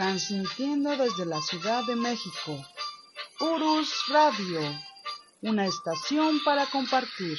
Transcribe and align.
transmitiendo 0.00 0.96
desde 0.96 1.26
la 1.26 1.42
Ciudad 1.42 1.84
de 1.84 1.94
México. 1.94 2.58
Urus 3.38 4.06
Radio, 4.08 4.62
una 5.42 5.66
estación 5.66 6.42
para 6.42 6.64
compartir. 6.64 7.36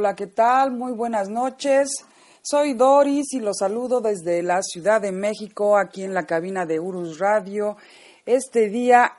Hola, 0.00 0.14
¿qué 0.14 0.28
tal? 0.28 0.70
Muy 0.70 0.92
buenas 0.92 1.28
noches. 1.28 1.88
Soy 2.40 2.74
Doris 2.74 3.34
y 3.34 3.40
los 3.40 3.58
saludo 3.58 4.00
desde 4.00 4.44
la 4.44 4.62
Ciudad 4.62 5.00
de 5.00 5.10
México, 5.10 5.76
aquí 5.76 6.04
en 6.04 6.14
la 6.14 6.24
cabina 6.24 6.64
de 6.64 6.78
Urus 6.78 7.18
Radio. 7.18 7.76
Este 8.24 8.68
día 8.68 9.12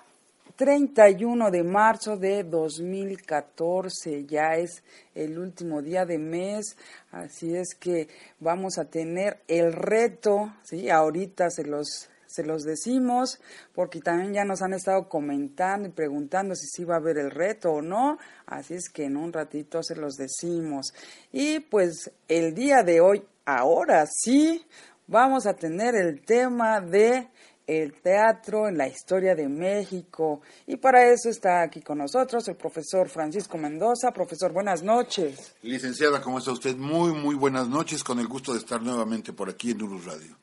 31 0.56 1.52
de 1.52 1.64
marzo 1.64 2.16
de 2.16 2.46
2014, 2.46 4.26
ya 4.26 4.56
es 4.56 4.82
el 5.14 5.38
último 5.38 5.82
día 5.82 6.06
de 6.06 6.18
mes, 6.18 6.78
así 7.12 7.54
es 7.58 7.76
que 7.76 8.08
vamos 8.40 8.78
a 8.78 8.86
tener 8.86 9.42
el 9.50 9.74
reto, 9.74 10.54
¿sí? 10.64 10.90
Ahorita 10.90 11.50
se 11.50 11.66
los 11.66 12.10
se 12.30 12.44
los 12.44 12.64
decimos, 12.64 13.40
porque 13.74 14.02
también 14.02 14.34
ya 14.34 14.46
nos 14.46 14.62
han 14.62 14.74
estado 14.74 15.10
comentando 15.10 15.88
y 15.88 15.92
preguntando 15.92 16.54
si 16.54 16.68
sí 16.68 16.84
va 16.84 16.96
a 16.96 17.00
haber 17.00 17.18
el 17.18 17.32
reto 17.32 17.72
o 17.72 17.82
no, 17.82 18.20
así 18.46 18.76
es 18.76 18.90
que 18.90 19.06
en 19.06 19.18
un 19.18 19.34
ratito 19.34 19.82
se 19.82 19.96
los 19.96 20.14
decimos. 20.14 20.94
Y 21.32 21.60
pues 21.60 22.12
el 22.28 22.54
día 22.54 22.84
de 22.84 23.02
hoy, 23.02 23.24
ahora 23.46 24.06
sí, 24.06 24.64
vamos 25.08 25.48
a 25.48 25.56
tener 25.56 25.96
el 25.96 26.22
tema 26.22 26.80
de 26.82 27.30
el 27.66 27.94
teatro 28.02 28.68
en 28.68 28.78
la 28.78 28.88
historia 28.88 29.36
de 29.36 29.48
México. 29.48 30.42
Y 30.68 30.78
para 30.78 31.12
eso 31.12 31.30
está 31.30 31.62
aquí 31.62 31.82
con 31.82 32.00
nosotros 32.00 32.48
el 32.48 32.56
profesor 32.56 33.10
Francisco 33.10 33.58
Mendoza. 33.58 34.12
Profesor, 34.12 34.52
buenas 34.52 34.84
noches. 34.84 35.56
Licenciada, 35.64 36.22
¿cómo 36.22 36.40
está 36.40 36.52
usted? 36.52 36.76
Muy, 36.76 37.12
muy 37.14 37.36
buenas 37.36 37.68
noches, 37.68 38.04
con 38.04 38.20
el 38.20 38.28
gusto 38.28 38.54
de 38.54 38.60
estar 38.60 38.82
nuevamente 38.82 39.34
por 39.34 39.50
aquí 39.50 39.72
en 39.72 39.82
Urus 39.82 40.06
Radio. 40.06 40.36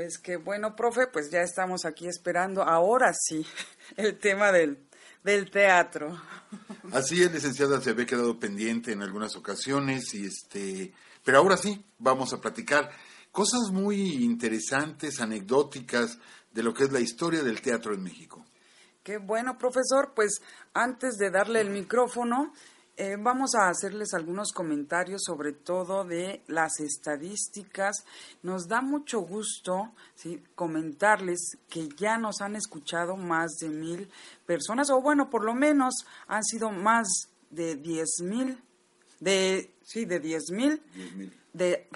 Pues 0.00 0.16
qué 0.16 0.38
bueno, 0.38 0.74
profe, 0.74 1.08
pues 1.08 1.30
ya 1.30 1.42
estamos 1.42 1.84
aquí 1.84 2.08
esperando 2.08 2.62
ahora 2.62 3.12
sí 3.12 3.44
el 3.98 4.18
tema 4.18 4.50
del, 4.50 4.78
del 5.22 5.50
teatro. 5.50 6.18
Así 6.92 7.22
es, 7.22 7.30
licenciada, 7.30 7.82
se 7.82 7.90
había 7.90 8.06
quedado 8.06 8.38
pendiente 8.38 8.92
en 8.92 9.02
algunas 9.02 9.36
ocasiones 9.36 10.14
y 10.14 10.24
este, 10.24 10.94
pero 11.22 11.36
ahora 11.36 11.58
sí, 11.58 11.84
vamos 11.98 12.32
a 12.32 12.40
platicar 12.40 12.90
cosas 13.30 13.70
muy 13.72 14.24
interesantes, 14.24 15.20
anecdóticas 15.20 16.16
de 16.50 16.62
lo 16.62 16.72
que 16.72 16.84
es 16.84 16.92
la 16.92 17.00
historia 17.00 17.42
del 17.42 17.60
teatro 17.60 17.92
en 17.92 18.02
México. 18.02 18.42
Qué 19.02 19.18
bueno, 19.18 19.58
profesor, 19.58 20.14
pues 20.16 20.40
antes 20.72 21.18
de 21.18 21.30
darle 21.30 21.60
el 21.60 21.68
micrófono, 21.68 22.54
eh, 23.00 23.16
vamos 23.18 23.54
a 23.54 23.70
hacerles 23.70 24.12
algunos 24.12 24.52
comentarios 24.52 25.22
sobre 25.24 25.52
todo 25.52 26.04
de 26.04 26.42
las 26.48 26.80
estadísticas. 26.80 28.04
Nos 28.42 28.68
da 28.68 28.82
mucho 28.82 29.20
gusto 29.20 29.92
comentarles 30.54 31.56
que 31.70 31.88
ya 31.96 32.18
nos 32.18 32.42
han 32.42 32.56
escuchado 32.56 33.16
más 33.16 33.52
de 33.60 33.70
mil 33.70 34.10
personas, 34.44 34.90
o 34.90 35.00
bueno, 35.00 35.30
por 35.30 35.44
lo 35.44 35.54
menos 35.54 36.04
han 36.26 36.44
sido 36.44 36.70
más 36.70 37.08
de 37.48 37.76
diez 37.76 38.20
mil, 38.22 38.58
de, 39.18 39.72
sí, 39.82 40.04
de 40.04 40.20
diez 40.20 40.50
mil 40.50 40.82
de 41.54 41.88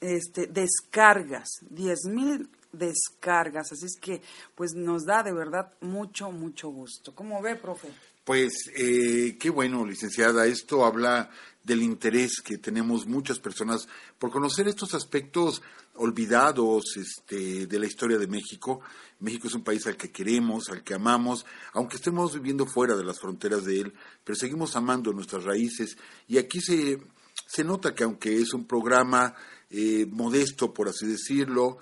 este, 0.00 0.46
descargas, 0.46 1.48
diez 1.68 2.04
mil 2.04 2.48
descargas. 2.70 3.72
Así 3.72 3.86
es 3.86 3.98
que, 4.00 4.22
pues 4.54 4.72
nos 4.74 5.04
da 5.04 5.24
de 5.24 5.32
verdad 5.32 5.72
mucho, 5.80 6.30
mucho 6.30 6.68
gusto. 6.68 7.12
¿Cómo 7.12 7.42
ve, 7.42 7.56
profe? 7.56 7.88
Pues 8.24 8.70
eh, 8.74 9.36
qué 9.38 9.50
bueno, 9.50 9.84
licenciada. 9.84 10.46
Esto 10.46 10.86
habla 10.86 11.28
del 11.62 11.82
interés 11.82 12.40
que 12.42 12.56
tenemos 12.56 13.06
muchas 13.06 13.38
personas 13.38 13.86
por 14.18 14.30
conocer 14.30 14.66
estos 14.66 14.94
aspectos 14.94 15.60
olvidados 15.96 16.96
este, 16.96 17.66
de 17.66 17.78
la 17.78 17.84
historia 17.84 18.16
de 18.16 18.26
México. 18.26 18.80
México 19.20 19.48
es 19.48 19.54
un 19.54 19.62
país 19.62 19.86
al 19.86 19.98
que 19.98 20.10
queremos, 20.10 20.70
al 20.70 20.82
que 20.82 20.94
amamos, 20.94 21.44
aunque 21.74 21.96
estemos 21.96 22.32
viviendo 22.32 22.64
fuera 22.64 22.96
de 22.96 23.04
las 23.04 23.20
fronteras 23.20 23.66
de 23.66 23.80
él, 23.80 23.94
pero 24.24 24.36
seguimos 24.36 24.74
amando 24.74 25.12
nuestras 25.12 25.44
raíces. 25.44 25.98
Y 26.26 26.38
aquí 26.38 26.62
se, 26.62 27.02
se 27.46 27.62
nota 27.62 27.94
que 27.94 28.04
aunque 28.04 28.40
es 28.40 28.54
un 28.54 28.66
programa 28.66 29.34
eh, 29.68 30.06
modesto, 30.10 30.72
por 30.72 30.88
así 30.88 31.06
decirlo, 31.06 31.76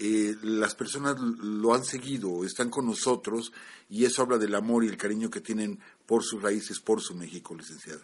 eh, 0.00 0.36
las 0.42 0.76
personas 0.76 1.18
lo 1.18 1.74
han 1.74 1.84
seguido, 1.84 2.44
están 2.44 2.70
con 2.70 2.86
nosotros 2.86 3.52
y 3.90 4.04
eso 4.04 4.22
habla 4.22 4.38
del 4.38 4.54
amor 4.54 4.84
y 4.84 4.88
el 4.88 4.96
cariño 4.96 5.28
que 5.28 5.40
tienen 5.40 5.80
por 6.06 6.22
sus 6.22 6.40
raíces, 6.40 6.78
por 6.78 7.00
su 7.00 7.16
México, 7.16 7.56
licenciada. 7.56 8.00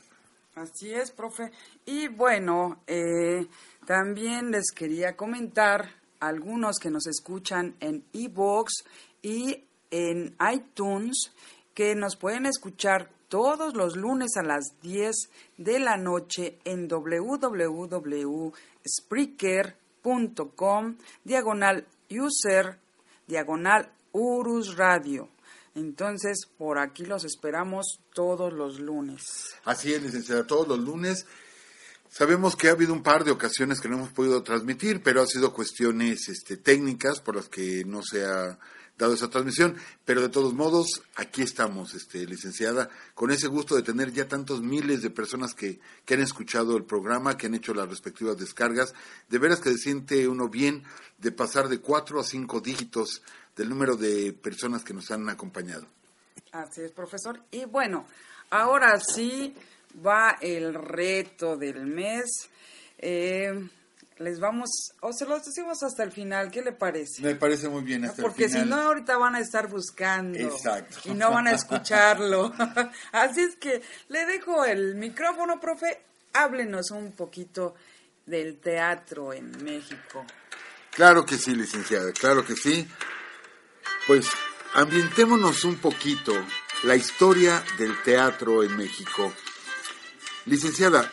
Así 0.56 0.92
es, 0.92 1.12
profe. 1.12 1.52
Y 1.86 2.08
bueno, 2.08 2.82
eh, 2.88 3.46
también 3.86 4.50
les 4.50 4.72
quería 4.72 5.16
comentar 5.16 5.88
algunos 6.18 6.80
que 6.80 6.90
nos 6.90 7.06
escuchan 7.06 7.76
en 7.78 8.02
iVoox 8.12 8.72
y 9.22 9.62
en 9.92 10.34
iTunes 10.52 11.30
que 11.74 11.94
nos 11.94 12.16
pueden 12.16 12.46
escuchar 12.46 13.08
todos 13.28 13.74
los 13.74 13.96
lunes 13.96 14.36
a 14.36 14.42
las 14.42 14.64
10 14.82 15.14
de 15.58 15.78
la 15.78 15.96
noche 15.96 16.58
en 16.64 16.88
www.spreaker.com 16.88 19.83
com 20.54 20.96
diagonal 21.24 21.86
user 22.10 22.78
diagonal 23.26 23.90
Urus 24.12 24.76
Radio. 24.76 25.28
Entonces, 25.74 26.46
por 26.56 26.78
aquí 26.78 27.04
los 27.04 27.24
esperamos 27.24 27.98
todos 28.12 28.52
los 28.52 28.78
lunes. 28.78 29.56
Así 29.64 29.92
es, 29.92 30.02
licenciada, 30.02 30.46
todos 30.46 30.68
los 30.68 30.78
lunes. 30.78 31.26
Sabemos 32.08 32.54
que 32.54 32.68
ha 32.68 32.72
habido 32.72 32.92
un 32.92 33.02
par 33.02 33.24
de 33.24 33.32
ocasiones 33.32 33.80
que 33.80 33.88
no 33.88 33.96
hemos 33.96 34.10
podido 34.10 34.42
transmitir, 34.44 35.02
pero 35.02 35.20
ha 35.20 35.26
sido 35.26 35.52
cuestiones 35.52 36.28
este, 36.28 36.56
técnicas 36.56 37.20
por 37.20 37.34
las 37.34 37.48
que 37.48 37.84
no 37.84 38.02
se 38.02 38.24
ha 38.24 38.56
dado 38.98 39.14
esa 39.14 39.28
transmisión, 39.28 39.76
pero 40.04 40.20
de 40.20 40.28
todos 40.28 40.54
modos, 40.54 41.02
aquí 41.16 41.42
estamos, 41.42 41.94
este, 41.94 42.26
licenciada, 42.26 42.88
con 43.14 43.30
ese 43.30 43.48
gusto 43.48 43.74
de 43.74 43.82
tener 43.82 44.12
ya 44.12 44.28
tantos 44.28 44.62
miles 44.62 45.02
de 45.02 45.10
personas 45.10 45.54
que, 45.54 45.80
que 46.04 46.14
han 46.14 46.20
escuchado 46.20 46.76
el 46.76 46.84
programa, 46.84 47.36
que 47.36 47.46
han 47.46 47.54
hecho 47.54 47.74
las 47.74 47.88
respectivas 47.88 48.36
descargas. 48.36 48.94
De 49.28 49.38
veras 49.38 49.60
que 49.60 49.70
se 49.70 49.78
siente 49.78 50.28
uno 50.28 50.48
bien 50.48 50.84
de 51.18 51.32
pasar 51.32 51.68
de 51.68 51.80
cuatro 51.80 52.20
a 52.20 52.24
cinco 52.24 52.60
dígitos 52.60 53.22
del 53.56 53.68
número 53.68 53.96
de 53.96 54.32
personas 54.32 54.84
que 54.84 54.94
nos 54.94 55.10
han 55.10 55.28
acompañado. 55.28 55.86
Así 56.52 56.82
es, 56.82 56.92
profesor. 56.92 57.40
Y 57.50 57.64
bueno, 57.64 58.06
ahora 58.50 59.00
sí 59.00 59.54
va 60.04 60.36
el 60.40 60.74
reto 60.74 61.56
del 61.56 61.86
mes. 61.86 62.48
Eh, 62.98 63.68
les 64.18 64.38
vamos, 64.38 64.70
o 65.00 65.12
se 65.12 65.26
los 65.26 65.44
decimos 65.44 65.82
hasta 65.82 66.04
el 66.04 66.12
final, 66.12 66.50
¿qué 66.50 66.62
le 66.62 66.72
parece? 66.72 67.20
Me 67.22 67.34
parece 67.34 67.68
muy 67.68 67.82
bien 67.82 68.04
hasta 68.04 68.22
Porque 68.22 68.44
el 68.44 68.50
final. 68.50 68.64
si 68.64 68.70
no, 68.70 68.80
ahorita 68.80 69.16
van 69.16 69.34
a 69.34 69.40
estar 69.40 69.68
buscando. 69.68 70.38
Exacto. 70.38 70.98
Y 71.04 71.14
no 71.14 71.30
van 71.30 71.48
a 71.48 71.52
escucharlo. 71.52 72.52
Así 73.12 73.40
es 73.40 73.56
que 73.56 73.82
le 74.08 74.24
dejo 74.26 74.64
el 74.64 74.94
micrófono, 74.94 75.60
profe. 75.60 76.00
Háblenos 76.32 76.90
un 76.90 77.12
poquito 77.12 77.74
del 78.26 78.58
teatro 78.58 79.32
en 79.32 79.62
México. 79.64 80.24
Claro 80.90 81.24
que 81.24 81.36
sí, 81.36 81.54
licenciada, 81.54 82.12
claro 82.12 82.44
que 82.44 82.54
sí. 82.54 82.88
Pues 84.06 84.28
ambientémonos 84.74 85.64
un 85.64 85.76
poquito 85.78 86.32
la 86.84 86.94
historia 86.96 87.62
del 87.78 88.00
teatro 88.02 88.62
en 88.62 88.76
México. 88.76 89.32
Licenciada, 90.46 91.10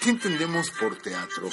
¿qué 0.00 0.10
entendemos 0.10 0.70
por 0.70 0.96
teatro? 0.96 1.50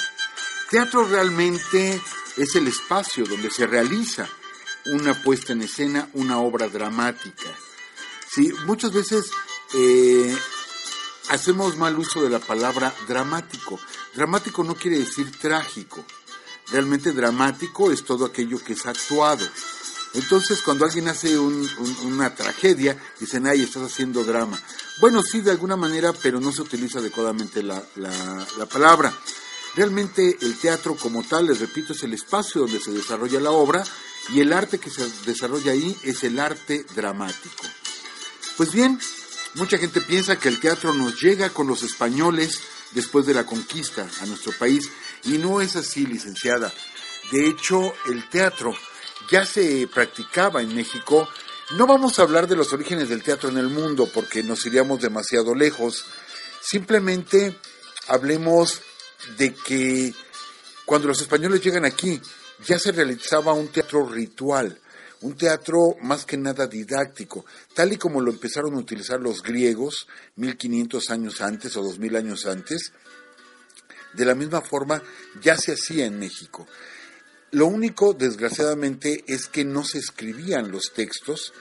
Teatro 0.72 1.06
realmente 1.06 2.02
es 2.38 2.56
el 2.56 2.66
espacio 2.70 3.26
donde 3.26 3.52
se 3.52 3.68
realiza 3.68 4.30
una 4.86 5.22
puesta 5.22 5.52
en 5.52 5.64
escena, 5.64 6.08
una 6.14 6.40
obra 6.40 6.70
dramática. 6.70 7.50
Sí, 8.34 8.54
muchas 8.66 8.94
veces 8.94 9.26
eh, 9.74 10.34
hacemos 11.28 11.76
mal 11.76 12.00
uso 12.00 12.22
de 12.22 12.30
la 12.30 12.40
palabra 12.40 12.96
dramático. 13.06 13.82
Dramático 14.16 14.64
no 14.64 14.76
quiere 14.76 15.00
decir 15.00 15.30
trágico. 15.38 16.06
Realmente 16.72 17.12
dramático 17.12 17.92
es 17.92 18.06
todo 18.06 18.24
aquello 18.24 18.64
que 18.64 18.72
es 18.72 18.86
actuado. 18.86 19.46
Entonces, 20.14 20.62
cuando 20.62 20.86
alguien 20.86 21.10
hace 21.10 21.38
una 21.38 22.34
tragedia, 22.34 22.98
dicen, 23.20 23.46
ay, 23.46 23.64
estás 23.64 23.92
haciendo 23.92 24.24
drama. 24.24 24.58
Bueno, 25.02 25.22
sí, 25.22 25.42
de 25.42 25.52
alguna 25.52 25.76
manera, 25.76 26.14
pero 26.14 26.40
no 26.40 26.54
se 26.54 26.62
utiliza 26.62 27.00
adecuadamente 27.00 27.62
la, 27.62 27.84
la 27.98 28.66
palabra. 28.68 29.14
Realmente 29.76 30.38
el 30.42 30.58
teatro 30.58 30.96
como 30.96 31.24
tal, 31.24 31.48
les 31.48 31.60
repito, 31.60 31.94
es 31.94 32.04
el 32.04 32.14
espacio 32.14 32.62
donde 32.62 32.80
se 32.80 32.92
desarrolla 32.92 33.40
la 33.40 33.52
obra 33.52 33.84
y 34.30 34.42
el 34.42 34.52
arte 34.52 34.80
que 34.80 34.90
se 34.90 35.10
desarrolla 35.26 35.72
ahí 35.72 35.96
es 36.04 36.24
el 36.24 36.40
arte 36.40 36.86
dramático. 36.94 37.64
Pues 38.58 38.74
bien, 38.74 39.00
mucha 39.56 39.78
gente 39.78 40.02
piensa 40.02 40.38
que 40.38 40.50
el 40.50 40.60
teatro 40.60 40.94
nos 40.94 41.22
llega 41.22 41.50
con 41.50 41.68
los 41.68 41.84
españoles 41.84 42.60
después 42.92 43.26
de 43.26 43.34
la 43.34 43.46
conquista 43.46 44.08
a 44.22 44.26
nuestro 44.26 44.52
país 44.54 44.90
y 45.24 45.38
no 45.38 45.62
es 45.62 45.76
así, 45.76 46.06
licenciada. 46.06 46.74
De 47.32 47.48
hecho, 47.48 47.94
el 48.08 48.28
teatro 48.30 48.76
ya 49.30 49.46
se 49.46 49.88
practicaba 49.88 50.62
en 50.62 50.76
México. 50.76 51.30
No 51.78 51.88
vamos 51.88 52.20
a 52.20 52.24
hablar 52.24 52.48
de 52.48 52.58
los 52.58 52.74
orígenes 52.74 53.08
del 53.08 53.24
teatro 53.24 53.50
en 53.50 53.58
el 53.58 53.70
mundo 53.70 54.10
porque 54.14 54.44
nos 54.44 54.66
iríamos 54.66 55.00
demasiado 55.00 55.56
lejos. 55.56 56.06
Simplemente 56.62 57.58
hablemos 58.08 58.82
de 59.38 59.54
que 59.54 60.14
cuando 60.86 61.08
los 61.08 61.22
españoles 61.22 61.62
llegan 61.62 61.86
aquí 61.86 62.20
ya 62.66 62.78
se 62.78 62.92
realizaba 62.92 63.54
un 63.54 63.70
teatro 63.70 64.08
ritual, 64.08 64.80
un 65.22 65.36
teatro 65.36 65.96
más 66.02 66.26
que 66.26 66.38
nada 66.38 66.68
didáctico, 66.68 67.46
tal 67.74 67.94
y 67.94 67.98
como 67.98 68.22
lo 68.22 68.32
empezaron 68.32 68.74
a 68.76 68.80
utilizar 68.80 69.20
los 69.20 69.42
griegos 69.42 70.08
1500 70.36 71.10
años 71.12 71.42
antes 71.42 71.76
o 71.78 71.84
2000 71.84 72.16
años 72.16 72.46
antes, 72.46 72.92
de 74.14 74.26
la 74.26 74.36
misma 74.36 74.62
forma 74.62 75.02
ya 75.42 75.58
se 75.58 75.74
hacía 75.74 76.06
en 76.06 76.20
México. 76.20 76.68
Lo 77.52 77.68
único, 77.68 78.14
desgraciadamente, 78.14 79.24
es 79.28 79.48
que 79.48 79.66
no 79.66 79.84
se 79.84 80.00
escribían 80.00 80.72
los 80.72 80.94
textos 80.94 81.54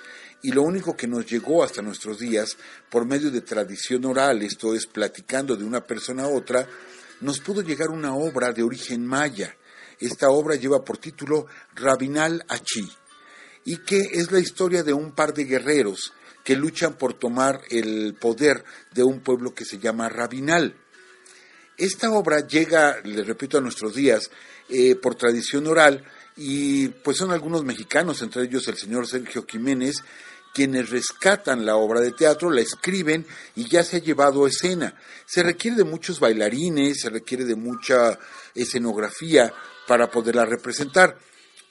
y 0.42 0.52
lo 0.52 0.62
único 0.62 0.96
que 0.96 1.06
nos 1.06 1.26
llegó 1.26 1.62
hasta 1.64 1.82
nuestros 1.82 2.18
días 2.18 2.56
por 2.88 3.04
medio 3.04 3.30
de 3.30 3.42
tradición 3.42 4.04
oral, 4.04 4.42
esto 4.42 4.74
es, 4.74 4.86
platicando 4.86 5.56
de 5.56 5.64
una 5.64 5.84
persona 5.84 6.24
a 6.24 6.28
otra, 6.28 6.66
nos 7.20 7.40
pudo 7.40 7.62
llegar 7.62 7.90
una 7.90 8.14
obra 8.14 8.52
de 8.52 8.62
origen 8.62 9.06
maya. 9.06 9.56
Esta 9.98 10.30
obra 10.30 10.56
lleva 10.56 10.84
por 10.84 10.98
título 10.98 11.46
Rabinal 11.74 12.44
Achí 12.48 12.90
y 13.64 13.78
que 13.78 13.98
es 13.98 14.32
la 14.32 14.40
historia 14.40 14.82
de 14.82 14.92
un 14.92 15.12
par 15.12 15.34
de 15.34 15.44
guerreros 15.44 16.12
que 16.44 16.56
luchan 16.56 16.94
por 16.94 17.14
tomar 17.14 17.60
el 17.68 18.14
poder 18.14 18.64
de 18.92 19.02
un 19.02 19.20
pueblo 19.20 19.54
que 19.54 19.64
se 19.64 19.78
llama 19.78 20.08
Rabinal. 20.08 20.74
Esta 21.76 22.10
obra 22.10 22.46
llega, 22.46 23.00
le 23.04 23.22
repito, 23.22 23.58
a 23.58 23.60
nuestros 23.60 23.94
días 23.94 24.30
eh, 24.68 24.96
por 24.96 25.14
tradición 25.14 25.66
oral 25.66 26.04
y 26.36 26.88
pues 26.88 27.16
son 27.16 27.30
algunos 27.30 27.64
mexicanos, 27.64 28.22
entre 28.22 28.44
ellos 28.44 28.66
el 28.68 28.76
señor 28.76 29.06
Sergio 29.06 29.44
Jiménez, 29.46 29.96
quienes 30.52 30.90
rescatan 30.90 31.64
la 31.64 31.76
obra 31.76 32.00
de 32.00 32.12
teatro, 32.12 32.50
la 32.50 32.60
escriben 32.60 33.26
y 33.56 33.68
ya 33.68 33.84
se 33.84 33.96
ha 33.96 34.00
llevado 34.00 34.44
a 34.44 34.48
escena. 34.48 34.94
Se 35.26 35.42
requiere 35.42 35.76
de 35.76 35.84
muchos 35.84 36.20
bailarines, 36.20 37.00
se 37.00 37.10
requiere 37.10 37.44
de 37.44 37.56
mucha 37.56 38.18
escenografía 38.54 39.52
para 39.86 40.10
poderla 40.10 40.44
representar. 40.44 41.18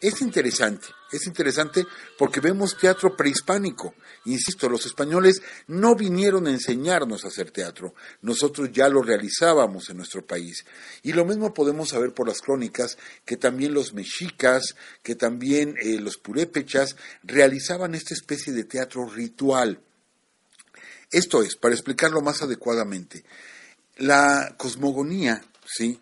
Es 0.01 0.21
interesante, 0.21 0.87
es 1.11 1.27
interesante 1.27 1.85
porque 2.17 2.39
vemos 2.39 2.77
teatro 2.77 3.17
prehispánico. 3.17 3.93
Insisto, 4.25 4.69
los 4.69 4.85
españoles 4.85 5.41
no 5.67 5.93
vinieron 5.93 6.47
a 6.47 6.51
enseñarnos 6.51 7.25
a 7.25 7.27
hacer 7.27 7.51
teatro, 7.51 7.93
nosotros 8.21 8.71
ya 8.71 8.87
lo 8.87 9.01
realizábamos 9.01 9.89
en 9.89 9.97
nuestro 9.97 10.25
país. 10.25 10.63
Y 11.03 11.11
lo 11.11 11.25
mismo 11.25 11.53
podemos 11.53 11.89
saber 11.89 12.13
por 12.13 12.29
las 12.29 12.41
crónicas 12.41 12.97
que 13.25 13.35
también 13.35 13.73
los 13.73 13.93
mexicas, 13.93 14.75
que 15.03 15.15
también 15.15 15.75
eh, 15.81 15.99
los 15.99 16.17
purépechas 16.17 16.95
realizaban 17.23 17.93
esta 17.93 18.13
especie 18.13 18.53
de 18.53 18.63
teatro 18.63 19.05
ritual. 19.05 19.81
Esto 21.11 21.43
es, 21.43 21.57
para 21.57 21.75
explicarlo 21.75 22.21
más 22.21 22.41
adecuadamente, 22.41 23.25
la 23.97 24.55
cosmogonía, 24.57 25.43
¿sí? 25.65 25.99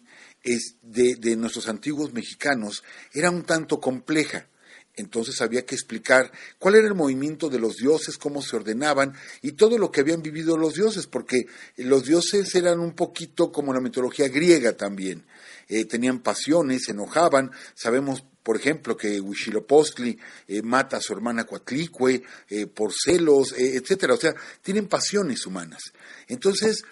De, 0.82 1.36
nuestros 1.36 1.68
antiguos 1.68 2.14
mexicanos 2.14 2.84
era 3.14 3.32
un 3.32 3.44
tanto 3.44 3.80
compleja. 3.80 4.48
Entonces 4.96 5.42
había 5.42 5.64
que 5.64 5.76
explicar 5.76 6.32
cuál 6.58 6.76
era 6.76 6.88
el 6.88 6.96
movimiento 6.96 7.50
de 7.50 7.60
los 7.60 7.76
dioses, 7.76 8.18
cómo 8.18 8.42
se 8.42 8.56
ordenaban 8.56 9.14
y 9.44 9.52
todo 9.52 9.78
lo 9.78 9.92
que 9.92 10.02
habían 10.02 10.24
vivido 10.24 10.58
los 10.58 10.74
dioses, 10.74 11.06
porque 11.06 11.46
los 11.76 12.04
dioses 12.06 12.54
eran 12.56 12.80
un 12.80 12.94
poquito 12.94 13.52
como 13.52 13.74
la 13.74 13.80
mitología 13.80 14.28
griega 14.28 14.76
también. 14.76 15.24
Eh, 15.70 15.86
tenían 15.86 16.20
pasiones, 16.20 16.86
se 16.86 16.94
enojaban. 16.94 17.52
Sabemos, 17.76 18.24
por 18.42 18.56
ejemplo, 18.56 18.98
que 18.98 19.22
Huitzilopochtli 19.22 20.18
eh, 20.48 20.62
mata 20.64 20.98
a 20.98 21.02
su 21.02 21.14
hermana 21.14 21.46
Coatlicue 21.46 22.24
eh, 22.50 22.66
por 22.66 22.92
celos, 22.92 23.54
etcétera. 23.56 24.16
O 24.16 24.18
sea, 24.18 24.34
tienen 24.64 24.88
pasiones 24.88 25.46
humanas. 25.46 25.92
Entonces, 26.28 26.84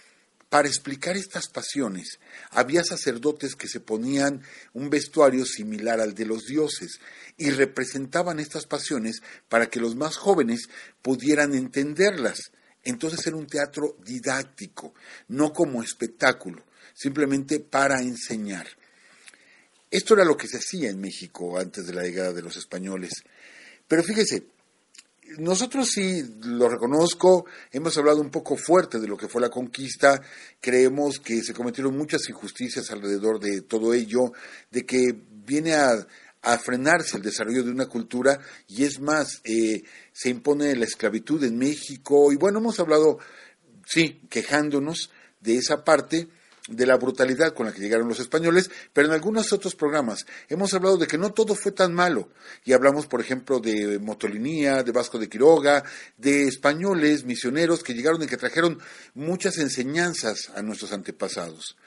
para 0.49 0.67
explicar 0.67 1.17
estas 1.17 1.47
pasiones, 1.49 2.19
había 2.51 2.83
sacerdotes 2.83 3.55
que 3.55 3.67
se 3.67 3.79
ponían 3.79 4.43
un 4.73 4.89
vestuario 4.89 5.45
similar 5.45 5.99
al 5.99 6.13
de 6.13 6.25
los 6.25 6.45
dioses 6.45 6.99
y 7.37 7.49
representaban 7.49 8.39
estas 8.39 8.65
pasiones 8.65 9.21
para 9.49 9.69
que 9.69 9.79
los 9.79 9.95
más 9.95 10.17
jóvenes 10.17 10.69
pudieran 11.01 11.55
entenderlas. 11.55 12.51
Entonces 12.83 13.25
era 13.25 13.35
un 13.35 13.47
teatro 13.47 13.97
didáctico, 14.05 14.93
no 15.27 15.51
como 15.51 15.81
espectáculo, 15.81 16.63
simplemente 16.93 17.59
para 17.59 17.99
enseñar. 18.01 18.67
Esto 19.89 20.13
era 20.13 20.25
lo 20.25 20.37
que 20.37 20.47
se 20.47 20.57
hacía 20.57 20.89
en 20.89 21.01
México 21.01 21.57
antes 21.57 21.87
de 21.87 21.93
la 21.93 22.03
llegada 22.03 22.33
de 22.33 22.41
los 22.41 22.57
españoles. 22.57 23.23
Pero 23.87 24.03
fíjese, 24.03 24.45
nosotros 25.37 25.89
sí 25.89 26.23
lo 26.43 26.69
reconozco, 26.69 27.45
hemos 27.71 27.97
hablado 27.97 28.21
un 28.21 28.29
poco 28.29 28.55
fuerte 28.57 28.99
de 28.99 29.07
lo 29.07 29.17
que 29.17 29.27
fue 29.27 29.41
la 29.41 29.49
conquista, 29.49 30.21
creemos 30.59 31.19
que 31.19 31.41
se 31.41 31.53
cometieron 31.53 31.97
muchas 31.97 32.29
injusticias 32.29 32.91
alrededor 32.91 33.39
de 33.39 33.61
todo 33.61 33.93
ello, 33.93 34.31
de 34.71 34.85
que 34.85 35.03
viene 35.29 35.73
a, 35.73 36.05
frenarse 36.63 37.17
el 37.17 37.23
desarrollo 37.23 37.63
de 37.63 37.71
una 37.71 37.87
cultura 37.87 38.39
y 38.67 38.83
es 38.83 38.99
más, 38.99 39.41
eh, 39.43 39.81
se 40.13 40.29
impone 40.29 40.75
la 40.75 40.85
esclavitud 40.85 41.43
en 41.43 41.57
México 41.57 42.31
y 42.31 42.35
bueno, 42.35 42.59
hemos 42.59 42.79
hablado, 42.79 43.17
sí, 43.83 44.21
quejándonos 44.29 45.09
de 45.41 45.57
esa 45.57 45.83
parte, 45.83 46.27
de 46.67 46.85
la 46.85 46.97
brutalidad 46.97 47.53
con 47.53 47.67
la 47.67 47.71
que 47.71 47.81
llegaron 47.81 48.07
los 48.07 48.19
españoles, 48.19 48.71
pero 48.91 49.07
en 49.07 49.13
algunos 49.13 49.53
otros 49.53 49.75
programas 49.75 50.25
hemos 50.49 50.73
hablado 50.73 50.97
de 50.97 51.07
que 51.07 51.17
no 51.17 51.31
todo 51.31 51.55
fue 51.55 51.71
tan 51.71 51.93
malo. 51.93 52.29
Y 52.63 52.73
hablamos, 52.73 53.05
por 53.05 53.21
ejemplo, 53.21 53.59
de 53.59 53.99
Motolinía, 53.99 54.83
de 54.83 54.91
Vasco 54.91 55.19
de 55.19 55.29
Quiroga, 55.29 55.83
de 56.17 56.47
españoles, 56.47 57.25
misioneros 57.25 57.83
que 57.83 57.93
llegaron 57.93 58.23
y 58.23 58.27
que 58.27 58.37
trajeron 58.37 58.79
muchas 59.13 59.57
enseñanzas 59.57 60.49
a 60.55 60.61
nuestros 60.61 60.91
antepasados. 60.91 61.77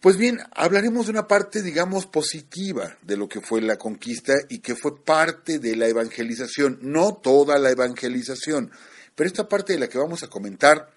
Pues 0.00 0.16
bien, 0.18 0.38
hablaremos 0.52 1.06
de 1.06 1.12
una 1.12 1.26
parte, 1.26 1.62
digamos, 1.62 2.06
positiva 2.06 2.96
de 3.02 3.16
lo 3.16 3.28
que 3.28 3.40
fue 3.40 3.60
la 3.60 3.76
conquista 3.76 4.34
y 4.48 4.60
que 4.60 4.76
fue 4.76 5.02
parte 5.02 5.58
de 5.58 5.74
la 5.74 5.88
evangelización, 5.88 6.78
no 6.82 7.14
toda 7.14 7.58
la 7.58 7.70
evangelización, 7.70 8.70
pero 9.14 9.26
esta 9.26 9.48
parte 9.48 9.72
de 9.72 9.80
la 9.80 9.88
que 9.88 9.98
vamos 9.98 10.22
a 10.22 10.28
comentar, 10.28 10.90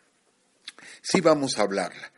sí 1.02 1.22
vamos 1.22 1.58
a 1.58 1.64
hablarla. 1.64 2.12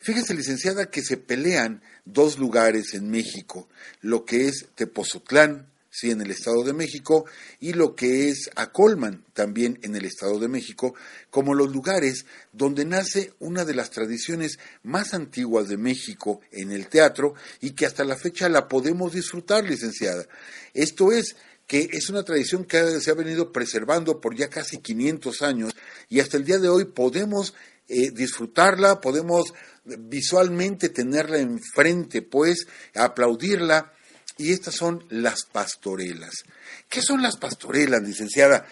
Fíjese, 0.00 0.34
licenciada, 0.34 0.90
que 0.90 1.02
se 1.02 1.16
pelean 1.16 1.82
dos 2.04 2.38
lugares 2.38 2.94
en 2.94 3.10
México, 3.10 3.68
lo 4.00 4.24
que 4.24 4.46
es 4.46 4.66
Tepozotlán, 4.76 5.66
sí, 5.90 6.12
en 6.12 6.20
el 6.20 6.30
Estado 6.30 6.62
de 6.62 6.72
México, 6.72 7.24
y 7.58 7.72
lo 7.72 7.96
que 7.96 8.28
es 8.28 8.48
Acolman, 8.54 9.24
también 9.32 9.78
en 9.82 9.96
el 9.96 10.04
Estado 10.04 10.38
de 10.38 10.46
México, 10.46 10.94
como 11.30 11.54
los 11.54 11.72
lugares 11.72 12.26
donde 12.52 12.84
nace 12.84 13.32
una 13.40 13.64
de 13.64 13.74
las 13.74 13.90
tradiciones 13.90 14.60
más 14.84 15.14
antiguas 15.14 15.68
de 15.68 15.76
México 15.76 16.40
en 16.52 16.70
el 16.70 16.86
teatro 16.86 17.34
y 17.60 17.72
que 17.72 17.86
hasta 17.86 18.04
la 18.04 18.16
fecha 18.16 18.48
la 18.48 18.68
podemos 18.68 19.12
disfrutar, 19.12 19.64
licenciada. 19.64 20.26
Esto 20.74 21.10
es, 21.10 21.34
que 21.66 21.88
es 21.92 22.08
una 22.08 22.22
tradición 22.22 22.64
que 22.64 23.00
se 23.00 23.10
ha 23.10 23.14
venido 23.14 23.52
preservando 23.52 24.20
por 24.20 24.34
ya 24.34 24.48
casi 24.48 24.78
500 24.78 25.42
años 25.42 25.76
y 26.08 26.20
hasta 26.20 26.36
el 26.36 26.44
día 26.44 26.58
de 26.58 26.68
hoy 26.68 26.86
podemos 26.86 27.54
eh, 27.88 28.10
disfrutarla, 28.10 29.00
podemos 29.00 29.54
visualmente 29.98 30.88
tenerla 30.88 31.38
enfrente, 31.38 32.22
pues, 32.22 32.66
aplaudirla. 32.94 33.92
Y 34.36 34.52
estas 34.52 34.76
son 34.76 35.04
las 35.10 35.44
pastorelas. 35.44 36.44
¿Qué 36.88 37.02
son 37.02 37.22
las 37.22 37.36
pastorelas, 37.36 38.02
licenciada? 38.02 38.66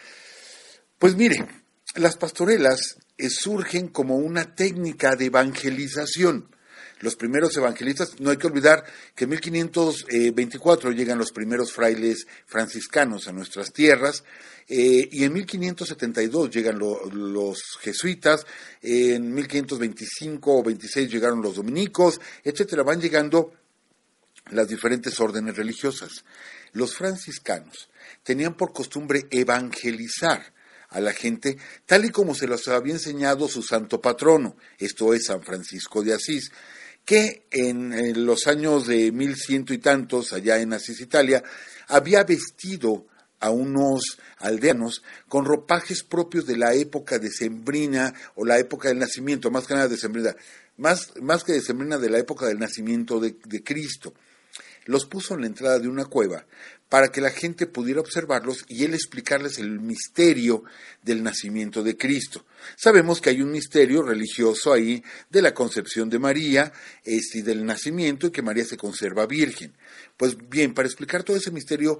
Pues 0.99 1.17
mire, 1.17 1.47
las 1.97 2.17
pastorelas 2.17 2.97
eh, 3.19 3.31
surgen 3.31 3.89
como 3.89 4.17
una 4.17 4.55
técnica 4.55 5.17
de 5.17 5.27
evangelización. 5.27 6.56
Los 7.01 7.17
primeros 7.17 7.57
evangelistas. 7.57 8.21
No 8.21 8.31
hay 8.31 8.37
que 8.37 8.47
olvidar 8.47 8.85
que 9.15 9.25
en 9.25 9.31
1524 9.31 10.93
llegan 10.93 11.19
los 11.19 11.33
primeros 11.33 11.73
frailes 11.73 12.27
franciscanos 12.47 13.29
a 13.29 13.33
nuestras 13.33 13.73
tierras. 13.73 14.25
Eh, 14.69 15.09
y 15.13 15.25
en 15.25 15.33
1572 15.33 16.51
llegan 16.51 16.79
los 16.79 17.61
jesuitas, 17.81 18.45
en 18.83 19.33
1525 19.33 20.59
o 20.59 20.63
26 20.65 21.11
llegaron 21.11 21.41
los 21.41 21.55
dominicos, 21.55 22.21
etcétera. 22.43 22.83
Van 22.83 23.01
llegando 23.01 23.53
las 24.51 24.69
diferentes 24.69 25.21
órdenes 25.21 25.57
religiosas. 25.57 26.25
Los 26.73 26.97
franciscanos 26.97 27.89
tenían 28.23 28.57
por 28.57 28.73
costumbre 28.73 29.27
evangelizar 29.31 30.53
a 30.89 31.01
la 31.01 31.13
gente 31.13 31.57
tal 31.85 32.05
y 32.05 32.11
como 32.11 32.35
se 32.35 32.47
los 32.47 32.69
había 32.69 32.95
enseñado 32.95 33.49
su 33.49 33.63
santo 33.63 34.01
patrono, 34.01 34.57
esto 34.79 35.15
es 35.15 35.27
San 35.27 35.43
Francisco 35.43 36.03
de 36.03 36.15
Asís, 36.15 36.51
que 37.07 37.47
en, 37.53 38.27
los 38.27 38.49
años 38.49 38.89
de 38.89 39.13
mil 39.13 39.37
ciento 39.37 39.73
y 39.73 39.79
tantos, 39.79 40.33
allá 40.33 40.59
en 40.59 40.73
Asís, 40.73 41.01
Italia, 41.01 41.43
había 41.87 42.25
vestido 42.25 43.07
a 43.39 43.51
unos 43.51 44.19
aldeanos 44.39 45.03
con 45.29 45.45
ropajes 45.45 46.03
propios 46.03 46.47
de 46.47 46.57
la 46.57 46.75
época 46.75 47.19
decembrina 47.19 48.13
o 48.35 48.45
la 48.45 48.59
época 48.59 48.89
del 48.89 48.99
nacimiento, 48.99 49.53
más 49.53 49.69
que 49.69 49.75
nada 49.75 49.89
decembrina, 49.89 50.35
más, 50.79 51.13
más 51.23 51.45
que 51.45 51.53
decembrina 51.53 51.97
de 51.97 52.11
la 52.11 52.19
época 52.19 52.47
del 52.47 52.59
nacimiento 52.59 53.21
de 53.21 53.63
Cristo. 53.65 54.13
Los 54.87 55.07
puso 55.07 55.35
en 55.35 55.43
la 55.43 55.47
entrada 55.49 55.79
de 55.79 55.89
una 55.89 56.07
cueva 56.07 56.45
para 56.89 57.09
que 57.09 57.21
la 57.21 57.31
gente 57.31 57.67
pudiera 57.67 58.01
observarlos 58.01 58.65
y 58.69 58.85
él 58.85 58.95
explicarles 58.95 59.59
el 59.59 59.81
misterio 59.81 60.65
del 61.03 61.23
nacimiento 61.23 61.83
de 61.83 61.97
Cristo. 61.97 62.45
Sabemos 62.77 63.21
que 63.21 63.31
hay 63.31 63.43
un 63.43 63.51
misterio 63.51 64.03
religioso 64.03 64.73
ahí 64.73 65.03
de 65.29 65.43
la 65.43 65.53
concepción 65.53 66.09
de 66.09 66.19
María 66.19 66.73
este, 67.05 67.39
y 67.39 67.43
del 67.43 67.67
nacimiento 67.67 68.29
y 68.29 68.31
que 68.31 68.43
María 68.43 68.65
se 68.65 68.77
conserva 68.77 69.27
virgen. 69.27 69.75
Pues 70.17 70.37
bien, 70.49 70.75
para 70.75 70.87
explicar 70.87 71.25
todo 71.25 71.37
ese 71.37 71.51
misterio, 71.51 71.99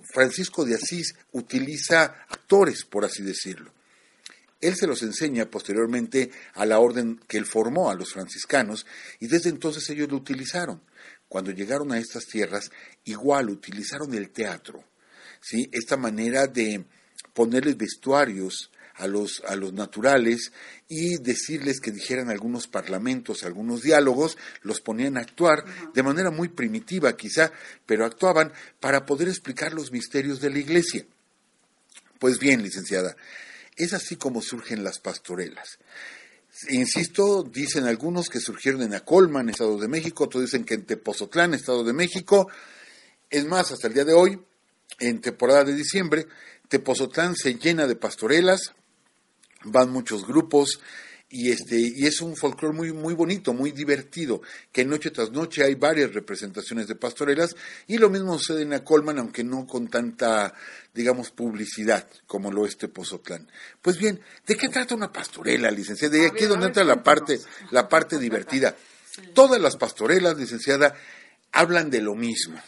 Francisco 0.00 0.64
de 0.64 0.76
Asís 0.76 1.14
utiliza 1.32 2.04
actores, 2.28 2.84
por 2.84 3.04
así 3.04 3.22
decirlo. 3.22 3.72
Él 4.60 4.76
se 4.76 4.86
los 4.86 5.02
enseña 5.02 5.50
posteriormente 5.50 6.30
a 6.54 6.64
la 6.64 6.78
orden 6.78 7.20
que 7.26 7.38
él 7.38 7.46
formó 7.46 7.90
a 7.90 7.96
los 7.96 8.12
franciscanos 8.12 8.86
y 9.18 9.26
desde 9.26 9.50
entonces 9.50 9.90
ellos 9.90 10.08
lo 10.08 10.16
utilizaron 10.16 10.80
cuando 11.32 11.50
llegaron 11.50 11.90
a 11.92 11.98
estas 11.98 12.26
tierras, 12.26 12.70
igual 13.04 13.48
utilizaron 13.48 14.12
el 14.12 14.28
teatro, 14.28 14.84
¿sí? 15.40 15.66
esta 15.72 15.96
manera 15.96 16.46
de 16.46 16.84
ponerles 17.32 17.78
vestuarios 17.78 18.70
a 18.96 19.06
los, 19.06 19.42
a 19.48 19.56
los 19.56 19.72
naturales 19.72 20.52
y 20.88 21.16
decirles 21.22 21.80
que 21.80 21.90
dijeran 21.90 22.28
algunos 22.28 22.68
parlamentos, 22.68 23.44
algunos 23.44 23.80
diálogos, 23.80 24.36
los 24.60 24.82
ponían 24.82 25.16
a 25.16 25.22
actuar 25.22 25.64
de 25.94 26.02
manera 26.02 26.30
muy 26.30 26.48
primitiva 26.48 27.16
quizá, 27.16 27.50
pero 27.86 28.04
actuaban 28.04 28.52
para 28.78 29.06
poder 29.06 29.28
explicar 29.28 29.72
los 29.72 29.90
misterios 29.90 30.38
de 30.38 30.50
la 30.50 30.58
iglesia. 30.58 31.06
Pues 32.18 32.38
bien, 32.38 32.62
licenciada, 32.62 33.16
es 33.78 33.94
así 33.94 34.16
como 34.16 34.42
surgen 34.42 34.84
las 34.84 34.98
pastorelas. 34.98 35.78
Insisto, 36.68 37.42
dicen 37.42 37.86
algunos 37.86 38.28
que 38.28 38.38
surgieron 38.38 38.82
en 38.82 38.94
Acolman, 38.94 39.48
Estado 39.48 39.78
de 39.78 39.88
México, 39.88 40.24
otros 40.24 40.44
dicen 40.44 40.64
que 40.64 40.74
en 40.74 40.84
Tepozotlán, 40.84 41.54
Estado 41.54 41.82
de 41.82 41.92
México. 41.92 42.48
Es 43.30 43.46
más, 43.46 43.72
hasta 43.72 43.88
el 43.88 43.94
día 43.94 44.04
de 44.04 44.12
hoy, 44.12 44.38
en 45.00 45.20
temporada 45.20 45.64
de 45.64 45.74
diciembre, 45.74 46.26
Tepozotlán 46.68 47.34
se 47.36 47.54
llena 47.54 47.86
de 47.86 47.96
pastorelas, 47.96 48.74
van 49.64 49.90
muchos 49.90 50.26
grupos, 50.26 50.80
y 51.32 51.50
este 51.50 51.78
y 51.78 52.06
es 52.06 52.20
un 52.20 52.36
folclore 52.36 52.76
muy 52.76 52.92
muy 52.92 53.14
bonito, 53.14 53.54
muy 53.54 53.72
divertido, 53.72 54.42
que 54.70 54.84
noche 54.84 55.10
tras 55.10 55.30
noche 55.32 55.64
hay 55.64 55.74
varias 55.74 56.12
representaciones 56.12 56.86
de 56.86 56.94
pastorelas 56.94 57.56
y 57.86 57.96
lo 57.96 58.10
mismo 58.10 58.38
sucede 58.38 58.62
en 58.62 58.74
Acolman, 58.74 59.18
aunque 59.18 59.42
no 59.42 59.66
con 59.66 59.88
tanta 59.88 60.52
digamos 60.92 61.30
publicidad 61.30 62.06
como 62.26 62.52
lo 62.52 62.66
es 62.66 62.76
Tepozotlán. 62.76 63.50
Pues 63.80 63.96
bien, 63.96 64.20
¿de 64.46 64.56
qué 64.56 64.68
trata 64.68 64.94
una 64.94 65.10
pastorela, 65.10 65.70
licenciada? 65.70 66.18
De 66.18 66.26
aquí 66.26 66.44
es 66.44 66.50
donde 66.50 66.66
entra 66.66 66.84
la 66.84 67.02
parte 67.02 67.40
la 67.70 67.88
parte 67.88 68.18
divertida. 68.18 68.76
Todas 69.34 69.60
las 69.60 69.76
pastorelas, 69.76 70.36
licenciada, 70.36 70.94
hablan 71.50 71.88
de 71.88 72.02
lo 72.02 72.14
mismo. 72.14 72.60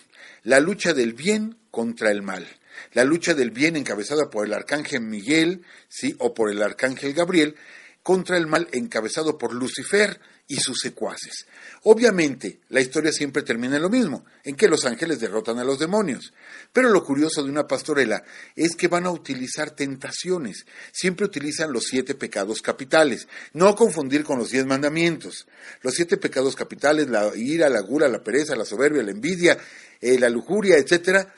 La 0.43 0.59
lucha 0.59 0.95
del 0.95 1.13
bien 1.13 1.59
contra 1.71 2.11
el 2.11 2.23
mal 2.23 2.47
la 2.93 3.05
lucha 3.05 3.35
del 3.35 3.51
bien 3.51 3.77
encabezada 3.77 4.31
por 4.31 4.47
el 4.47 4.53
arcángel 4.53 5.01
Miguel, 5.01 5.63
sí, 5.89 6.15
o 6.19 6.35
por 6.35 6.51
el 6.51 6.63
arcángel 6.63 7.15
Gabriel, 7.15 7.57
contra 8.05 8.37
el 8.37 8.47
mal 8.47 8.69
encabezado 8.71 9.39
por 9.39 9.55
Lucifer 9.55 10.21
y 10.47 10.57
sus 10.57 10.79
secuaces. 10.81 11.47
Obviamente, 11.85 12.61
la 12.69 12.83
historia 12.83 13.11
siempre 13.11 13.43
termina 13.43 13.77
en 13.77 13.83
lo 13.83 13.89
mismo, 13.89 14.27
en 14.45 14.57
que 14.57 14.69
los 14.69 14.85
ángeles 14.85 15.21
derrotan 15.21 15.59
a 15.59 15.65
los 15.65 15.79
demonios. 15.79 16.35
Pero 16.71 16.91
lo 16.91 17.03
curioso 17.03 17.43
de 17.43 17.49
una 17.49 17.67
pastorela 17.67 18.23
es 18.55 18.77
que 18.77 18.89
van 18.89 19.07
a 19.07 19.11
utilizar 19.11 19.71
tentaciones. 19.71 20.67
Siempre 20.93 21.25
utilizan 21.25 21.73
los 21.73 21.85
siete 21.85 22.15
pecados 22.15 22.61
capitales. 22.61 23.27
No 23.55 23.75
confundir 23.75 24.23
con 24.23 24.39
los 24.39 24.51
diez 24.51 24.67
mandamientos. 24.67 25.47
Los 25.81 25.95
siete 25.95 26.19
pecados 26.19 26.57
capitales, 26.57 27.09
la 27.09 27.35
ira, 27.35 27.71
la 27.71 27.81
gula, 27.81 28.07
la 28.09 28.23
pereza, 28.23 28.55
la 28.55 28.67
soberbia, 28.67 29.03
la 29.03 29.13
envidia, 29.13 29.57
eh, 29.99 30.19
la 30.19 30.29
lujuria, 30.29 30.77
etcétera, 30.77 31.35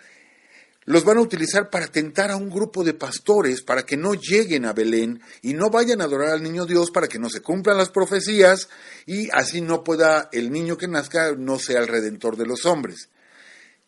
los 0.86 1.04
van 1.04 1.18
a 1.18 1.20
utilizar 1.20 1.68
para 1.68 1.88
tentar 1.88 2.30
a 2.30 2.36
un 2.36 2.48
grupo 2.48 2.84
de 2.84 2.94
pastores 2.94 3.60
para 3.60 3.84
que 3.84 3.96
no 3.96 4.14
lleguen 4.14 4.64
a 4.64 4.72
Belén 4.72 5.20
y 5.42 5.52
no 5.52 5.68
vayan 5.68 6.00
a 6.00 6.04
adorar 6.04 6.30
al 6.30 6.42
niño 6.42 6.64
Dios 6.64 6.90
para 6.92 7.08
que 7.08 7.18
no 7.18 7.28
se 7.28 7.42
cumplan 7.42 7.76
las 7.76 7.90
profecías 7.90 8.68
y 9.04 9.28
así 9.32 9.60
no 9.60 9.82
pueda 9.82 10.28
el 10.32 10.50
niño 10.50 10.76
que 10.76 10.86
nazca 10.86 11.32
no 11.32 11.58
sea 11.58 11.80
el 11.80 11.88
redentor 11.88 12.36
de 12.36 12.46
los 12.46 12.64
hombres. 12.66 13.10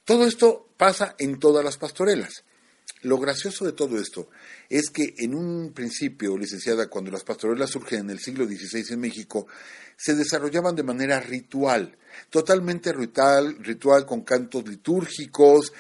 Todo 0.05 0.26
esto 0.26 0.69
pasa 0.76 1.14
en 1.19 1.38
todas 1.38 1.64
las 1.64 1.76
pastorelas. 1.76 2.45
Lo 3.02 3.18
gracioso 3.18 3.64
de 3.64 3.73
todo 3.73 3.99
esto 4.00 4.28
es 4.68 4.90
que 4.90 5.14
en 5.18 5.35
un 5.35 5.73
principio, 5.73 6.37
licenciada, 6.37 6.88
cuando 6.88 7.11
las 7.11 7.23
pastorelas 7.23 7.71
surgen 7.71 8.00
en 8.00 8.11
el 8.11 8.18
siglo 8.18 8.45
XVI 8.45 8.85
en 8.90 9.00
México, 9.00 9.47
se 9.97 10.14
desarrollaban 10.14 10.75
de 10.75 10.83
manera 10.83 11.21
ritual, 11.21 11.97
totalmente 12.28 12.92
ritual, 12.92 13.57
ritual 13.61 14.04
con 14.04 14.23
cantos 14.23 14.66
litúrgicos, 14.68 15.73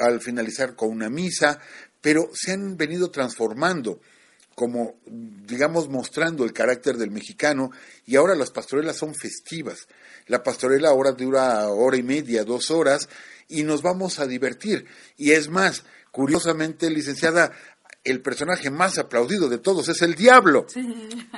al 0.00 0.20
finalizar 0.20 0.74
con 0.74 0.90
una 0.90 1.08
misa, 1.08 1.60
pero 2.00 2.30
se 2.32 2.52
han 2.52 2.76
venido 2.76 3.10
transformando 3.10 4.00
como, 4.56 4.94
digamos, 5.04 5.90
mostrando 5.90 6.44
el 6.44 6.54
carácter 6.54 6.96
del 6.96 7.10
mexicano, 7.10 7.70
y 8.06 8.16
ahora 8.16 8.34
las 8.34 8.50
pastorelas 8.50 8.96
son 8.96 9.14
festivas. 9.14 9.86
La 10.28 10.42
pastorela 10.42 10.88
ahora 10.88 11.12
dura 11.12 11.68
hora 11.68 11.98
y 11.98 12.02
media, 12.02 12.42
dos 12.42 12.70
horas, 12.70 13.06
y 13.48 13.64
nos 13.64 13.82
vamos 13.82 14.18
a 14.18 14.26
divertir. 14.26 14.86
Y 15.18 15.32
es 15.32 15.50
más, 15.50 15.84
curiosamente, 16.16 16.88
licenciada, 16.88 17.52
el 18.02 18.22
personaje 18.22 18.70
más 18.70 18.96
aplaudido 18.96 19.50
de 19.50 19.58
todos 19.58 19.86
es 19.90 20.00
el 20.00 20.14
diablo. 20.14 20.64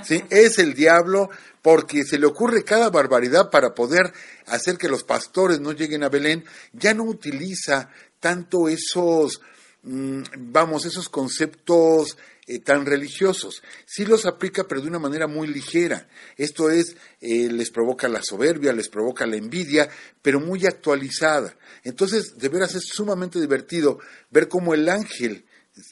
Sí. 0.04 0.22
Es 0.30 0.60
el 0.60 0.74
diablo 0.74 1.30
porque 1.62 2.04
se 2.04 2.16
le 2.16 2.26
ocurre 2.26 2.62
cada 2.62 2.88
barbaridad 2.88 3.50
para 3.50 3.74
poder 3.74 4.12
hacer 4.46 4.78
que 4.78 4.88
los 4.88 5.02
pastores 5.02 5.58
no 5.58 5.72
lleguen 5.72 6.04
a 6.04 6.08
Belén. 6.08 6.44
Ya 6.72 6.94
no 6.94 7.02
utiliza 7.02 7.90
tanto 8.20 8.68
esos, 8.68 9.40
vamos, 9.82 10.84
esos 10.84 11.08
conceptos 11.08 12.16
eh, 12.46 12.58
tan 12.60 12.86
religiosos. 12.86 13.62
Sí 13.86 14.04
los 14.04 14.26
aplica, 14.26 14.64
pero 14.66 14.80
de 14.80 14.88
una 14.88 14.98
manera 14.98 15.26
muy 15.26 15.48
ligera. 15.48 16.08
Esto 16.36 16.70
es, 16.70 16.96
eh, 17.20 17.48
les 17.50 17.70
provoca 17.70 18.08
la 18.08 18.22
soberbia, 18.22 18.72
les 18.72 18.88
provoca 18.88 19.26
la 19.26 19.36
envidia, 19.36 19.88
pero 20.22 20.40
muy 20.40 20.66
actualizada. 20.66 21.56
Entonces, 21.84 22.38
de 22.38 22.48
veras 22.48 22.74
es 22.74 22.84
sumamente 22.84 23.40
divertido 23.40 23.98
ver 24.30 24.48
cómo 24.48 24.74
el 24.74 24.88
ángel 24.88 25.44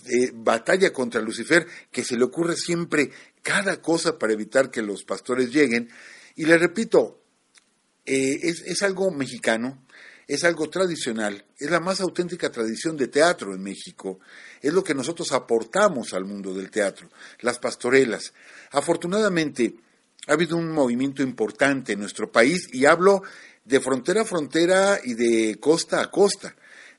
eh, 0.06 0.32
batalla 0.34 0.92
contra 0.92 1.20
Lucifer, 1.20 1.66
que 1.92 2.04
se 2.04 2.16
le 2.16 2.24
ocurre 2.24 2.56
siempre 2.56 3.10
cada 3.42 3.80
cosa 3.80 4.18
para 4.18 4.32
evitar 4.32 4.70
que 4.70 4.82
los 4.82 5.04
pastores 5.04 5.50
lleguen. 5.52 5.88
Y 6.34 6.44
le 6.44 6.58
repito, 6.58 7.22
eh, 8.04 8.40
es, 8.42 8.62
es 8.62 8.82
algo 8.82 9.10
mexicano, 9.10 9.85
es 10.26 10.44
algo 10.44 10.68
tradicional, 10.68 11.44
es 11.58 11.70
la 11.70 11.80
más 11.80 12.00
auténtica 12.00 12.50
tradición 12.50 12.96
de 12.96 13.08
teatro 13.08 13.54
en 13.54 13.62
México, 13.62 14.18
es 14.60 14.72
lo 14.72 14.82
que 14.82 14.94
nosotros 14.94 15.32
aportamos 15.32 16.14
al 16.14 16.24
mundo 16.24 16.52
del 16.52 16.70
teatro, 16.70 17.08
las 17.40 17.58
pastorelas. 17.58 18.32
Afortunadamente, 18.72 19.76
ha 20.26 20.32
habido 20.32 20.56
un 20.56 20.72
movimiento 20.72 21.22
importante 21.22 21.92
en 21.92 22.00
nuestro 22.00 22.30
país 22.30 22.68
y 22.72 22.86
hablo 22.86 23.22
de 23.64 23.80
frontera 23.80 24.22
a 24.22 24.24
frontera 24.24 24.98
y 25.02 25.14
de 25.14 25.58
costa 25.60 26.00
a 26.00 26.10
costa 26.10 26.56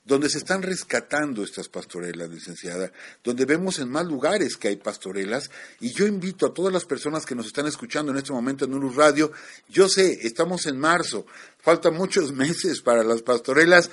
donde 0.08 0.30
se 0.30 0.38
están 0.38 0.62
rescatando 0.62 1.44
estas 1.44 1.68
pastorelas, 1.68 2.30
licenciada, 2.30 2.90
donde 3.22 3.44
vemos 3.44 3.78
en 3.78 3.90
más 3.90 4.06
lugares 4.06 4.56
que 4.56 4.68
hay 4.68 4.76
pastorelas, 4.76 5.50
y 5.80 5.92
yo 5.92 6.06
invito 6.06 6.46
a 6.46 6.54
todas 6.54 6.72
las 6.72 6.86
personas 6.86 7.26
que 7.26 7.34
nos 7.34 7.44
están 7.44 7.66
escuchando 7.66 8.10
en 8.10 8.16
este 8.16 8.32
momento 8.32 8.64
en 8.64 8.72
Urus 8.72 8.96
Radio, 8.96 9.30
yo 9.68 9.86
sé, 9.86 10.26
estamos 10.26 10.64
en 10.64 10.78
marzo, 10.80 11.26
faltan 11.58 11.94
muchos 11.94 12.32
meses 12.44 12.80
para 12.80 13.04
las 13.04 13.20
pastorelas, 13.20 13.90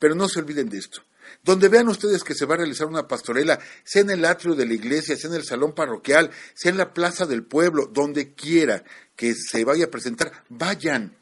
pero 0.00 0.16
no 0.16 0.28
se 0.28 0.40
olviden 0.40 0.68
de 0.68 0.78
esto, 0.78 1.02
Donde 1.44 1.68
vean 1.68 1.86
ustedes 1.86 2.24
que 2.24 2.34
se 2.34 2.44
va 2.44 2.54
a 2.54 2.58
realizar 2.58 2.88
una 2.88 3.06
pastorela, 3.06 3.60
sea 3.84 4.02
en 4.02 4.10
el 4.10 4.24
atrio 4.24 4.56
de 4.56 4.66
la 4.66 4.74
iglesia, 4.74 5.16
sea 5.16 5.30
en 5.30 5.36
el 5.36 5.44
salón 5.44 5.76
parroquial, 5.76 6.32
sea 6.54 6.72
en 6.72 6.78
la 6.78 6.92
plaza 6.92 7.24
del 7.24 7.44
pueblo, 7.44 7.86
donde 7.86 8.34
quiera 8.34 8.82
que 9.14 9.32
se 9.36 9.64
vaya 9.64 9.84
a 9.84 9.90
presentar, 9.90 10.42
vayan. 10.48 11.16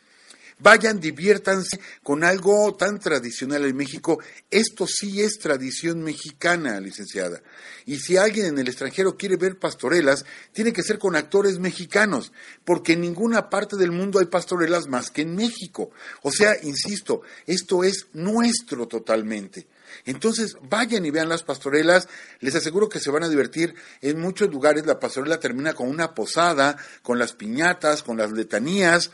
Vayan, 0.58 1.00
diviértanse 1.00 1.80
con 2.02 2.22
algo 2.22 2.74
tan 2.74 3.00
tradicional 3.00 3.64
en 3.64 3.76
México. 3.76 4.20
Esto 4.50 4.86
sí 4.86 5.20
es 5.20 5.38
tradición 5.38 6.02
mexicana, 6.02 6.80
licenciada. 6.80 7.42
Y 7.86 7.98
si 7.98 8.16
alguien 8.16 8.46
en 8.46 8.58
el 8.58 8.68
extranjero 8.68 9.16
quiere 9.16 9.36
ver 9.36 9.58
pastorelas, 9.58 10.24
tiene 10.52 10.72
que 10.72 10.82
ser 10.82 10.98
con 10.98 11.16
actores 11.16 11.58
mexicanos, 11.58 12.32
porque 12.64 12.92
en 12.92 13.00
ninguna 13.00 13.50
parte 13.50 13.76
del 13.76 13.90
mundo 13.90 14.20
hay 14.20 14.26
pastorelas 14.26 14.86
más 14.86 15.10
que 15.10 15.22
en 15.22 15.34
México. 15.34 15.90
O 16.22 16.30
sea, 16.30 16.56
insisto, 16.62 17.22
esto 17.46 17.82
es 17.82 18.06
nuestro 18.12 18.86
totalmente. 18.86 19.66
Entonces, 20.06 20.56
vayan 20.62 21.04
y 21.06 21.10
vean 21.10 21.28
las 21.28 21.42
pastorelas, 21.42 22.08
les 22.40 22.54
aseguro 22.54 22.88
que 22.88 23.00
se 23.00 23.10
van 23.10 23.22
a 23.22 23.28
divertir. 23.28 23.74
En 24.00 24.20
muchos 24.20 24.50
lugares 24.50 24.86
la 24.86 24.98
pastorela 24.98 25.40
termina 25.40 25.74
con 25.74 25.88
una 25.88 26.14
posada, 26.14 26.76
con 27.02 27.18
las 27.18 27.32
piñatas, 27.32 28.02
con 28.02 28.16
las 28.16 28.32
letanías, 28.32 29.10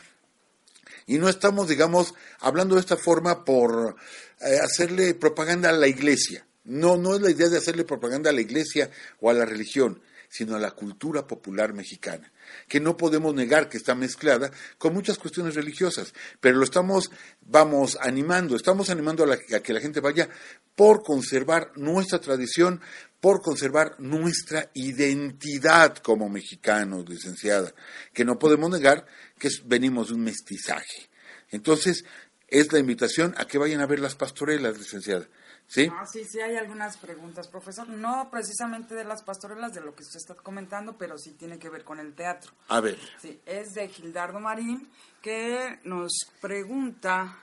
y 1.07 1.19
no 1.19 1.29
estamos, 1.29 1.69
digamos, 1.69 2.15
hablando 2.41 2.75
de 2.75 2.81
esta 2.81 2.97
forma 2.97 3.45
por 3.45 3.97
eh, 4.41 4.59
hacerle 4.63 5.15
propaganda 5.15 5.71
a 5.71 5.73
la 5.73 5.89
iglesia. 5.89 6.47
No, 6.65 6.97
no 6.97 7.15
es 7.15 7.23
la 7.23 7.31
idea 7.31 7.49
de 7.49 7.59
hacerle 7.59 7.85
propaganda 7.85 8.31
a 8.31 8.33
la 8.33 8.41
iglesia 8.43 8.91
o 9.21 9.31
a 9.31 9.35
la 9.35 9.45
religión, 9.45 10.03
sino 10.29 10.55
a 10.55 10.61
la 10.61 10.71
cultura 10.71 11.27
popular 11.27 11.73
mexicana, 11.73 12.33
que 12.69 12.79
no 12.79 12.97
podemos 12.97 13.35
negar 13.35 13.69
que 13.69 13.77
está 13.77 13.97
mezclada 13.97 14.53
con 14.79 14.95
muchas 14.95 15.19
cuestiones 15.19 15.57
religiosas, 15.57 16.15
pero 16.41 16.57
lo 16.57 16.65
estamos, 16.65 17.11
vamos, 17.41 17.99
animando, 18.01 18.55
estamos 18.55 18.91
animando 18.91 19.25
a, 19.25 19.57
a 19.57 19.61
que 19.61 19.73
la 19.73 19.81
gente 19.81 19.99
vaya 19.99 20.29
por 20.77 21.03
conservar 21.03 21.73
nuestra 21.75 22.21
tradición, 22.21 22.81
por 23.21 23.43
conservar 23.43 23.97
nuestra 23.99 24.71
identidad 24.75 25.97
como 25.99 26.29
mexicanos, 26.29 27.09
licenciada, 27.09 27.73
que 28.13 28.25
no 28.25 28.39
podemos 28.39 28.71
negar 28.71 29.07
que 29.39 29.49
venimos 29.65 30.09
de 30.09 30.15
un 30.15 30.23
mestizaje. 30.23 31.11
Entonces, 31.51 32.05
es 32.49 32.73
la 32.73 32.79
invitación 32.79 33.35
a 33.37 33.47
que 33.47 33.59
vayan 33.59 33.81
a 33.81 33.87
ver 33.87 34.01
las 34.01 34.15
pastorelas, 34.15 34.79
licenciada. 34.79 35.27
¿Sí? 35.67 35.89
Ah, 35.93 36.05
sí, 36.05 36.25
sí, 36.25 36.41
hay 36.41 36.57
algunas 36.57 36.97
preguntas, 36.97 37.47
profesor. 37.47 37.89
No 37.89 38.29
precisamente 38.29 38.97
de 38.97 39.05
las 39.05 39.23
pastorelas, 39.23 39.73
de 39.73 39.81
lo 39.81 39.95
que 39.95 40.03
usted 40.03 40.17
está 40.17 40.35
comentando, 40.35 40.99
pero 40.99 41.17
sí 41.17 41.35
tiene 41.35 41.61
que 41.61 41.69
ver 41.69 41.85
con 41.85 42.01
el 42.01 42.13
teatro. 42.15 42.51
A 42.67 42.81
ver. 42.81 42.99
Sí, 43.23 43.41
es 43.47 43.75
de 43.75 43.89
Gildardo 43.89 44.41
Marín, 44.41 44.91
que 45.23 45.79
nos 45.85 46.11
pregunta 46.41 47.39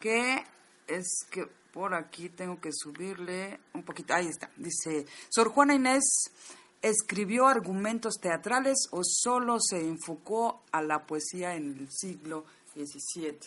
que 0.00 0.42
es 0.86 1.26
que 1.30 1.46
por 1.76 1.92
aquí 1.92 2.30
tengo 2.30 2.58
que 2.58 2.70
subirle 2.72 3.60
un 3.74 3.82
poquito. 3.82 4.14
Ahí 4.14 4.28
está. 4.28 4.50
Dice, 4.56 5.04
Sor 5.28 5.50
Juana 5.50 5.74
Inés 5.74 6.30
escribió 6.80 7.46
argumentos 7.46 8.14
teatrales 8.18 8.88
o 8.92 9.02
solo 9.04 9.58
se 9.60 9.80
enfocó 9.80 10.62
a 10.72 10.80
la 10.80 11.04
poesía 11.04 11.54
en 11.54 11.76
el 11.80 11.88
siglo 11.90 12.46
XVII. 12.74 13.38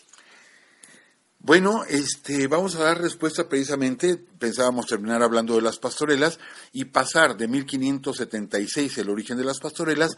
Bueno, 1.39 1.83
este, 1.85 2.45
vamos 2.45 2.75
a 2.75 2.83
dar 2.83 3.01
respuesta 3.01 3.49
precisamente, 3.49 4.17
pensábamos 4.17 4.85
terminar 4.85 5.23
hablando 5.23 5.55
de 5.55 5.63
las 5.63 5.79
pastorelas 5.79 6.37
y 6.71 6.85
pasar 6.85 7.35
de 7.35 7.47
1576, 7.47 8.95
el 8.99 9.09
origen 9.09 9.37
de 9.39 9.45
las 9.45 9.59
pastorelas, 9.59 10.11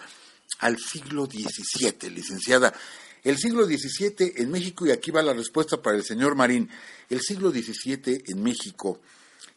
al 0.60 0.78
siglo 0.78 1.28
XVII, 1.28 2.10
licenciada. 2.10 2.74
El 3.24 3.38
siglo 3.38 3.66
XVII 3.66 4.34
en 4.38 4.50
México, 4.50 4.86
y 4.86 4.92
aquí 4.92 5.12
va 5.12 5.22
la 5.22 5.34
respuesta 5.34 5.82
para 5.82 5.98
el 5.98 6.04
señor 6.04 6.36
Marín, 6.36 6.70
el 7.10 7.22
siglo 7.22 7.52
XVII 7.52 8.24
en 8.28 8.42
México, 8.42 9.00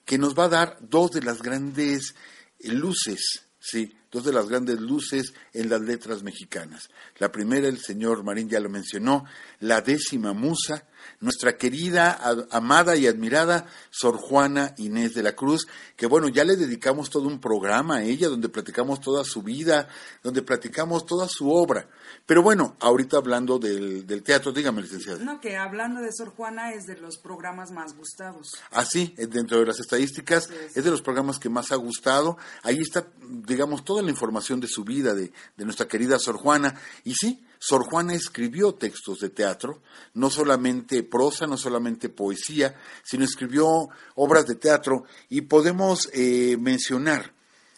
que 0.05 0.19
nos 0.19 0.39
va 0.39 0.45
a 0.45 0.49
dar 0.49 0.79
dos 0.81 1.13
de 1.13 1.23
las 1.23 1.41
grandes 1.41 2.15
luces, 2.61 3.47
sí, 3.59 3.97
dos 4.11 4.25
de 4.25 4.33
las 4.33 4.49
grandes 4.49 4.81
luces 4.81 5.33
en 5.53 5.71
las 5.71 5.81
letras 5.81 6.23
mexicanas. 6.23 6.91
La 7.19 7.33
primera, 7.33 7.67
el 7.67 7.79
señor 7.79 8.23
Marín 8.23 8.49
ya 8.51 8.61
lo 8.61 8.69
mencionó, 8.69 9.25
la 9.61 9.81
décima 9.81 10.35
musa, 10.35 10.87
nuestra 11.21 11.57
querida, 11.57 12.19
amada 12.51 12.97
y 12.97 13.07
admirada 13.07 13.67
Sor 13.91 14.17
Juana 14.17 14.75
Inés 14.79 15.15
de 15.15 15.23
la 15.23 15.35
Cruz, 15.35 15.67
que 15.97 16.07
bueno, 16.07 16.29
ya 16.29 16.45
le 16.45 16.57
dedicamos 16.57 17.11
todo 17.11 17.29
un 17.29 17.41
programa 17.41 17.97
a 17.97 18.03
ella, 18.03 18.29
donde 18.29 18.49
platicamos 18.49 19.01
toda 19.01 19.25
su 19.25 19.43
vida, 19.43 19.89
donde 20.23 20.43
platicamos 20.43 21.07
toda 21.07 21.29
su 21.29 21.51
obra. 21.51 21.89
Pero 22.27 22.43
bueno, 22.43 22.77
ahorita 22.81 23.19
hablando 23.19 23.59
del, 23.59 24.23
teatro, 24.23 24.53
dígame, 24.53 24.83
licenciada. 24.83 25.23
No, 25.23 25.41
que 25.41 25.57
hablando 25.57 26.01
de 26.01 26.11
Sor 26.13 26.31
Juana 26.31 26.73
es 26.73 26.87
de 26.87 26.97
los 26.97 27.19
programas 27.19 27.71
más 27.71 27.95
gustados. 27.97 28.53
Ah, 28.71 28.85
sí, 28.85 29.15
dentro 29.17 29.59
de 29.59 29.67
las 29.67 29.79
estadísticas 29.79 30.49
es. 30.75 30.83
de 30.83 30.91
los 30.91 31.03
programas 31.03 31.39
que 31.39 31.49
más 31.49 31.71
ha 31.73 31.77
gustado. 31.77 32.39
Ahí 32.63 32.79
está, 32.81 33.07
digamos, 33.29 33.85
toda 33.85 34.03
la 34.03 34.11
información 34.11 34.61
de 34.61 34.69
su 34.69 34.85
vida, 34.85 35.15
de, 35.15 35.33
de 35.57 35.65
nuestra 35.65 35.87
querida 35.87 36.19
Sor 36.19 36.37
Juana. 36.37 36.75
Y 37.05 37.15
sí, 37.15 37.45
Sor 37.67 37.87
Juana 37.87 38.13
escribió 38.13 38.75
textos 38.75 39.21
de 39.21 39.31
teatro, 39.31 39.81
no 40.13 40.29
solamente 40.29 41.03
prosa, 41.03 41.47
no 41.47 41.57
solamente 41.57 42.11
poesía, 42.11 42.75
sino 43.03 43.25
escribió 43.25 43.89
obras 44.17 44.45
de 44.45 44.57
teatro 44.57 45.05
y 45.31 45.41
podemos 45.41 46.11
eh, 46.13 46.59
mencionar, 46.61 47.33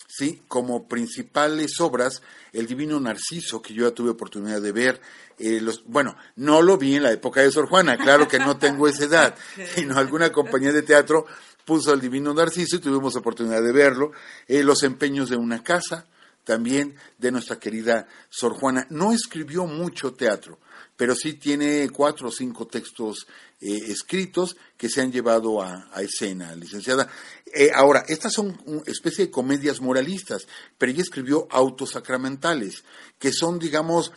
¿sí? 0.09 0.43
Como 0.49 0.89
principales 0.89 1.79
obras, 1.79 2.21
El 2.53 2.67
Divino 2.67 2.99
Narciso, 2.99 3.63
que 3.63 3.75
yo 3.75 3.89
ya 3.89 3.95
tuve 3.95 4.11
oportunidad 4.11 4.61
de 4.61 4.73
ver, 4.73 5.01
eh, 5.39 5.61
los, 5.61 5.85
bueno, 5.85 6.17
no 6.35 6.63
lo 6.63 6.77
vi 6.79 6.97
en 6.97 7.05
la 7.05 7.13
época 7.13 7.43
de 7.43 7.53
Sor 7.53 7.69
Juana, 7.69 7.97
claro 7.97 8.27
que 8.27 8.41
no 8.41 8.57
tengo 8.57 8.89
esa 8.89 9.05
edad, 9.05 9.37
sino 9.77 9.97
alguna 9.99 10.33
compañía 10.33 10.73
de 10.73 10.83
teatro 10.83 11.27
puso 11.65 11.93
El 11.93 12.01
Divino 12.01 12.35
Narciso 12.35 12.75
y 12.75 12.81
tuvimos 12.81 13.15
oportunidad 13.15 13.63
de 13.63 13.71
verlo, 13.71 14.11
eh, 14.49 14.65
Los 14.65 14.83
Empeños 14.83 15.31
de 15.31 15.37
una 15.37 15.63
Casa, 15.63 16.07
también 16.47 16.95
de 17.19 17.33
nuestra 17.33 17.59
querida 17.59 18.07
Sor 18.31 18.55
Juana. 18.55 18.87
No 18.89 19.13
escribió 19.13 19.67
mucho 19.67 20.15
teatro, 20.15 20.61
pero 20.97 21.15
sí 21.15 21.35
tiene 21.35 21.91
cuatro 21.91 22.29
o 22.29 22.31
cinco 22.31 22.69
textos 22.69 23.27
eh, 23.61 23.77
escritos 23.89 24.57
que 24.77 24.89
se 24.89 25.01
han 25.01 25.11
llevado 25.11 25.61
a, 25.61 25.91
escena, 26.01 26.55
licenciada. 26.55 27.09
Eh, 27.53 27.71
ahora, 27.75 28.05
estas 28.07 28.33
son 28.33 28.57
una 28.65 28.83
especie 28.87 29.27
de 29.27 29.31
comedias 29.31 29.81
moralistas, 29.81 30.47
pero 30.79 30.93
ella 30.93 31.03
escribió 31.03 31.49
autosacramentales, 31.51 32.85
que 33.19 33.33
son, 33.33 33.59
digamos, 33.59 34.13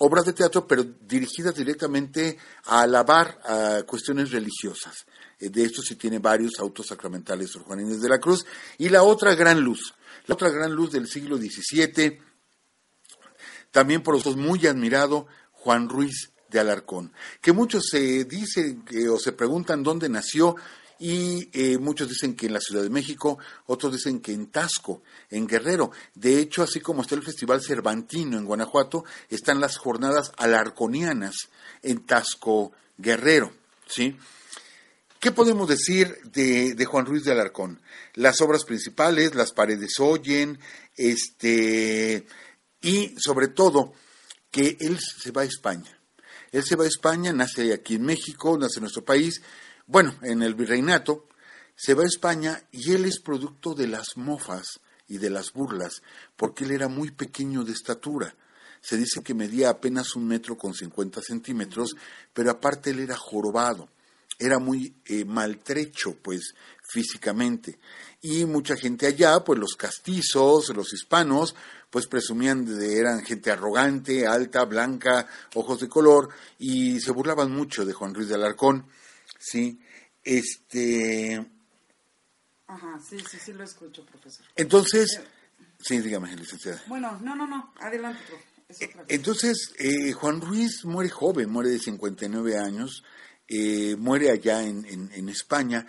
obras 0.00 0.26
de 0.26 0.34
teatro, 0.34 0.66
pero 0.66 0.84
dirigidas 0.84 1.54
directamente 1.54 2.36
a 2.66 2.82
alabar 2.82 3.40
a 3.44 3.82
cuestiones 3.86 4.30
religiosas. 4.30 5.06
Eh, 5.38 5.48
de 5.48 5.64
esto 5.64 5.80
sí 5.80 5.96
tiene 5.96 6.18
varios 6.18 6.58
autosacramentales, 6.58 7.50
Sor 7.50 7.62
Juana 7.62 7.82
Inés 7.82 8.02
de 8.02 8.08
la 8.10 8.18
Cruz. 8.18 8.44
Y 8.76 8.90
la 8.90 9.02
otra 9.02 9.34
gran 9.34 9.60
luz, 9.60 9.94
la 10.30 10.34
otra 10.34 10.50
gran 10.50 10.72
luz 10.72 10.92
del 10.92 11.08
siglo 11.08 11.38
XVII, 11.38 12.20
también 13.72 14.00
por 14.00 14.14
nosotros 14.14 14.36
muy 14.36 14.64
admirado, 14.64 15.26
Juan 15.50 15.88
Ruiz 15.88 16.30
de 16.48 16.60
Alarcón, 16.60 17.12
que 17.40 17.52
muchos 17.52 17.88
se 17.90 18.24
dicen 18.26 18.84
o 19.10 19.18
se 19.18 19.32
preguntan 19.32 19.82
dónde 19.82 20.08
nació 20.08 20.54
y 21.00 21.50
eh, 21.52 21.78
muchos 21.78 22.08
dicen 22.08 22.36
que 22.36 22.46
en 22.46 22.52
la 22.52 22.60
Ciudad 22.60 22.84
de 22.84 22.90
México, 22.90 23.40
otros 23.66 23.92
dicen 23.92 24.20
que 24.20 24.32
en 24.32 24.52
Tasco, 24.52 25.02
en 25.30 25.48
Guerrero. 25.48 25.90
De 26.14 26.38
hecho, 26.38 26.62
así 26.62 26.78
como 26.78 27.02
está 27.02 27.16
el 27.16 27.24
Festival 27.24 27.60
Cervantino 27.60 28.38
en 28.38 28.44
Guanajuato, 28.44 29.04
están 29.30 29.60
las 29.60 29.78
jornadas 29.78 30.30
alarconianas 30.36 31.48
en 31.82 32.06
Tasco, 32.06 32.70
Guerrero. 32.96 33.50
¿sí? 33.88 34.16
¿Qué 35.20 35.32
podemos 35.32 35.68
decir 35.68 36.16
de, 36.32 36.82
Juan 36.86 37.04
Ruiz 37.04 37.24
de 37.24 37.32
Alarcón? 37.32 37.82
Las 38.14 38.40
obras 38.40 38.64
principales, 38.64 39.34
Las 39.34 39.52
paredes 39.52 40.00
oyen, 40.00 40.58
este, 40.96 42.24
y 42.80 43.14
sobre 43.18 43.48
todo 43.48 43.92
que 44.50 44.78
él 44.80 44.98
se 44.98 45.30
va 45.30 45.42
a 45.42 45.44
España. 45.44 45.94
Él 46.52 46.64
se 46.64 46.74
va 46.74 46.84
a 46.84 46.88
España, 46.88 47.34
nace 47.34 47.74
aquí 47.74 47.96
en 47.96 48.06
México, 48.06 48.56
nace 48.56 48.78
en 48.78 48.84
nuestro 48.84 49.04
país, 49.04 49.42
bueno, 49.86 50.16
en 50.22 50.42
el 50.42 50.54
virreinato, 50.54 51.28
se 51.76 51.92
va 51.92 52.04
a 52.04 52.06
España 52.06 52.62
y 52.72 52.92
él 52.92 53.04
es 53.04 53.20
producto 53.20 53.74
de 53.74 53.88
las 53.88 54.16
mofas 54.16 54.80
y 55.06 55.18
de 55.18 55.28
las 55.28 55.52
burlas, 55.52 56.00
porque 56.34 56.64
él 56.64 56.70
era 56.70 56.88
muy 56.88 57.10
pequeño 57.10 57.62
de 57.62 57.72
estatura. 57.72 58.34
Se 58.80 58.96
dice 58.96 59.22
que 59.22 59.34
medía 59.34 59.68
apenas 59.68 60.16
un 60.16 60.26
metro 60.26 60.56
con 60.56 60.72
cincuenta 60.72 61.20
centímetros, 61.20 61.94
pero 62.32 62.50
aparte 62.52 62.88
él 62.88 63.00
era 63.00 63.18
jorobado 63.18 63.90
era 64.40 64.58
muy 64.58 64.94
eh, 65.04 65.24
maltrecho, 65.24 66.16
pues, 66.20 66.54
físicamente. 66.82 67.78
Y 68.22 68.44
mucha 68.46 68.76
gente 68.76 69.06
allá, 69.06 69.44
pues 69.44 69.58
los 69.58 69.76
castizos, 69.76 70.74
los 70.74 70.92
hispanos, 70.92 71.54
pues 71.90 72.06
presumían 72.06 72.64
de 72.64 72.98
eran 72.98 73.24
gente 73.24 73.50
arrogante, 73.50 74.26
alta, 74.26 74.64
blanca, 74.64 75.26
ojos 75.54 75.80
de 75.80 75.88
color, 75.88 76.30
y 76.58 77.00
se 77.00 77.12
burlaban 77.12 77.50
mucho 77.50 77.84
de 77.84 77.92
Juan 77.92 78.14
Ruiz 78.14 78.28
de 78.28 78.34
Alarcón, 78.34 78.86
¿sí? 79.38 79.78
Este... 80.22 81.46
Ajá, 82.66 83.00
sí, 83.00 83.18
sí, 83.28 83.38
sí 83.44 83.52
lo 83.52 83.64
escucho, 83.64 84.04
profesor. 84.06 84.46
Entonces, 84.54 85.18
eh, 85.18 85.64
sí, 85.80 86.00
dígame, 86.00 86.34
licenciada. 86.36 86.82
Bueno, 86.86 87.18
no, 87.20 87.34
no, 87.34 87.46
no, 87.46 87.74
adelante, 87.80 88.20
profesor. 88.26 89.04
Entonces, 89.08 89.72
eh, 89.78 90.12
Juan 90.12 90.40
Ruiz 90.40 90.84
muere 90.84 91.10
joven, 91.10 91.50
muere 91.50 91.70
de 91.70 91.78
59 91.80 92.56
años, 92.56 93.02
eh, 93.52 93.96
muere 93.96 94.30
allá 94.30 94.62
en, 94.62 95.28
España, 95.28 95.84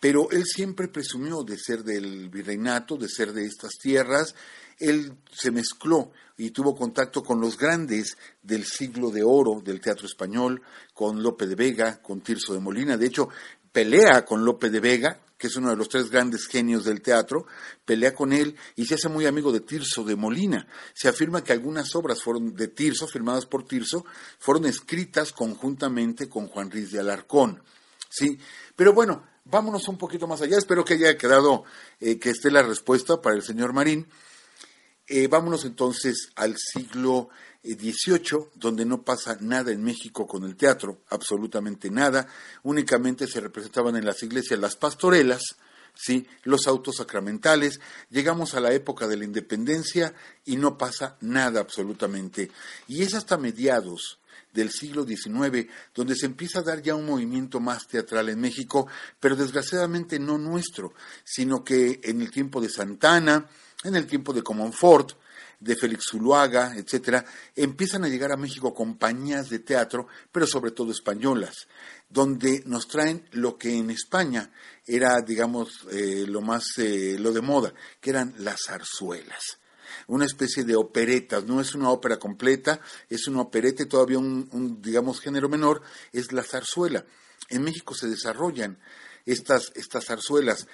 pero 0.00 0.30
él 0.30 0.44
siempre 0.46 0.88
presumió 0.88 1.42
de 1.42 1.58
ser 1.58 1.84
del 1.84 2.30
virreinato, 2.30 2.96
de 2.96 3.06
ser 3.06 3.34
de 3.34 3.44
estas 3.44 3.72
tierras. 3.78 4.34
Él 4.78 5.12
se 5.30 5.50
mezcló 5.50 6.10
y 6.38 6.50
tuvo 6.52 6.74
contacto 6.74 7.22
con 7.22 7.38
los 7.38 7.58
grandes 7.58 8.16
del 8.42 8.64
siglo 8.64 9.10
de 9.10 9.22
oro 9.22 9.60
del 9.62 9.82
teatro 9.82 10.06
español, 10.06 10.62
con 10.94 11.22
Lope 11.22 11.46
de 11.46 11.54
Vega, 11.54 12.00
con 12.00 12.22
Tirso 12.22 12.54
de 12.54 12.60
Molina. 12.60 12.96
De 12.96 13.06
hecho, 13.06 13.28
pelea 13.70 14.24
con 14.24 14.42
Lope 14.42 14.70
de 14.70 14.80
Vega, 14.80 15.20
que 15.42 15.48
es 15.48 15.56
uno 15.56 15.70
de 15.70 15.76
los 15.76 15.88
tres 15.88 16.08
grandes 16.08 16.46
genios 16.46 16.84
del 16.84 17.02
teatro, 17.02 17.46
pelea 17.84 18.14
con 18.14 18.32
él 18.32 18.54
y 18.76 18.86
se 18.86 18.94
hace 18.94 19.08
muy 19.08 19.26
amigo 19.26 19.50
de 19.50 19.58
Tirso 19.58 20.04
de 20.04 20.14
Molina. 20.14 20.68
Se 20.94 21.08
afirma 21.08 21.42
que 21.42 21.52
algunas 21.52 21.96
obras 21.96 22.22
fueron 22.22 22.54
de 22.54 22.68
Tirso, 22.68 23.08
firmadas 23.08 23.46
por 23.46 23.66
Tirso, 23.66 24.04
fueron 24.38 24.66
escritas 24.66 25.32
conjuntamente 25.32 26.28
con 26.28 26.46
Juan 26.46 26.70
Ruiz 26.70 26.92
de 26.92 27.00
Alarcón. 27.00 27.60
¿sí? 28.08 28.38
Pero 28.76 28.92
bueno, 28.92 29.24
vámonos 29.44 29.88
un 29.88 29.98
poquito 29.98 30.28
más 30.28 30.40
allá. 30.42 30.58
Espero 30.58 30.84
que 30.84 30.94
haya 30.94 31.18
quedado, 31.18 31.64
eh, 31.98 32.20
que 32.20 32.30
esté 32.30 32.52
la 32.52 32.62
respuesta 32.62 33.20
para 33.20 33.34
el 33.34 33.42
señor 33.42 33.72
Marín. 33.72 34.06
Eh, 35.06 35.26
vámonos 35.26 35.64
entonces 35.64 36.30
al 36.36 36.56
siglo 36.56 37.28
XVIII, 37.64 38.38
eh, 38.38 38.48
donde 38.54 38.84
no 38.84 39.02
pasa 39.02 39.36
nada 39.40 39.72
en 39.72 39.82
México 39.82 40.26
con 40.26 40.44
el 40.44 40.56
teatro, 40.56 41.02
absolutamente 41.10 41.90
nada. 41.90 42.26
Únicamente 42.62 43.26
se 43.26 43.40
representaban 43.40 43.96
en 43.96 44.04
las 44.04 44.22
iglesias 44.22 44.60
las 44.60 44.76
pastorelas, 44.76 45.56
¿sí? 45.94 46.26
los 46.44 46.66
autos 46.66 46.96
sacramentales. 46.96 47.80
Llegamos 48.10 48.54
a 48.54 48.60
la 48.60 48.72
época 48.72 49.06
de 49.06 49.16
la 49.16 49.24
independencia 49.24 50.14
y 50.44 50.56
no 50.56 50.78
pasa 50.78 51.16
nada 51.20 51.60
absolutamente. 51.60 52.50
Y 52.86 53.02
es 53.02 53.14
hasta 53.14 53.36
mediados 53.36 54.18
del 54.52 54.70
siglo 54.70 55.04
XIX, 55.04 55.66
donde 55.94 56.14
se 56.14 56.26
empieza 56.26 56.60
a 56.60 56.62
dar 56.62 56.82
ya 56.82 56.94
un 56.94 57.06
movimiento 57.06 57.58
más 57.58 57.86
teatral 57.88 58.28
en 58.28 58.40
México, 58.40 58.86
pero 59.18 59.34
desgraciadamente 59.34 60.18
no 60.18 60.38
nuestro, 60.38 60.92
sino 61.24 61.64
que 61.64 62.00
en 62.02 62.20
el 62.20 62.30
tiempo 62.30 62.60
de 62.60 62.68
Santana, 62.68 63.48
en 63.84 63.96
el 63.96 64.06
tiempo 64.06 64.32
de 64.32 64.42
Comonfort, 64.42 65.12
de 65.60 65.76
Félix 65.76 66.06
Zuluaga, 66.10 66.74
etcétera, 66.76 67.24
empiezan 67.54 68.04
a 68.04 68.08
llegar 68.08 68.32
a 68.32 68.36
México 68.36 68.74
compañías 68.74 69.48
de 69.48 69.60
teatro, 69.60 70.08
pero 70.32 70.46
sobre 70.46 70.72
todo 70.72 70.90
españolas, 70.90 71.68
donde 72.08 72.62
nos 72.66 72.88
traen 72.88 73.28
lo 73.30 73.56
que 73.56 73.76
en 73.76 73.90
España 73.90 74.50
era, 74.86 75.20
digamos, 75.20 75.86
eh, 75.90 76.24
lo 76.26 76.40
más, 76.40 76.64
eh, 76.78 77.16
lo 77.18 77.32
de 77.32 77.42
moda, 77.42 77.72
que 78.00 78.10
eran 78.10 78.34
las 78.38 78.62
zarzuelas 78.66 79.58
una 80.08 80.24
especie 80.24 80.64
de 80.64 80.74
operetas, 80.74 81.44
no 81.44 81.60
es 81.60 81.74
una 81.74 81.90
ópera 81.90 82.18
completa, 82.18 82.80
es 83.08 83.28
una 83.28 83.42
opereta 83.42 83.82
y 83.82 83.86
todavía 83.86 84.18
un, 84.18 84.78
digamos, 84.80 85.20
género 85.20 85.48
menor, 85.48 85.82
es 86.12 86.32
la 86.32 86.42
zarzuela. 86.42 87.04
En 87.48 87.62
México 87.62 87.94
se 87.94 88.08
desarrollan 88.08 88.78
estas, 89.26 89.72
estas 89.74 90.06
zarzuelas. 90.06 90.66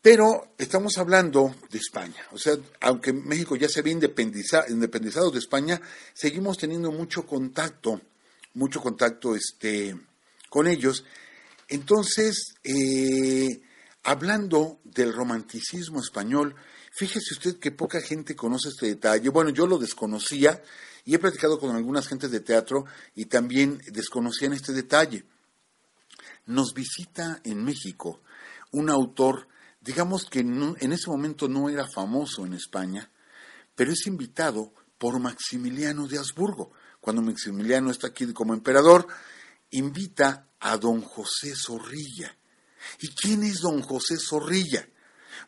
Pero 0.00 0.54
estamos 0.58 0.96
hablando 0.98 1.54
de 1.70 1.78
España. 1.78 2.24
O 2.32 2.38
sea, 2.38 2.56
aunque 2.80 3.12
México 3.12 3.56
ya 3.56 3.68
se 3.68 3.80
había 3.80 3.92
independizado, 3.92 5.30
de 5.30 5.38
España, 5.38 5.80
seguimos 6.14 6.56
teniendo 6.58 6.92
mucho 6.92 7.26
contacto, 7.26 8.00
mucho 8.54 8.80
contacto 8.80 9.34
este, 9.34 9.96
con 10.48 10.66
ellos. 10.66 11.04
Entonces, 11.68 12.54
eh, 12.62 13.60
hablando 14.04 14.80
del 14.84 15.12
romanticismo 15.12 16.00
español, 16.00 16.54
Fíjese 16.98 17.34
usted 17.34 17.58
que 17.60 17.70
poca 17.70 18.00
gente 18.00 18.34
conoce 18.34 18.70
este 18.70 18.86
detalle. 18.86 19.28
Bueno, 19.28 19.50
yo 19.50 19.68
lo 19.68 19.78
desconocía 19.78 20.60
y 21.04 21.14
he 21.14 21.20
platicado 21.20 21.60
con 21.60 21.76
algunas 21.76 22.08
gentes 22.08 22.32
de 22.32 22.40
teatro 22.40 22.86
y 23.14 23.26
también 23.26 23.80
desconocían 23.92 24.52
este 24.52 24.72
detalle. 24.72 25.24
Nos 26.46 26.74
visita 26.74 27.40
en 27.44 27.62
México 27.62 28.20
un 28.72 28.90
autor, 28.90 29.46
digamos 29.88 30.26
que 30.26 30.40
en 30.40 30.92
ese 30.92 31.08
momento 31.08 31.48
no 31.48 31.70
era 31.70 31.88
famoso 31.88 32.44
en 32.44 32.52
España, 32.52 33.10
pero 33.74 33.90
es 33.90 34.06
invitado 34.06 34.74
por 34.98 35.18
Maximiliano 35.18 36.06
de 36.06 36.18
Habsburgo. 36.18 36.72
Cuando 37.00 37.22
Maximiliano 37.22 37.90
está 37.90 38.08
aquí 38.08 38.30
como 38.34 38.52
emperador, 38.52 39.06
invita 39.70 40.50
a 40.60 40.76
don 40.76 41.00
José 41.00 41.54
Zorrilla. 41.56 42.36
¿Y 43.00 43.08
quién 43.14 43.42
es 43.44 43.62
don 43.62 43.80
José 43.80 44.18
Zorrilla? 44.18 44.86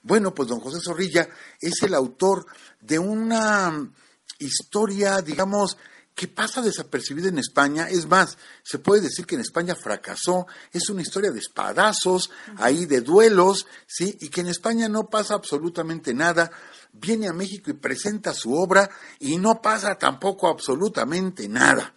Bueno, 0.00 0.32
pues 0.32 0.48
don 0.48 0.60
José 0.60 0.78
Zorrilla 0.82 1.28
es 1.60 1.82
el 1.82 1.92
autor 1.92 2.46
de 2.80 2.98
una 2.98 3.92
historia, 4.38 5.20
digamos, 5.20 5.76
que 6.20 6.28
pasa 6.28 6.60
desapercibida 6.60 7.30
en 7.30 7.38
España. 7.38 7.88
Es 7.88 8.06
más, 8.06 8.36
se 8.62 8.78
puede 8.78 9.00
decir 9.00 9.24
que 9.24 9.36
en 9.36 9.40
España 9.40 9.74
fracasó. 9.74 10.46
Es 10.70 10.90
una 10.90 11.00
historia 11.00 11.30
de 11.30 11.38
espadazos, 11.38 12.30
ahí 12.58 12.84
de 12.84 13.00
duelos, 13.00 13.66
¿sí? 13.86 14.18
Y 14.20 14.28
que 14.28 14.42
en 14.42 14.48
España 14.48 14.86
no 14.86 15.08
pasa 15.08 15.32
absolutamente 15.32 16.12
nada. 16.12 16.50
Viene 16.92 17.26
a 17.26 17.32
México 17.32 17.70
y 17.70 17.72
presenta 17.72 18.34
su 18.34 18.52
obra 18.52 18.90
y 19.18 19.38
no 19.38 19.62
pasa 19.62 19.94
tampoco 19.94 20.48
absolutamente 20.48 21.48
nada. 21.48 21.94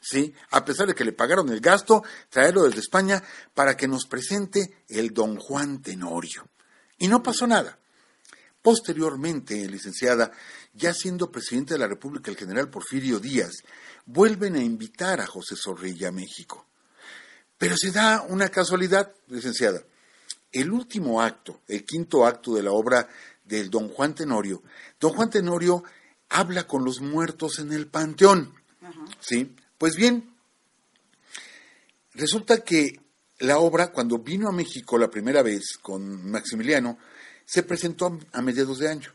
¿Sí? 0.00 0.32
A 0.52 0.64
pesar 0.64 0.86
de 0.86 0.94
que 0.94 1.04
le 1.04 1.12
pagaron 1.12 1.48
el 1.48 1.58
gasto, 1.58 2.04
traerlo 2.30 2.62
desde 2.62 2.78
España 2.78 3.24
para 3.54 3.76
que 3.76 3.88
nos 3.88 4.06
presente 4.06 4.84
el 4.86 5.12
Don 5.12 5.36
Juan 5.36 5.82
Tenorio. 5.82 6.46
Y 6.96 7.08
no 7.08 7.24
pasó 7.24 7.48
nada. 7.48 7.76
Posteriormente, 8.62 9.68
licenciada, 9.68 10.30
ya 10.74 10.92
siendo 10.92 11.30
presidente 11.30 11.74
de 11.74 11.80
la 11.80 11.88
República 11.88 12.30
el 12.30 12.36
general 12.36 12.68
Porfirio 12.68 13.20
Díaz, 13.20 13.62
vuelven 14.04 14.56
a 14.56 14.62
invitar 14.62 15.20
a 15.20 15.26
José 15.26 15.54
Zorrilla 15.56 16.08
a 16.08 16.12
México. 16.12 16.66
Pero 17.56 17.76
se 17.76 17.92
da 17.92 18.22
una 18.28 18.48
casualidad, 18.48 19.14
licenciada. 19.28 19.82
El 20.52 20.70
último 20.70 21.22
acto, 21.22 21.60
el 21.68 21.84
quinto 21.84 22.26
acto 22.26 22.54
de 22.54 22.62
la 22.62 22.72
obra 22.72 23.08
del 23.44 23.70
don 23.70 23.88
Juan 23.88 24.14
Tenorio, 24.14 24.62
don 25.00 25.12
Juan 25.12 25.30
Tenorio 25.30 25.84
habla 26.28 26.66
con 26.66 26.84
los 26.84 27.00
muertos 27.00 27.58
en 27.60 27.72
el 27.72 27.86
panteón. 27.86 28.52
¿Sí? 29.20 29.54
Pues 29.78 29.96
bien, 29.96 30.34
resulta 32.12 32.62
que 32.62 33.00
la 33.38 33.58
obra, 33.58 33.92
cuando 33.92 34.18
vino 34.18 34.48
a 34.48 34.52
México 34.52 34.98
la 34.98 35.10
primera 35.10 35.42
vez 35.42 35.78
con 35.80 36.30
Maximiliano, 36.30 36.98
se 37.44 37.62
presentó 37.62 38.18
a 38.32 38.42
mediados 38.42 38.78
de 38.78 38.88
año. 38.88 39.12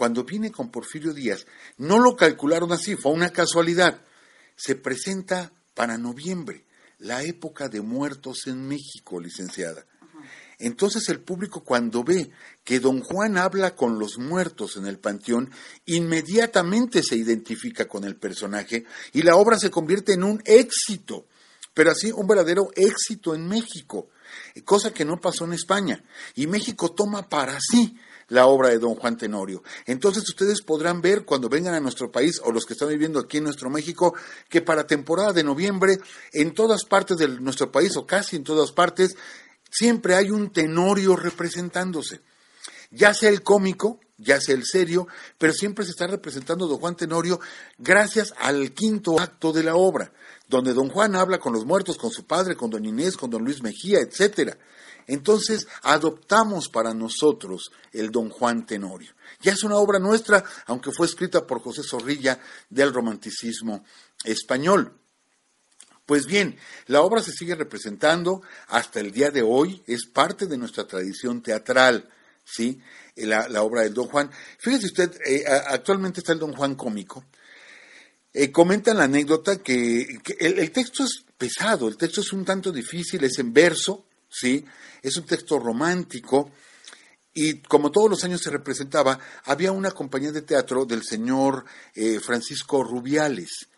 Cuando 0.00 0.24
viene 0.24 0.50
con 0.50 0.70
Porfirio 0.70 1.12
Díaz, 1.12 1.44
no 1.76 1.98
lo 1.98 2.16
calcularon 2.16 2.72
así, 2.72 2.96
fue 2.96 3.12
una 3.12 3.28
casualidad. 3.28 4.00
Se 4.56 4.74
presenta 4.74 5.52
para 5.74 5.98
noviembre, 5.98 6.64
la 6.96 7.22
época 7.22 7.68
de 7.68 7.82
muertos 7.82 8.46
en 8.46 8.66
México, 8.66 9.20
licenciada. 9.20 9.84
Entonces 10.58 11.06
el 11.10 11.20
público 11.20 11.62
cuando 11.62 12.02
ve 12.02 12.30
que 12.64 12.80
don 12.80 13.02
Juan 13.02 13.36
habla 13.36 13.76
con 13.76 13.98
los 13.98 14.16
muertos 14.16 14.78
en 14.78 14.86
el 14.86 14.98
panteón, 14.98 15.50
inmediatamente 15.84 17.02
se 17.02 17.16
identifica 17.16 17.86
con 17.86 18.04
el 18.04 18.16
personaje 18.16 18.86
y 19.12 19.20
la 19.20 19.36
obra 19.36 19.58
se 19.58 19.70
convierte 19.70 20.14
en 20.14 20.24
un 20.24 20.40
éxito 20.46 21.26
pero 21.74 21.92
así 21.92 22.10
un 22.10 22.26
verdadero 22.26 22.70
éxito 22.74 23.34
en 23.34 23.46
México, 23.46 24.08
cosa 24.64 24.92
que 24.92 25.04
no 25.04 25.20
pasó 25.20 25.44
en 25.44 25.52
España. 25.52 26.02
Y 26.34 26.46
México 26.46 26.92
toma 26.92 27.28
para 27.28 27.58
sí 27.60 27.96
la 28.30 28.46
obra 28.46 28.70
de 28.70 28.78
don 28.78 28.94
Juan 28.94 29.16
Tenorio. 29.16 29.62
Entonces 29.86 30.26
ustedes 30.28 30.62
podrán 30.62 31.02
ver 31.02 31.24
cuando 31.24 31.48
vengan 31.48 31.74
a 31.74 31.80
nuestro 31.80 32.10
país 32.10 32.40
o 32.42 32.50
los 32.50 32.64
que 32.64 32.72
están 32.72 32.88
viviendo 32.88 33.20
aquí 33.20 33.36
en 33.36 33.44
nuestro 33.44 33.68
México 33.70 34.14
que 34.48 34.62
para 34.62 34.86
temporada 34.86 35.32
de 35.32 35.44
noviembre 35.44 35.98
en 36.32 36.54
todas 36.54 36.84
partes 36.84 37.18
de 37.18 37.28
nuestro 37.28 37.70
país 37.70 37.96
o 37.96 38.06
casi 38.06 38.36
en 38.36 38.44
todas 38.44 38.72
partes 38.72 39.16
siempre 39.70 40.14
hay 40.14 40.30
un 40.30 40.50
Tenorio 40.50 41.14
representándose. 41.16 42.22
Ya 42.90 43.14
sea 43.14 43.30
el 43.30 43.42
cómico, 43.42 44.00
ya 44.16 44.40
sea 44.40 44.54
el 44.54 44.64
serio, 44.64 45.06
pero 45.38 45.52
siempre 45.52 45.84
se 45.84 45.92
está 45.92 46.06
representando 46.06 46.66
don 46.66 46.78
Juan 46.78 46.96
Tenorio 46.96 47.40
gracias 47.78 48.32
al 48.38 48.72
quinto 48.72 49.20
acto 49.20 49.52
de 49.52 49.64
la 49.64 49.74
obra 49.74 50.12
donde 50.50 50.74
don 50.74 50.88
Juan 50.88 51.14
habla 51.14 51.38
con 51.38 51.52
los 51.52 51.64
muertos, 51.64 51.96
con 51.96 52.10
su 52.10 52.24
padre, 52.24 52.56
con 52.56 52.70
don 52.70 52.84
Inés, 52.84 53.16
con 53.16 53.30
don 53.30 53.44
Luis 53.44 53.62
Mejía, 53.62 54.00
etcétera. 54.00 54.58
Entonces 55.10 55.66
adoptamos 55.82 56.68
para 56.68 56.94
nosotros 56.94 57.72
el 57.92 58.12
don 58.12 58.30
Juan 58.30 58.64
Tenorio. 58.64 59.12
Ya 59.40 59.52
es 59.52 59.64
una 59.64 59.74
obra 59.74 59.98
nuestra, 59.98 60.44
aunque 60.66 60.92
fue 60.92 61.06
escrita 61.06 61.48
por 61.48 61.60
José 61.60 61.82
Zorrilla 61.82 62.38
del 62.68 62.94
romanticismo 62.94 63.84
español. 64.24 64.96
Pues 66.06 66.26
bien, 66.26 66.56
la 66.86 67.02
obra 67.02 67.22
se 67.22 67.32
sigue 67.32 67.56
representando 67.56 68.42
hasta 68.68 69.00
el 69.00 69.10
día 69.10 69.30
de 69.30 69.42
hoy, 69.42 69.82
es 69.88 70.06
parte 70.06 70.46
de 70.46 70.56
nuestra 70.56 70.86
tradición 70.86 71.42
teatral, 71.42 72.08
¿sí? 72.44 72.80
La, 73.16 73.62
obra 73.64 73.82
del 73.82 73.94
Don 73.94 74.06
Juan. 74.06 74.30
Fíjese 74.58 74.86
usted, 74.86 75.20
eh, 75.26 75.44
actualmente 75.66 76.20
está 76.20 76.34
el 76.34 76.38
Don 76.38 76.52
Juan 76.52 76.76
cómico, 76.76 77.24
eh, 78.32 78.52
comentan 78.52 78.98
la 78.98 79.04
anécdota 79.04 79.60
que, 79.60 80.20
el, 80.38 80.70
texto 80.70 81.02
es 81.02 81.24
pesado, 81.36 81.88
el 81.88 81.96
texto 81.96 82.20
es 82.20 82.32
un 82.32 82.44
tanto 82.44 82.70
difícil, 82.70 83.24
es 83.24 83.40
en 83.40 83.52
verso, 83.52 84.06
¿sí? 84.30 84.64
Es 85.02 85.16
un 85.16 85.26
texto 85.26 85.58
romántico 85.58 86.50
y 87.32 87.60
como 87.62 87.90
todos 87.90 88.10
los 88.10 88.24
años 88.24 88.42
se 88.42 88.50
representaba, 88.50 89.18
había 89.44 89.72
una 89.72 89.92
compañía 89.92 90.32
de 90.32 90.42
teatro 90.42 90.84
del 90.84 91.04
señor 91.04 91.64
eh, 91.94 92.18
Francisco 92.18 92.82
Rubiales, 92.82 93.68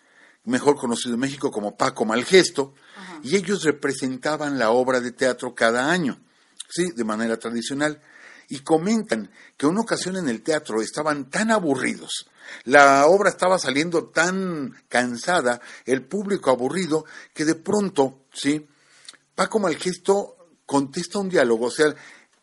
mejor 0.44 0.76
conocido 0.76 1.14
en 1.14 1.20
México 1.20 1.50
como 1.50 1.76
Paco 1.76 2.04
Malgesto, 2.04 2.74
y 3.22 3.36
ellos 3.36 3.62
representaban 3.64 4.58
la 4.58 4.70
obra 4.70 5.00
de 5.00 5.12
teatro 5.12 5.54
cada 5.54 5.90
año. 5.90 6.20
sí, 6.68 6.90
de 6.96 7.04
manera 7.04 7.36
tradicional. 7.36 8.00
Y 8.48 8.60
comentan 8.60 9.30
que 9.56 9.66
una 9.66 9.82
ocasión 9.82 10.16
en 10.16 10.28
el 10.28 10.42
teatro 10.42 10.80
estaban 10.80 11.28
tan 11.28 11.50
aburridos, 11.50 12.26
la 12.64 13.06
obra 13.06 13.30
estaba 13.30 13.58
saliendo 13.58 14.08
tan 14.08 14.74
cansada, 14.88 15.60
el 15.84 16.04
público 16.04 16.50
aburrido, 16.50 17.04
que 17.34 17.44
de 17.44 17.54
pronto, 17.54 18.24
sí, 18.32 18.66
Paco 19.34 19.58
Malgesto 19.58 20.41
contesta 20.72 21.18
un 21.18 21.28
diálogo, 21.28 21.66
o 21.66 21.70
sea, 21.70 21.94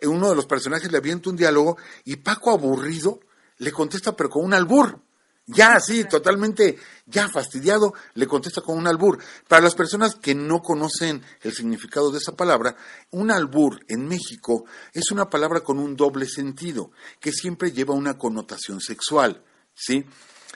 uno 0.04 0.30
de 0.30 0.36
los 0.36 0.46
personajes 0.46 0.92
le 0.92 1.00
avienta 1.00 1.32
un 1.32 1.36
diálogo 1.36 1.78
y 2.06 2.18
Paco 2.18 2.52
aburrido 2.52 3.22
le 3.58 3.72
contesta 3.72 4.16
pero 4.16 4.30
con 4.30 4.46
un 4.46 4.54
albur. 4.54 5.02
Ya 5.48 5.74
así, 5.74 6.04
totalmente, 6.04 6.78
ya 7.08 7.28
fastidiado, 7.28 7.96
le 8.14 8.28
contesta 8.28 8.62
con 8.62 8.78
un 8.78 8.86
albur. 8.86 9.18
Para 9.48 9.64
las 9.64 9.74
personas 9.74 10.14
que 10.14 10.36
no 10.36 10.62
conocen 10.62 11.24
el 11.42 11.54
significado 11.54 12.12
de 12.12 12.20
esa 12.20 12.36
palabra, 12.36 12.76
un 13.10 13.32
albur 13.32 13.80
en 13.88 14.08
México 14.08 14.66
es 14.94 15.10
una 15.10 15.28
palabra 15.28 15.62
con 15.62 15.80
un 15.80 15.96
doble 15.96 16.28
sentido, 16.28 16.92
que 17.20 17.32
siempre 17.32 17.72
lleva 17.72 17.96
una 17.96 18.16
connotación 18.16 18.80
sexual, 18.80 19.44
¿sí? 19.74 20.06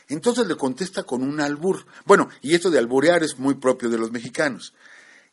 Entonces 0.10 0.46
le 0.46 0.56
contesta 0.56 1.02
con 1.02 1.24
un 1.24 1.42
albur. 1.42 1.88
Bueno, 2.06 2.30
y 2.44 2.54
esto 2.54 2.70
de 2.70 2.78
alburear 2.78 3.24
es 3.24 3.40
muy 3.40 3.56
propio 3.56 3.90
de 3.90 3.98
los 3.98 4.12
mexicanos. 4.12 4.76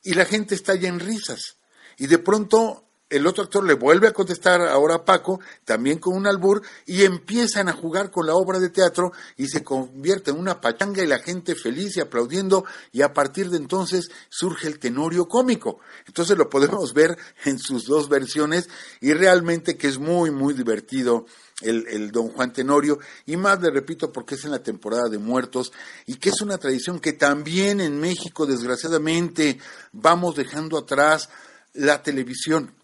Y 0.02 0.14
la 0.14 0.24
gente 0.24 0.54
está 0.54 0.74
ya 0.74 0.88
en 0.88 1.00
risas. 1.00 1.59
Y 2.00 2.06
de 2.06 2.18
pronto 2.18 2.90
el 3.10 3.26
otro 3.26 3.42
actor 3.42 3.66
le 3.66 3.74
vuelve 3.74 4.06
a 4.06 4.12
contestar 4.12 4.62
ahora 4.62 4.94
a 4.94 5.04
Paco, 5.04 5.40
también 5.64 5.98
con 5.98 6.16
un 6.16 6.26
albur, 6.26 6.62
y 6.86 7.02
empiezan 7.02 7.68
a 7.68 7.72
jugar 7.72 8.10
con 8.10 8.26
la 8.26 8.34
obra 8.34 8.60
de 8.60 8.70
teatro 8.70 9.12
y 9.36 9.48
se 9.48 9.64
convierte 9.64 10.30
en 10.30 10.38
una 10.38 10.60
pachanga 10.60 11.02
y 11.02 11.08
la 11.08 11.18
gente 11.18 11.56
feliz 11.56 11.96
y 11.96 12.00
aplaudiendo, 12.00 12.64
y 12.92 13.02
a 13.02 13.12
partir 13.12 13.50
de 13.50 13.58
entonces 13.58 14.10
surge 14.30 14.68
el 14.68 14.78
tenorio 14.78 15.28
cómico. 15.28 15.80
Entonces 16.06 16.38
lo 16.38 16.48
podemos 16.48 16.94
ver 16.94 17.18
en 17.44 17.58
sus 17.58 17.84
dos 17.84 18.08
versiones 18.08 18.70
y 19.00 19.12
realmente 19.12 19.76
que 19.76 19.88
es 19.88 19.98
muy, 19.98 20.30
muy 20.30 20.54
divertido. 20.54 21.26
El, 21.62 21.86
el, 21.88 22.10
don 22.10 22.28
Juan 22.30 22.54
Tenorio, 22.54 23.00
y 23.26 23.36
más 23.36 23.60
le 23.60 23.70
repito 23.70 24.10
porque 24.10 24.34
es 24.34 24.46
en 24.46 24.50
la 24.50 24.62
temporada 24.62 25.10
de 25.10 25.18
muertos, 25.18 25.74
y 26.06 26.14
que 26.14 26.30
es 26.30 26.40
una 26.40 26.56
tradición 26.56 27.00
que 27.00 27.12
también 27.12 27.82
en 27.82 28.00
México, 28.00 28.46
desgraciadamente, 28.46 29.58
vamos 29.92 30.36
dejando 30.36 30.78
atrás 30.78 31.28
la 31.74 32.02
televisión 32.02 32.74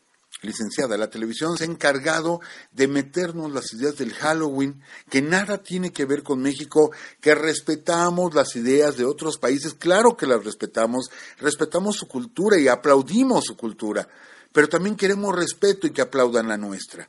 licenciada, 0.43 0.97
la 0.97 1.11
televisión 1.11 1.57
se 1.57 1.65
ha 1.65 1.67
encargado 1.67 2.41
de 2.73 2.89
meternos 2.89 3.53
las 3.53 3.73
ideas 3.73 3.97
del 3.97 4.13
Halloween, 4.13 4.83
que 5.11 5.23
nada 5.23 5.63
tiene 5.63 5.93
que 5.93 6.05
ver 6.05 6.23
con 6.23 6.41
México, 6.41 6.93
que 7.21 7.35
respetamos 7.35 8.35
las 8.35 8.55
ideas 8.57 8.97
de 8.97 9.05
otros 9.05 9.39
países, 9.39 9.75
claro 9.75 10.17
que 10.17 10.27
las 10.27 10.45
respetamos, 10.45 11.11
respetamos 11.39 11.97
su 11.97 12.07
cultura 12.07 12.59
y 12.59 12.69
aplaudimos 12.69 13.45
su 13.45 13.57
cultura, 13.57 14.09
pero 14.53 14.69
también 14.69 14.97
queremos 14.97 15.35
respeto 15.35 15.87
y 15.87 15.91
que 15.91 16.03
aplaudan 16.03 16.49
la 16.49 16.57
nuestra. 16.57 17.09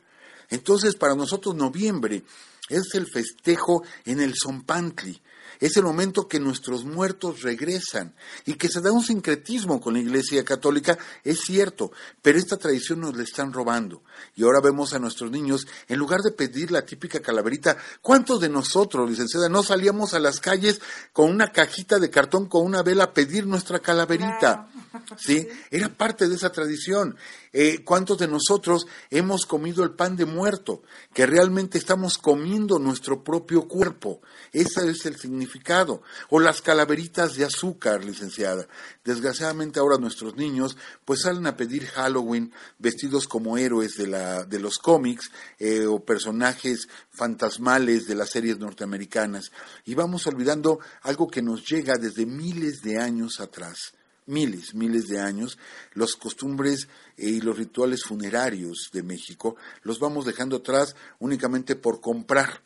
Entonces, 0.50 0.96
para 0.96 1.14
nosotros 1.14 1.54
noviembre 1.54 2.22
es 2.68 2.94
el 2.94 3.06
festejo 3.06 3.82
en 4.04 4.20
el 4.20 4.34
Zompantli, 4.34 5.20
es 5.60 5.76
el 5.76 5.84
momento 5.84 6.28
que 6.28 6.40
nuestros 6.40 6.84
muertos 6.84 7.42
regresan 7.42 8.14
y 8.46 8.54
que 8.54 8.68
se 8.68 8.80
da 8.80 8.92
un 8.92 9.02
sincretismo 9.02 9.80
con 9.80 9.94
la 9.94 10.00
Iglesia 10.00 10.44
Católica, 10.44 10.98
es 11.24 11.40
cierto, 11.40 11.92
pero 12.22 12.38
esta 12.38 12.56
tradición 12.56 13.00
nos 13.00 13.16
la 13.16 13.22
están 13.22 13.52
robando. 13.52 14.02
Y 14.34 14.44
ahora 14.44 14.60
vemos 14.60 14.92
a 14.92 14.98
nuestros 14.98 15.30
niños, 15.30 15.66
en 15.88 15.98
lugar 15.98 16.20
de 16.20 16.32
pedir 16.32 16.70
la 16.70 16.84
típica 16.84 17.20
calaverita, 17.20 17.76
¿cuántos 18.00 18.40
de 18.40 18.48
nosotros, 18.48 19.08
licenciada, 19.08 19.48
no 19.48 19.62
salíamos 19.62 20.14
a 20.14 20.20
las 20.20 20.40
calles 20.40 20.80
con 21.12 21.30
una 21.30 21.52
cajita 21.52 21.98
de 21.98 22.10
cartón 22.10 22.46
con 22.46 22.64
una 22.64 22.82
vela 22.82 23.04
a 23.04 23.12
pedir 23.12 23.46
nuestra 23.46 23.80
calaverita? 23.80 24.68
¿Sí? 25.18 25.46
Era 25.70 25.88
parte 25.88 26.28
de 26.28 26.36
esa 26.36 26.50
tradición. 26.50 27.16
Eh, 27.52 27.82
¿Cuántos 27.84 28.18
de 28.18 28.28
nosotros 28.28 28.86
hemos 29.10 29.46
comido 29.46 29.84
el 29.84 29.92
pan 29.92 30.16
de 30.16 30.26
muerto? 30.26 30.82
Que 31.14 31.26
realmente 31.26 31.78
estamos 31.78 32.18
comiendo 32.18 32.78
nuestro 32.78 33.24
propio 33.24 33.66
cuerpo. 33.66 34.20
Ese 34.52 34.90
es 34.90 35.06
el 35.06 35.16
significado. 35.16 36.02
O 36.30 36.40
las 36.40 36.60
calaveritas 36.60 37.34
de 37.34 37.44
azúcar, 37.44 38.04
licenciada. 38.04 38.68
Desgraciadamente 39.04 39.80
ahora 39.80 39.98
nuestros 39.98 40.36
niños 40.36 40.76
pues 41.04 41.22
salen 41.22 41.46
a 41.46 41.56
pedir 41.56 41.86
Halloween 41.86 42.52
vestidos 42.78 43.26
como 43.26 43.58
héroes 43.58 43.96
de, 43.96 44.06
la, 44.06 44.44
de 44.44 44.58
los 44.58 44.78
cómics 44.78 45.30
eh, 45.58 45.86
o 45.86 46.04
personajes 46.04 46.88
fantasmales 47.10 48.06
de 48.06 48.14
las 48.14 48.30
series 48.30 48.58
norteamericanas. 48.58 49.50
Y 49.84 49.94
vamos 49.94 50.26
olvidando 50.26 50.80
algo 51.02 51.28
que 51.28 51.42
nos 51.42 51.64
llega 51.68 51.96
desde 51.96 52.26
miles 52.26 52.82
de 52.82 52.98
años 52.98 53.40
atrás 53.40 53.92
miles, 54.28 54.74
miles 54.74 55.08
de 55.08 55.20
años, 55.20 55.58
las 55.94 56.14
costumbres 56.14 56.88
y 57.16 57.40
los 57.40 57.56
rituales 57.56 58.04
funerarios 58.04 58.90
de 58.92 59.02
México 59.02 59.56
los 59.82 59.98
vamos 59.98 60.24
dejando 60.24 60.58
atrás 60.58 60.94
únicamente 61.18 61.74
por 61.74 62.00
comprar, 62.00 62.62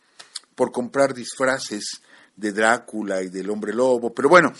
por 0.54 0.72
comprar 0.72 1.14
disfraces 1.14 2.02
de 2.36 2.52
Drácula 2.52 3.22
y 3.22 3.28
del 3.28 3.50
hombre 3.50 3.72
lobo. 3.72 4.12
Pero 4.12 4.28
bueno, 4.28 4.52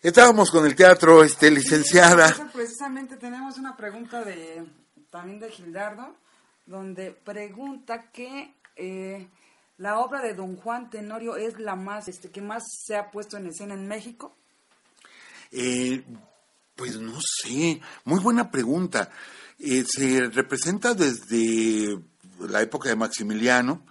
estábamos 0.00 0.50
con 0.50 0.64
el 0.64 0.74
teatro, 0.74 1.22
este, 1.22 1.50
licenciada. 1.50 2.34
precisamente 2.52 3.16
tenemos 3.16 3.58
una 3.58 3.76
pregunta 3.76 4.24
de 4.24 4.64
también 5.10 5.40
de 5.40 5.50
Gildardo, 5.50 6.16
donde 6.64 7.10
pregunta 7.10 8.10
que 8.10 8.54
eh, 8.76 9.28
la 9.78 9.98
obra 9.98 10.22
de 10.22 10.34
Don 10.34 10.56
Juan 10.56 10.88
Tenorio 10.90 11.36
es 11.36 11.58
la 11.58 11.76
más, 11.76 12.08
este, 12.08 12.30
que 12.30 12.40
más 12.40 12.62
se 12.86 12.96
ha 12.96 13.10
puesto 13.10 13.36
en 13.36 13.46
escena 13.46 13.74
en 13.74 13.86
México. 13.86 14.34
Eh, 15.52 16.02
pues 16.74 16.98
no 16.98 17.18
sé, 17.20 17.80
muy 18.04 18.18
buena 18.20 18.50
pregunta. 18.50 19.10
Eh, 19.58 19.84
se 19.86 20.28
representa 20.30 20.94
desde 20.94 21.98
la 22.40 22.62
época 22.62 22.88
de 22.88 22.96
Maximiliano 22.96 23.84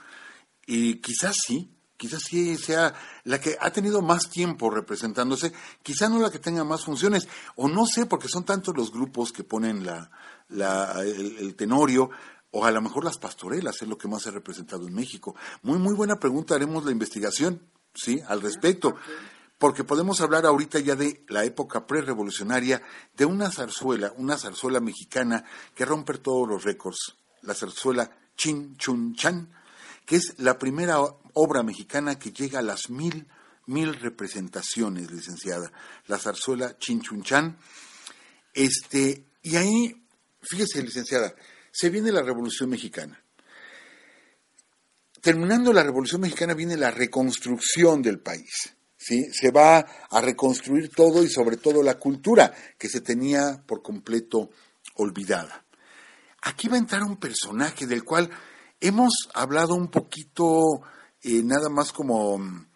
y 0.65 0.95
quizás 0.95 1.37
sí, 1.47 1.71
quizás 1.95 2.23
sí 2.27 2.57
sea 2.57 2.93
la 3.25 3.39
que 3.39 3.55
ha 3.59 3.71
tenido 3.71 4.01
más 4.01 4.29
tiempo 4.29 4.69
representándose, 4.71 5.53
quizás 5.83 6.09
no 6.09 6.19
la 6.19 6.31
que 6.31 6.39
tenga 6.39 6.63
más 6.63 6.83
funciones, 6.83 7.27
o 7.55 7.69
no 7.69 7.85
sé, 7.85 8.07
porque 8.07 8.27
son 8.27 8.43
tantos 8.43 8.75
los 8.75 8.91
grupos 8.91 9.31
que 9.31 9.43
ponen 9.43 9.85
la, 9.85 10.09
el, 11.03 11.55
tenorio, 11.55 12.09
o 12.49 12.65
a 12.65 12.71
lo 12.71 12.81
mejor 12.81 13.05
las 13.05 13.17
pastorelas 13.17 13.81
es 13.81 13.87
lo 13.87 13.97
que 13.97 14.07
más 14.07 14.23
se 14.23 14.29
ha 14.29 14.33
representado 14.33 14.87
en 14.87 14.95
México. 14.95 15.35
Muy, 15.61 15.77
muy 15.77 15.93
buena 15.93 16.19
pregunta, 16.19 16.55
haremos 16.55 16.83
la 16.83 16.91
investigación, 16.91 17.61
¿sí? 17.93 18.19
Al 18.27 18.41
respecto 18.41 18.95
porque 19.61 19.83
podemos 19.83 20.19
hablar 20.21 20.47
ahorita 20.47 20.79
ya 20.79 20.95
de 20.95 21.23
la 21.27 21.45
época 21.45 21.85
prerevolucionaria, 21.85 22.81
de 23.15 23.25
una 23.25 23.51
zarzuela, 23.51 24.11
una 24.17 24.35
zarzuela 24.35 24.79
mexicana 24.79 25.45
que 25.75 25.85
rompe 25.85 26.17
todos 26.17 26.49
los 26.49 26.63
récords, 26.63 27.15
la 27.43 27.53
zarzuela 27.53 28.09
Chin 28.35 28.75
Chun 28.77 29.13
Chan, 29.13 29.53
que 30.03 30.15
es 30.15 30.33
la 30.39 30.57
primera 30.57 30.97
obra 31.33 31.61
mexicana 31.61 32.17
que 32.17 32.31
llega 32.31 32.57
a 32.57 32.63
las 32.63 32.89
mil, 32.89 33.27
mil 33.67 33.93
representaciones, 33.93 35.11
licenciada, 35.11 35.71
la 36.07 36.17
zarzuela 36.17 36.75
Chin 36.79 36.99
Chun 37.03 37.21
Chan. 37.21 37.55
Este, 38.55 39.27
y 39.43 39.57
ahí, 39.57 40.07
fíjese, 40.41 40.81
licenciada, 40.81 41.35
se 41.71 41.91
viene 41.91 42.11
la 42.11 42.23
Revolución 42.23 42.67
Mexicana. 42.71 43.23
Terminando 45.21 45.71
la 45.71 45.83
Revolución 45.83 46.21
Mexicana 46.21 46.55
viene 46.55 46.77
la 46.77 46.89
reconstrucción 46.89 48.01
del 48.01 48.17
país 48.21 48.75
¿sí? 49.01 49.25
Se 49.33 49.51
va 49.51 49.79
a 49.79 50.21
reconstruir 50.21 50.89
todo 50.89 51.23
y 51.23 51.29
sobre 51.29 51.57
todo 51.57 51.81
la 51.81 51.97
cultura 51.97 52.53
que 52.77 52.87
se 52.87 53.01
tenía 53.01 53.63
por 53.65 53.81
completo 53.81 54.51
olvidada. 54.95 55.65
Aquí 56.43 56.67
va 56.67 56.75
a 56.75 56.79
entrar 56.79 57.03
un 57.03 57.17
personaje 57.17 57.87
del 57.87 58.03
cual 58.03 58.29
hemos 58.79 59.29
hablado 59.33 59.73
un 59.73 59.89
poquito, 59.89 60.81
eh, 61.23 61.41
nada 61.43 61.69
más 61.69 61.91
como 61.91 62.37
mm, 62.37 62.67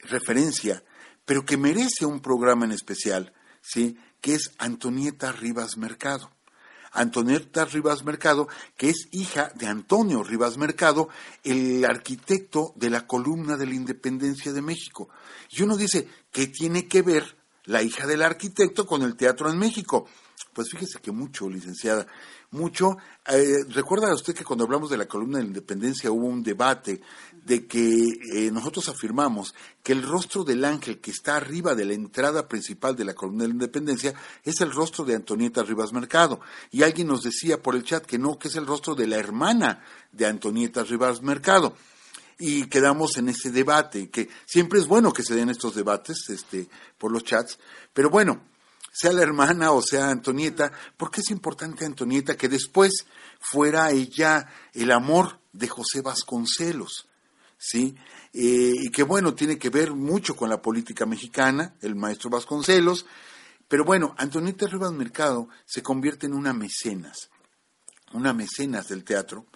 referencia, 0.00 0.82
pero 1.24 1.44
que 1.44 1.56
merece 1.56 2.06
un 2.06 2.20
programa 2.20 2.64
en 2.64 2.72
especial, 2.72 3.32
¿sí? 3.60 3.96
que 4.20 4.34
es 4.34 4.50
Antonieta 4.58 5.30
Rivas 5.30 5.76
Mercado. 5.76 6.30
Antonieta 6.92 7.64
Rivas 7.64 8.04
Mercado, 8.04 8.48
que 8.76 8.90
es 8.90 9.08
hija 9.12 9.50
de 9.54 9.66
Antonio 9.66 10.22
Rivas 10.22 10.56
Mercado, 10.56 11.08
el 11.44 11.84
arquitecto 11.84 12.72
de 12.76 12.90
la 12.90 13.06
columna 13.06 13.56
de 13.56 13.66
la 13.66 13.74
independencia 13.74 14.52
de 14.52 14.62
México. 14.62 15.08
Y 15.50 15.62
uno 15.62 15.76
dice, 15.76 16.08
¿qué 16.32 16.46
tiene 16.46 16.86
que 16.86 17.02
ver 17.02 17.36
la 17.64 17.82
hija 17.82 18.06
del 18.06 18.22
arquitecto 18.22 18.86
con 18.86 19.02
el 19.02 19.16
teatro 19.16 19.50
en 19.50 19.58
México? 19.58 20.06
Pues 20.58 20.70
fíjese 20.70 20.98
que 20.98 21.12
mucho, 21.12 21.48
licenciada, 21.48 22.04
mucho. 22.50 22.96
Eh, 23.28 23.58
recuerda 23.68 24.12
usted 24.12 24.34
que 24.34 24.42
cuando 24.42 24.64
hablamos 24.64 24.90
de 24.90 24.96
la 24.96 25.06
columna 25.06 25.38
de 25.38 25.44
la 25.44 25.50
independencia 25.50 26.10
hubo 26.10 26.26
un 26.26 26.42
debate 26.42 27.00
de 27.44 27.64
que 27.68 28.08
eh, 28.34 28.50
nosotros 28.50 28.88
afirmamos 28.88 29.54
que 29.84 29.92
el 29.92 30.02
rostro 30.02 30.42
del 30.42 30.64
ángel 30.64 30.98
que 30.98 31.12
está 31.12 31.36
arriba 31.36 31.76
de 31.76 31.84
la 31.84 31.92
entrada 31.92 32.48
principal 32.48 32.96
de 32.96 33.04
la 33.04 33.14
columna 33.14 33.44
de 33.44 33.50
la 33.50 33.54
independencia 33.54 34.14
es 34.42 34.60
el 34.60 34.72
rostro 34.72 35.04
de 35.04 35.14
Antonieta 35.14 35.62
Rivas 35.62 35.92
Mercado. 35.92 36.40
Y 36.72 36.82
alguien 36.82 37.06
nos 37.06 37.22
decía 37.22 37.62
por 37.62 37.76
el 37.76 37.84
chat 37.84 38.04
que 38.04 38.18
no, 38.18 38.36
que 38.36 38.48
es 38.48 38.56
el 38.56 38.66
rostro 38.66 38.96
de 38.96 39.06
la 39.06 39.16
hermana 39.16 39.84
de 40.10 40.26
Antonieta 40.26 40.82
Rivas 40.82 41.22
Mercado 41.22 41.76
y 42.36 42.66
quedamos 42.66 43.16
en 43.16 43.28
ese 43.28 43.52
debate, 43.52 44.10
que 44.10 44.28
siempre 44.44 44.80
es 44.80 44.88
bueno 44.88 45.12
que 45.12 45.22
se 45.22 45.36
den 45.36 45.50
estos 45.50 45.76
debates 45.76 46.28
este, 46.30 46.66
por 46.98 47.12
los 47.12 47.22
chats, 47.22 47.60
pero 47.92 48.10
bueno, 48.10 48.42
sea 48.92 49.12
la 49.12 49.22
hermana 49.22 49.72
o 49.72 49.82
sea 49.82 50.10
Antonieta, 50.10 50.72
¿por 50.96 51.10
qué 51.10 51.20
es 51.20 51.30
importante 51.30 51.84
Antonieta 51.84 52.36
que 52.36 52.48
después 52.48 53.06
fuera 53.40 53.90
ella 53.90 54.46
el 54.72 54.90
amor 54.92 55.40
de 55.52 55.68
José 55.68 56.00
Vasconcelos? 56.02 57.08
¿Sí? 57.56 57.96
Eh, 58.32 58.72
y 58.74 58.90
que 58.90 59.02
bueno, 59.02 59.34
tiene 59.34 59.58
que 59.58 59.70
ver 59.70 59.92
mucho 59.92 60.36
con 60.36 60.48
la 60.48 60.62
política 60.62 61.06
mexicana, 61.06 61.74
el 61.80 61.96
maestro 61.96 62.30
Vasconcelos, 62.30 63.06
pero 63.68 63.84
bueno, 63.84 64.14
Antonieta 64.16 64.66
Rivas 64.66 64.92
Mercado 64.92 65.48
se 65.66 65.82
convierte 65.82 66.26
en 66.26 66.34
una 66.34 66.54
mecenas, 66.54 67.30
una 68.12 68.32
mecenas 68.32 68.88
del 68.88 69.04
teatro. 69.04 69.46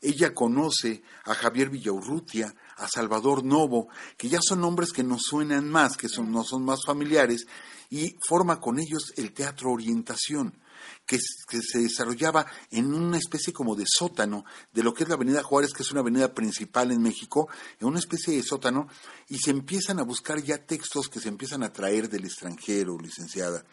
Ella 0.00 0.32
conoce 0.32 1.02
a 1.24 1.34
Javier 1.34 1.68
Villaurrutia, 1.68 2.54
a 2.76 2.88
Salvador 2.88 3.44
Novo, 3.44 3.88
que 4.16 4.28
ya 4.28 4.40
son 4.40 4.62
nombres 4.62 4.92
que 4.92 5.02
nos 5.02 5.22
suenan 5.22 5.68
más, 5.68 5.96
que 5.96 6.08
son, 6.08 6.32
no 6.32 6.42
son 6.42 6.64
más 6.64 6.80
familiares, 6.86 7.46
y 7.90 8.16
forma 8.26 8.60
con 8.60 8.78
ellos 8.78 9.12
el 9.16 9.32
Teatro 9.32 9.72
Orientación, 9.72 10.58
que, 11.04 11.18
se 11.18 11.80
desarrollaba 11.80 12.46
en 12.70 12.94
una 12.94 13.18
especie 13.18 13.52
como 13.52 13.74
de 13.74 13.84
sótano 13.86 14.44
de 14.72 14.82
lo 14.82 14.94
que 14.94 15.02
es 15.02 15.08
la 15.08 15.16
Avenida 15.16 15.42
Juárez, 15.42 15.72
que 15.72 15.82
es 15.82 15.90
una 15.90 16.00
avenida 16.00 16.32
principal 16.32 16.92
en 16.92 17.02
México, 17.02 17.48
en 17.78 17.88
una 17.88 17.98
especie 17.98 18.34
de 18.34 18.42
sótano, 18.42 18.88
y 19.28 19.38
se 19.38 19.50
empiezan 19.50 19.98
a 19.98 20.04
buscar 20.04 20.40
ya 20.42 20.64
textos 20.64 21.08
que 21.08 21.20
se 21.20 21.28
empiezan 21.28 21.62
a 21.62 21.72
traer 21.72 22.08
del 22.08 22.24
extranjero, 22.24 22.96
licenciada. 22.98 23.64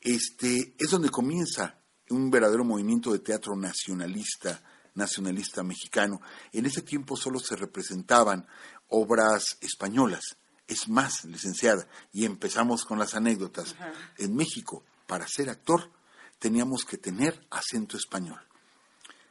Este, 0.00 0.74
es 0.78 0.90
donde 0.90 1.10
comienza 1.10 1.82
un 2.10 2.30
verdadero 2.30 2.64
movimiento 2.64 3.12
de 3.12 3.18
teatro 3.18 3.56
nacionalista, 3.56 4.62
nacionalista 4.98 5.62
mexicano. 5.62 6.20
En 6.52 6.66
ese 6.66 6.82
tiempo 6.82 7.16
solo 7.16 7.38
se 7.38 7.56
representaban 7.56 8.46
obras 8.88 9.56
españolas. 9.62 10.36
Es 10.66 10.88
más, 10.88 11.24
licenciada, 11.24 11.88
y 12.12 12.26
empezamos 12.26 12.84
con 12.84 12.98
las 12.98 13.14
anécdotas. 13.14 13.74
En 14.18 14.36
México, 14.36 14.84
para 15.06 15.26
ser 15.26 15.48
actor, 15.48 15.90
teníamos 16.38 16.84
que 16.84 16.98
tener 16.98 17.46
acento 17.50 17.96
español. 17.96 18.47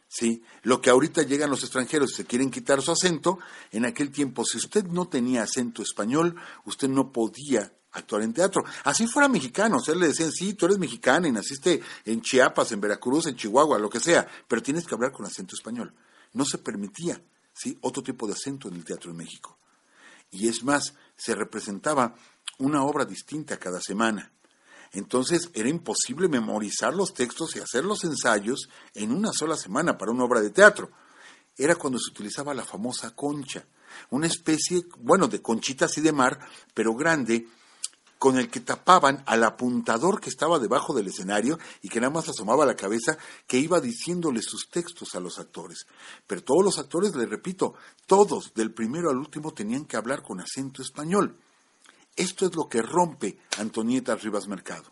¿Sí? 0.07 0.41
Lo 0.63 0.81
que 0.81 0.89
ahorita 0.89 1.23
llegan 1.23 1.49
los 1.49 1.63
extranjeros 1.63 2.11
y 2.13 2.15
se 2.15 2.25
quieren 2.25 2.49
quitar 2.49 2.81
su 2.81 2.91
acento, 2.91 3.39
en 3.71 3.85
aquel 3.85 4.09
tiempo, 4.11 4.45
si 4.45 4.57
usted 4.57 4.85
no 4.85 5.07
tenía 5.07 5.43
acento 5.43 5.81
español, 5.81 6.35
usted 6.65 6.87
no 6.87 7.11
podía 7.11 7.73
actuar 7.91 8.21
en 8.21 8.33
teatro. 8.33 8.63
Así 8.83 9.07
fuera 9.07 9.27
mexicano, 9.27 9.77
o 9.77 9.81
sea, 9.81 9.95
le 9.95 10.07
decían, 10.07 10.31
sí, 10.31 10.53
tú 10.53 10.65
eres 10.65 10.77
mexicana 10.77 11.27
y 11.27 11.31
naciste 11.31 11.81
en 12.05 12.21
Chiapas, 12.21 12.71
en 12.71 12.81
Veracruz, 12.81 13.27
en 13.27 13.35
Chihuahua, 13.35 13.79
lo 13.79 13.89
que 13.89 13.99
sea, 13.99 14.27
pero 14.47 14.61
tienes 14.61 14.85
que 14.85 14.95
hablar 14.95 15.11
con 15.11 15.25
acento 15.25 15.55
español. 15.55 15.93
No 16.33 16.45
se 16.45 16.57
permitía, 16.57 17.21
¿sí? 17.53 17.77
Otro 17.81 18.03
tipo 18.03 18.27
de 18.27 18.33
acento 18.33 18.69
en 18.69 18.75
el 18.75 18.85
teatro 18.85 19.11
en 19.11 19.17
México. 19.17 19.57
Y 20.31 20.47
es 20.47 20.63
más, 20.63 20.93
se 21.15 21.35
representaba 21.35 22.15
una 22.59 22.83
obra 22.83 23.05
distinta 23.05 23.57
cada 23.57 23.81
semana. 23.81 24.31
Entonces 24.91 25.49
era 25.53 25.69
imposible 25.69 26.27
memorizar 26.27 26.93
los 26.93 27.13
textos 27.13 27.55
y 27.55 27.59
hacer 27.59 27.85
los 27.85 28.03
ensayos 28.03 28.69
en 28.93 29.11
una 29.11 29.31
sola 29.31 29.55
semana 29.55 29.97
para 29.97 30.11
una 30.11 30.23
obra 30.23 30.41
de 30.41 30.49
teatro. 30.49 30.91
Era 31.57 31.75
cuando 31.75 31.99
se 31.99 32.11
utilizaba 32.11 32.53
la 32.53 32.63
famosa 32.63 33.15
concha, 33.15 33.65
una 34.11 34.27
especie, 34.27 34.83
bueno, 34.99 35.27
de 35.27 35.41
conchita 35.41 35.85
así 35.85 36.01
de 36.01 36.11
mar, 36.11 36.39
pero 36.73 36.93
grande, 36.93 37.47
con 38.17 38.37
el 38.37 38.49
que 38.49 38.59
tapaban 38.59 39.23
al 39.25 39.43
apuntador 39.43 40.19
que 40.19 40.29
estaba 40.29 40.59
debajo 40.59 40.93
del 40.93 41.07
escenario 41.07 41.59
y 41.81 41.89
que 41.89 41.99
nada 41.99 42.13
más 42.13 42.29
asomaba 42.29 42.65
la 42.65 42.75
cabeza, 42.75 43.17
que 43.45 43.59
iba 43.59 43.79
diciéndole 43.79 44.41
sus 44.41 44.69
textos 44.69 45.15
a 45.15 45.19
los 45.19 45.39
actores. 45.39 45.85
Pero 46.25 46.43
todos 46.43 46.63
los 46.63 46.79
actores, 46.79 47.15
le 47.15 47.25
repito, 47.25 47.75
todos, 48.05 48.53
del 48.53 48.73
primero 48.73 49.09
al 49.09 49.17
último, 49.17 49.53
tenían 49.53 49.85
que 49.85 49.97
hablar 49.97 50.23
con 50.23 50.39
acento 50.39 50.81
español. 50.81 51.37
Esto 52.17 52.47
es 52.47 52.55
lo 52.55 52.67
que 52.67 52.81
rompe 52.81 53.37
Antonieta 53.59 54.15
Rivas 54.15 54.47
Mercado. 54.47 54.91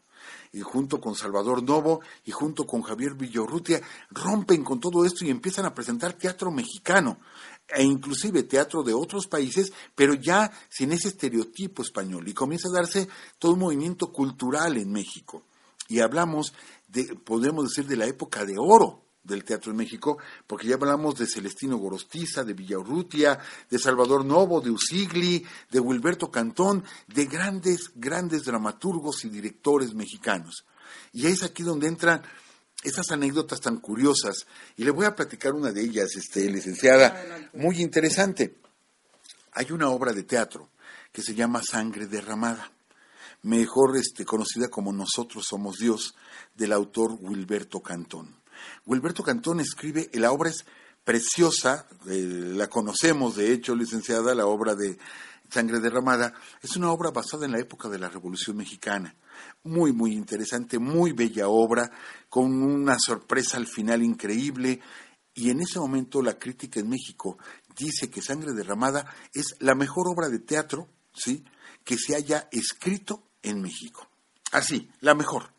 Y 0.54 0.62
junto 0.62 1.02
con 1.02 1.16
Salvador 1.16 1.64
Novo 1.64 2.02
y 2.24 2.32
junto 2.32 2.66
con 2.66 2.84
Javier 2.84 3.16
Villorrutia 3.16 3.82
rompen 4.12 4.64
con 4.64 4.80
todo 4.80 5.04
esto 5.06 5.26
y 5.26 5.32
empiezan 5.32 5.66
a 5.66 5.74
presentar 5.74 6.14
teatro 6.14 6.52
mexicano 6.52 7.20
e 7.68 7.84
inclusive 7.84 8.44
teatro 8.44 8.84
de 8.84 8.94
otros 8.94 9.28
países, 9.28 9.74
pero 9.96 10.14
ya 10.14 10.52
sin 10.70 10.92
ese 10.92 11.10
estereotipo 11.10 11.82
español. 11.82 12.28
Y 12.28 12.34
comienza 12.34 12.70
a 12.70 12.74
darse 12.74 13.10
todo 13.40 13.54
un 13.54 13.60
movimiento 13.60 14.12
cultural 14.12 14.78
en 14.78 14.92
México. 14.92 15.44
Y 15.88 16.00
hablamos 16.00 16.54
de, 16.88 17.16
podemos 17.16 17.70
decir, 17.70 17.88
de 17.88 17.98
la 17.98 18.06
época 18.06 18.46
de 18.46 18.56
oro 18.58 19.05
del 19.26 19.44
teatro 19.44 19.72
en 19.72 19.78
México, 19.78 20.18
porque 20.48 20.68
ya 20.68 20.76
hablamos 20.76 21.16
de 21.16 21.28
Celestino 21.28 21.78
Gorostiza, 21.78 22.44
de 22.44 22.54
Villaurrutia, 22.54 23.40
de 23.70 23.80
Salvador 23.80 24.24
Novo, 24.24 24.62
de 24.62 24.70
Usigli, 24.70 25.46
de 25.72 25.80
Wilberto 25.80 26.30
Cantón, 26.30 26.84
de 27.08 27.26
grandes, 27.26 27.92
grandes 27.96 28.46
dramaturgos 28.46 29.26
y 29.26 29.30
directores 29.30 29.94
mexicanos. 29.94 30.66
Y 31.12 31.28
es 31.28 31.44
aquí 31.44 31.64
donde 31.64 31.88
entran 31.88 32.22
esas 32.84 33.10
anécdotas 33.12 33.60
tan 33.60 33.78
curiosas, 33.78 34.46
y 34.78 34.84
le 34.84 34.92
voy 34.92 35.06
a 35.06 35.16
platicar 35.16 35.54
una 35.54 35.72
de 35.72 35.82
ellas, 35.82 36.16
este, 36.16 36.50
licenciada, 36.50 37.50
muy 37.54 37.82
interesante. 37.82 38.58
Hay 39.54 39.72
una 39.72 39.90
obra 39.90 40.14
de 40.14 40.24
teatro 40.24 40.70
que 41.12 41.24
se 41.24 41.34
llama 41.34 41.64
Sangre 41.64 42.06
derramada, 42.06 42.72
mejor 43.42 43.98
este, 43.98 44.24
conocida 44.24 44.68
como 44.68 44.94
Nosotros 44.94 45.46
somos 45.50 45.78
Dios, 45.78 46.14
del 46.54 46.74
autor 46.74 47.18
Wilberto 47.20 47.82
Cantón. 47.82 48.45
Wilberto 48.86 49.24
Cantón 49.24 49.60
escribe, 49.60 50.10
la 50.14 50.32
obra 50.32 50.50
es 50.50 50.66
preciosa, 51.04 51.88
eh, 52.08 52.54
la 52.56 52.68
conocemos 52.68 53.36
de 53.36 53.52
hecho, 53.52 53.76
licenciada, 53.76 54.36
la 54.36 54.48
obra 54.48 54.76
de 54.76 54.98
Sangre 55.50 55.80
derramada, 55.80 56.34
es 56.62 56.76
una 56.76 56.92
obra 56.92 57.12
basada 57.12 57.46
en 57.46 57.52
la 57.52 57.60
época 57.60 57.88
de 57.90 58.00
la 58.00 58.10
Revolución 58.10 58.58
Mexicana 58.58 59.16
muy, 59.64 59.92
muy 59.92 60.14
interesante, 60.14 60.80
muy 60.80 61.12
bella 61.12 61.48
obra, 61.48 61.92
con 62.30 62.52
una 62.62 62.98
sorpresa 63.00 63.58
al 63.58 63.68
final 63.68 64.04
increíble. 64.04 64.80
Y 65.34 65.50
en 65.50 65.62
ese 65.62 65.80
momento 65.80 66.22
la 66.22 66.38
crítica 66.38 66.80
en 66.80 66.90
México 66.90 67.38
dice 67.76 68.10
que 68.10 68.22
Sangre 68.22 68.54
Derramada 68.54 69.14
es 69.34 69.56
la 69.60 69.76
mejor 69.76 70.08
obra 70.08 70.30
de 70.30 70.40
teatro, 70.40 70.88
¿sí? 71.14 71.44
que 71.84 71.98
se 71.98 72.16
haya 72.16 72.48
escrito 72.52 73.24
en 73.42 73.62
México. 73.62 74.08
Así, 74.52 74.90
la 75.02 75.14
mejor. 75.14 75.55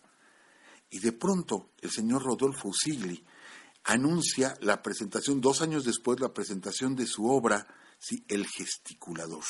Y 0.91 1.01
de 1.01 1.13
pronto 1.13 1.71
el 1.81 1.91
señor 1.91 2.23
Rodolfo 2.23 2.69
Usigli 2.69 3.25
anuncia 3.85 4.57
la 4.61 4.83
presentación, 4.83 5.41
dos 5.41 5.63
años 5.63 5.85
después, 5.85 6.21
la 6.21 6.33
presentación 6.35 6.97
de 6.97 7.07
su 7.07 7.27
obra, 7.27 7.67
¿sí? 7.99 8.25
El 8.29 8.47
gesticulador, 8.47 9.45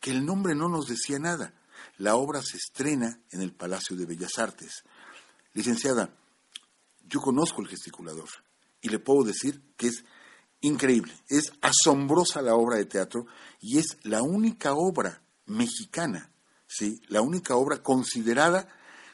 que 0.00 0.10
el 0.10 0.24
nombre 0.24 0.54
no 0.54 0.68
nos 0.68 0.86
decía 0.86 1.18
nada, 1.18 1.54
la 1.98 2.16
obra 2.16 2.42
se 2.42 2.56
estrena 2.56 3.20
en 3.30 3.42
el 3.42 3.52
Palacio 3.52 3.96
de 3.96 4.06
Bellas 4.06 4.38
Artes. 4.38 4.84
Licenciada, 5.52 6.14
yo 7.06 7.20
conozco 7.20 7.62
el 7.62 7.68
gesticulador 7.68 8.28
y 8.80 8.88
le 8.88 8.98
puedo 8.98 9.24
decir 9.24 9.62
que 9.76 9.88
es 9.88 10.04
increíble, 10.60 11.12
es 11.28 11.52
asombrosa 11.60 12.42
la 12.42 12.54
obra 12.54 12.76
de 12.76 12.86
teatro 12.86 13.26
y 13.60 13.78
es 13.78 13.98
la 14.02 14.22
única 14.22 14.74
obra 14.74 15.22
mexicana, 15.46 16.32
¿sí? 16.66 17.00
la 17.08 17.22
única 17.22 17.56
obra 17.56 17.82
considerada 17.82 18.68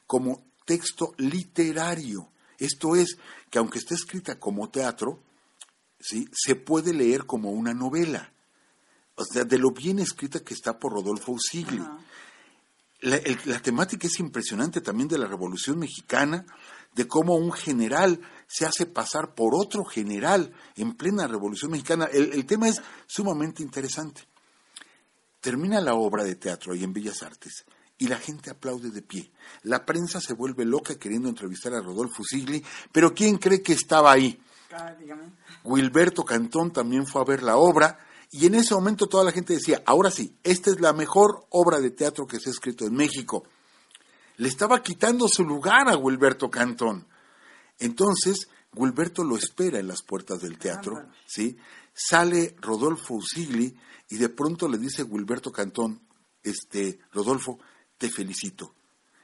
como 0.07 0.46
texto 0.67 1.15
literario. 1.17 2.29
Esto 2.59 2.97
es, 2.97 3.17
que 3.49 3.59
aunque 3.59 3.79
esté 3.79 3.95
escrita 3.95 4.39
como 4.39 4.69
teatro, 4.69 5.23
¿sí? 5.99 6.29
se 6.33 6.57
puede 6.57 6.93
leer 6.93 7.25
como 7.25 7.53
una 7.53 7.73
novela. 7.73 8.33
O 9.15 9.25
sea, 9.25 9.45
de 9.45 9.59
lo 9.59 9.71
bien 9.71 9.99
escrita 9.99 10.41
que 10.41 10.53
está 10.53 10.79
por 10.79 10.93
Rodolfo 10.93 11.33
Usigli. 11.33 11.83
La, 13.01 13.61
temática 13.61 14.07
es 14.07 14.19
impresionante 14.21 14.81
también 14.81 15.09
de 15.09 15.19
la 15.19 15.27
Revolución 15.27 15.79
Mexicana, 15.79 16.45
de 16.95 17.07
cómo 17.07 17.37
un 17.37 17.53
general 17.53 18.21
se 18.47 18.67
hace 18.67 18.87
pasar 18.87 19.35
por 19.35 19.55
otro 19.55 19.85
general 19.85 20.53
en 20.77 20.95
plena 20.97 21.27
Revolución 21.27 21.71
Mexicana. 21.71 22.07
El, 22.07 22.45
tema 22.47 22.69
es 22.69 22.83
sumamente 23.07 23.63
interesante. 23.63 24.23
Termina 25.41 25.81
la 25.81 25.95
obra 25.95 26.25
de 26.25 26.35
teatro 26.35 26.73
ahí 26.73 26.83
en 26.83 26.93
Bellas 26.93 27.23
Artes 27.23 27.65
y 27.99 28.09
la 28.09 28.19
gente 28.19 28.51
aplaude 28.51 28.91
de 28.91 29.03
pie. 29.03 29.31
La 29.63 29.87
prensa 29.87 30.21
se 30.21 30.35
vuelve 30.35 30.65
loca 30.65 30.97
queriendo 30.97 31.29
entrevistar 31.29 31.75
a 31.75 31.81
Rodolfo 31.81 32.23
Sigli, 32.23 32.63
pero 32.93 33.15
¿quién 33.15 33.39
cree 33.39 33.63
que 33.63 33.73
estaba 33.73 34.13
ahí? 34.13 34.39
Ah, 34.73 34.95
Wilberto 35.65 36.25
Cantón 36.25 36.73
también 36.73 37.07
fue 37.07 37.23
a 37.23 37.25
ver 37.25 37.43
la 37.43 37.57
obra 37.57 37.99
y 38.31 38.47
en 38.47 38.55
ese 38.55 38.75
momento 38.75 39.07
toda 39.07 39.25
la 39.25 39.33
gente 39.33 39.55
decía, 39.55 39.83
ahora 39.87 40.11
sí, 40.11 40.37
esta 40.43 40.71
es 40.71 40.81
la 40.81 40.93
mejor 40.93 41.47
obra 41.51 41.81
de 41.81 41.91
teatro 41.91 42.27
que 42.27 42.41
se 42.41 42.51
ha 42.51 42.53
escrito 42.53 42.85
en 42.85 42.95
México. 42.95 43.45
Le 44.37 44.49
estaba 44.49 44.83
quitando 44.83 45.29
su 45.29 45.45
lugar 45.45 45.89
a 45.89 45.97
Wilberto 45.97 46.51
Cantón. 46.51 47.07
Entonces, 47.79 48.49
Wilberto 48.75 49.25
lo 49.25 49.37
espera 49.37 49.79
en 49.79 49.89
las 49.89 50.03
puertas 50.03 50.41
del 50.41 50.59
teatro, 50.59 51.09
¿sí? 51.27 51.57
Sale 51.95 52.57
Rodolfo 52.61 53.15
Usigli 53.15 53.75
y 54.11 54.17
de 54.17 54.29
pronto 54.29 54.69
le 54.69 54.77
dice 54.77 55.03
Wilberto 55.03 55.51
Cantón, 55.51 56.03
este, 56.43 56.99
Rodolfo, 57.13 57.59
te 57.99 58.11
felicito 58.11 58.75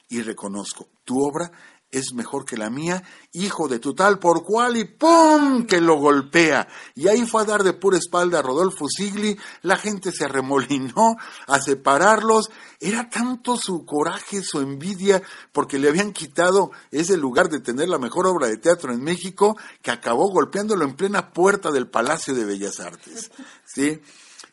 y 0.08 0.22
reconozco, 0.22 0.88
tu 1.04 1.22
obra 1.22 1.50
es 1.92 2.14
mejor 2.14 2.46
que 2.46 2.56
la 2.56 2.70
mía, 2.70 3.02
hijo 3.32 3.68
de 3.68 3.78
tu 3.78 3.94
tal 3.94 4.18
por 4.18 4.42
cual 4.44 4.78
y 4.78 4.84
¡pum! 4.84 5.66
que 5.66 5.80
lo 5.80 5.96
golpea. 5.96 6.66
Y 6.94 7.06
ahí 7.08 7.26
fue 7.26 7.42
a 7.42 7.44
dar 7.44 7.62
de 7.62 7.74
pura 7.74 7.98
espalda 7.98 8.38
a 8.38 8.42
Rodolfo 8.42 8.86
Sigli, 8.88 9.38
la 9.60 9.76
gente 9.76 10.10
se 10.10 10.24
arremolinó 10.24 11.16
a 11.46 11.60
separarlos. 11.60 12.50
Era 12.80 13.10
tanto 13.10 13.58
su 13.58 13.84
coraje, 13.84 14.42
su 14.42 14.60
envidia, 14.60 15.22
porque 15.52 15.78
le 15.78 15.90
habían 15.90 16.12
quitado 16.12 16.70
ese 16.90 17.18
lugar 17.18 17.50
de 17.50 17.60
tener 17.60 17.90
la 17.90 17.98
mejor 17.98 18.26
obra 18.26 18.48
de 18.48 18.56
teatro 18.56 18.92
en 18.92 19.02
México, 19.02 19.58
que 19.82 19.90
acabó 19.90 20.30
golpeándolo 20.30 20.86
en 20.86 20.96
plena 20.96 21.30
puerta 21.30 21.70
del 21.70 21.88
Palacio 21.88 22.34
de 22.34 22.46
Bellas 22.46 22.80
Artes. 22.80 23.30
¿Sí? 23.66 24.00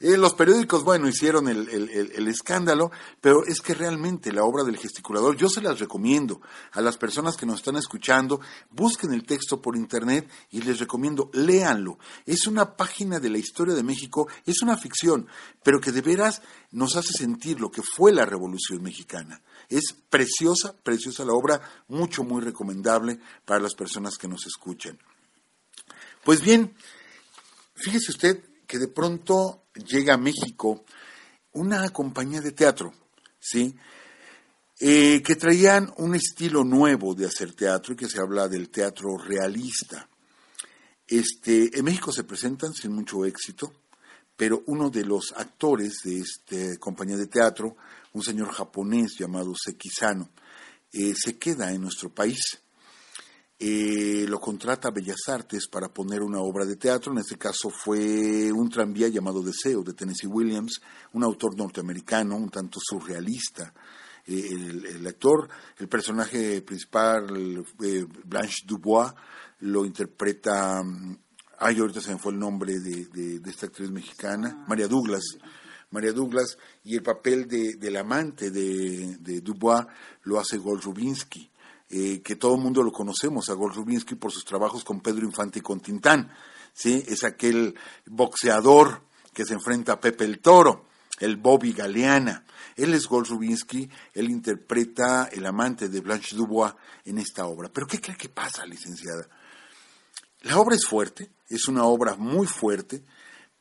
Eh, 0.01 0.15
los 0.15 0.33
periódicos, 0.33 0.85
bueno, 0.85 1.09
hicieron 1.09 1.49
el, 1.49 1.67
el, 1.67 2.27
escándalo, 2.29 2.89
pero 3.19 3.43
es 3.45 3.59
que 3.59 3.73
realmente 3.73 4.31
la 4.31 4.45
obra 4.45 4.63
del 4.63 4.77
gesticulador, 4.77 5.35
yo 5.35 5.49
se 5.49 5.61
las 5.61 5.77
recomiendo 5.77 6.39
a 6.71 6.79
las 6.79 6.95
personas 6.95 7.35
que 7.35 7.45
nos 7.45 7.57
están 7.57 7.75
escuchando, 7.75 8.39
busquen 8.69 9.11
el 9.11 9.25
texto 9.25 9.61
por 9.61 9.75
internet 9.75 10.29
y 10.51 10.61
les 10.61 10.79
recomiendo, 10.79 11.29
léanlo. 11.33 11.99
Es 12.25 12.47
una 12.47 12.77
página 12.77 13.19
de 13.19 13.29
la 13.29 13.39
historia 13.39 13.75
de 13.75 13.83
México, 13.83 14.29
es 14.45 14.61
una 14.61 14.77
ficción, 14.77 15.27
pero 15.63 15.81
que 15.81 15.91
de 15.91 16.01
veras 16.01 16.41
nos 16.71 16.95
hace 16.95 17.11
sentir 17.11 17.59
lo 17.59 17.69
que 17.69 17.81
fue 17.81 18.13
la 18.13 18.25
Revolución 18.25 18.81
Mexicana. 18.81 19.41
Es 19.67 19.93
preciosa, 20.09 20.77
preciosa 20.81 21.25
la 21.25 21.33
obra, 21.33 21.61
mucho, 21.89 22.23
muy 22.23 22.41
recomendable 22.41 23.19
para 23.43 23.59
las 23.59 23.75
personas 23.75 24.17
que 24.17 24.29
nos 24.29 24.47
escuchan. 24.47 24.97
Pues 26.23 26.39
bien, 26.41 26.73
fíjese 27.75 28.11
usted 28.11 28.43
que 28.65 28.77
de 28.77 28.87
pronto 28.87 29.58
llega 29.73 30.15
a 30.15 30.17
México 30.17 30.83
una 31.53 31.89
compañía 31.89 32.41
de 32.41 32.51
teatro, 32.51 32.93
¿sí? 33.39 33.75
Eh, 34.79 35.21
que 35.21 35.35
traían 35.35 35.93
un 35.97 36.15
estilo 36.15 36.63
nuevo 36.63 37.13
de 37.13 37.25
hacer 37.25 37.53
teatro 37.53 37.93
y 37.93 37.97
que 37.97 38.07
se 38.07 38.21
habla 38.21 38.47
del 38.47 38.69
teatro 38.69 39.17
realista. 39.17 40.07
Este, 41.05 41.77
en 41.77 41.83
México 41.83 42.11
se 42.11 42.23
presentan 42.23 42.73
sin 42.73 42.93
mucho 42.93 43.25
éxito, 43.25 43.73
pero 44.37 44.63
uno 44.67 44.89
de 44.89 45.03
los 45.03 45.33
actores 45.35 45.99
de 46.03 46.19
esta 46.19 46.77
compañía 46.79 47.17
de 47.17 47.27
teatro, 47.27 47.75
un 48.13 48.23
señor 48.23 48.51
japonés 48.51 49.17
llamado 49.19 49.53
Sekizano, 49.53 50.29
eh, 50.93 51.13
se 51.13 51.37
queda 51.37 51.71
en 51.73 51.81
nuestro 51.81 52.13
país 52.13 52.39
eh, 53.61 54.25
lo 54.25 54.39
contrata 54.39 54.89
Bellas 54.89 55.27
Artes 55.27 55.67
para 55.67 55.89
poner 55.89 56.21
una 56.21 56.39
obra 56.39 56.65
de 56.65 56.77
teatro, 56.77 57.11
en 57.11 57.17
este 57.17 57.37
caso 57.37 57.69
fue 57.69 58.49
un 58.53 58.69
tranvía 58.69 59.09
llamado 59.09 59.43
Deseo 59.43 59.83
de 59.83 59.93
Tennessee 59.93 60.27
Williams, 60.27 60.81
un 61.11 61.25
autor 61.25 61.57
norteamericano, 61.57 62.37
un 62.37 62.49
tanto 62.49 62.79
surrealista. 62.81 63.73
Eh, 64.25 64.47
el, 64.95 65.05
actor, 65.05 65.49
el 65.77 65.89
personaje 65.89 66.61
principal, 66.61 67.65
eh, 67.83 68.05
Blanche 68.23 68.63
Dubois, 68.65 69.11
lo 69.59 69.83
interpreta, 69.83 70.81
mm, 70.81 71.17
ay, 71.57 71.79
ahorita 71.79 71.99
se 71.99 72.13
me 72.13 72.17
fue 72.17 72.31
el 72.31 72.39
nombre 72.39 72.79
de, 72.79 73.41
esta 73.45 73.65
actriz 73.65 73.91
mexicana, 73.91 74.55
ah, 74.55 74.65
María 74.69 74.87
Douglas. 74.87 75.37
María 75.91 76.13
Douglas, 76.13 76.57
y 76.85 76.95
el 76.95 77.03
papel 77.03 77.45
de, 77.45 77.73
del 77.73 77.97
amante 77.97 78.51
de, 78.51 79.17
de 79.19 79.41
Dubois 79.41 79.85
lo 80.23 80.39
hace 80.39 80.57
Gol 80.57 80.81
Rubinsky. 80.81 81.48
Eh, 81.91 82.21
que 82.21 82.35
todo 82.35 82.55
el 82.55 82.61
mundo 82.61 82.83
lo 82.83 82.91
conocemos, 82.91 83.49
a 83.49 83.53
Gol 83.53 83.73
Rubinsky 83.73 84.13
por 84.13 84.31
sus 84.31 84.45
trabajos 84.45 84.83
con 84.83 85.01
Pedro 85.01 85.25
Infante 85.25 85.57
y 85.57 85.61
con 85.63 85.79
Tintán, 85.79 86.31
¿sí? 86.71 87.03
Es 87.07 87.23
aquel 87.23 87.73
boxeador 88.05 89.01
que 89.33 89.43
se 89.43 89.55
enfrenta 89.55 89.93
a 89.93 89.99
Pepe 89.99 90.25
el 90.25 90.39
Toro, 90.39 90.85
el 91.19 91.37
Bobby 91.37 91.73
Galeana. 91.73 92.45
Él 92.75 92.93
es 92.93 93.07
Gol 93.07 93.25
Rubinsky, 93.25 93.89
él 94.13 94.29
interpreta 94.29 95.29
el 95.31 95.45
amante 95.47 95.89
de 95.89 95.99
Blanche 95.99 96.35
Dubois 96.35 96.73
en 97.05 97.17
esta 97.17 97.45
obra. 97.45 97.69
Pero 97.73 97.87
¿qué 97.87 97.99
cree 97.99 98.15
que 98.15 98.29
pasa, 98.29 98.67
licenciada? 98.67 99.27
La 100.41 100.59
obra 100.59 100.75
es 100.75 100.85
fuerte, 100.85 101.31
es 101.49 101.67
una 101.67 101.85
obra 101.85 102.15
muy 102.15 102.45
fuerte, 102.45 103.03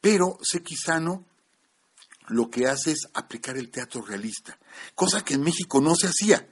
pero 0.01 0.39
Sequizano 0.43 1.25
lo 2.29 2.51
que 2.51 2.67
hace 2.67 2.93
es 2.93 3.09
aplicar 3.15 3.57
el 3.57 3.71
teatro 3.71 4.03
realista, 4.03 4.59
cosa 4.95 5.25
que 5.25 5.35
en 5.35 5.43
México 5.43 5.81
no 5.81 5.95
se 5.97 6.09
hacía. 6.09 6.47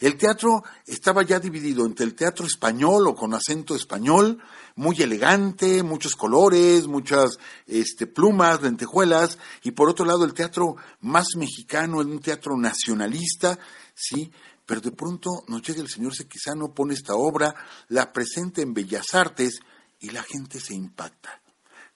El 0.00 0.16
teatro 0.16 0.64
estaba 0.86 1.22
ya 1.22 1.38
dividido 1.38 1.86
entre 1.86 2.04
el 2.04 2.14
teatro 2.14 2.46
español 2.46 3.06
o 3.06 3.14
con 3.14 3.34
acento 3.34 3.74
español, 3.74 4.42
muy 4.74 5.00
elegante, 5.02 5.82
muchos 5.82 6.16
colores, 6.16 6.86
muchas 6.86 7.38
este, 7.66 8.06
plumas, 8.06 8.62
lentejuelas, 8.62 9.38
y 9.62 9.72
por 9.72 9.88
otro 9.88 10.04
lado 10.04 10.24
el 10.24 10.34
teatro 10.34 10.76
más 11.00 11.36
mexicano, 11.36 11.98
un 11.98 12.20
teatro 12.20 12.56
nacionalista, 12.56 13.58
sí, 13.94 14.30
pero 14.66 14.80
de 14.80 14.92
pronto 14.92 15.44
nos 15.48 15.62
llega 15.62 15.82
el 15.82 15.88
señor 15.88 16.14
Sequizano, 16.14 16.72
pone 16.72 16.94
esta 16.94 17.14
obra, 17.14 17.54
la 17.88 18.12
presenta 18.12 18.62
en 18.62 18.74
Bellas 18.74 19.14
Artes 19.14 19.60
y 20.00 20.10
la 20.10 20.22
gente 20.22 20.60
se 20.60 20.74
impacta. 20.74 21.40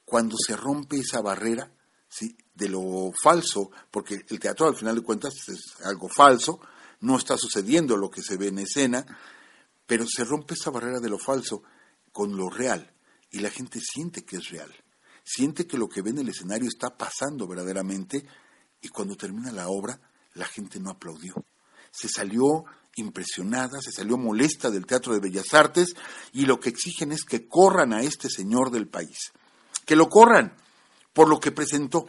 Cuando 0.05 0.37
se 0.37 0.57
rompe 0.57 0.99
esa 0.99 1.21
barrera, 1.21 1.71
sí, 2.09 2.37
de 2.55 2.69
lo 2.69 3.13
falso, 3.23 3.71
porque 3.91 4.25
el 4.29 4.39
teatro 4.39 4.67
al 4.67 4.77
final 4.77 4.97
de 4.97 5.03
cuentas 5.03 5.35
es 5.49 5.85
algo 5.85 6.09
falso, 6.09 6.61
no 7.01 7.17
está 7.17 7.37
sucediendo 7.37 7.97
lo 7.97 8.11
que 8.11 8.23
se 8.23 8.37
ve 8.37 8.49
en 8.49 8.59
escena, 8.59 9.05
pero 9.87 10.05
se 10.07 10.25
rompe 10.25 10.55
esa 10.55 10.71
barrera 10.71 11.01
de 11.01 11.11
lo 11.11 11.19
falso 11.19 11.63
con 12.13 12.37
lo 12.37 12.49
real 12.49 12.93
y 13.31 13.41
la 13.41 13.51
gente 13.51 13.81
siente 13.81 14.25
que 14.25 14.37
es 14.37 14.49
real, 14.49 14.73
siente 15.25 15.67
que 15.67 15.79
lo 15.79 15.89
que 15.89 16.03
ve 16.03 16.11
en 16.11 16.19
el 16.19 16.29
escenario 16.29 16.69
está 16.69 16.97
pasando 16.97 17.47
verdaderamente 17.47 18.27
y 18.81 18.89
cuando 18.89 19.17
termina 19.17 19.53
la 19.53 19.69
obra 19.69 20.01
la 20.35 20.47
gente 20.47 20.81
no 20.81 20.91
aplaudió. 20.91 21.35
Se 21.91 22.09
salió 22.09 22.65
impresionada, 22.97 23.81
se 23.81 23.93
salió 23.93 24.17
molesta 24.17 24.71
del 24.71 24.87
Teatro 24.87 25.13
de 25.13 25.21
Bellas 25.21 25.53
Artes 25.53 25.95
y 26.33 26.47
lo 26.47 26.59
que 26.61 26.71
exigen 26.71 27.13
es 27.13 27.25
que 27.25 27.47
corran 27.47 27.93
a 27.93 28.03
este 28.03 28.29
señor 28.29 28.71
del 28.71 28.89
país, 28.89 29.33
que 29.85 29.97
lo 29.97 30.09
corran 30.09 30.55
por 31.13 31.29
lo 31.29 31.41
que 31.41 31.53
presentó. 31.53 32.07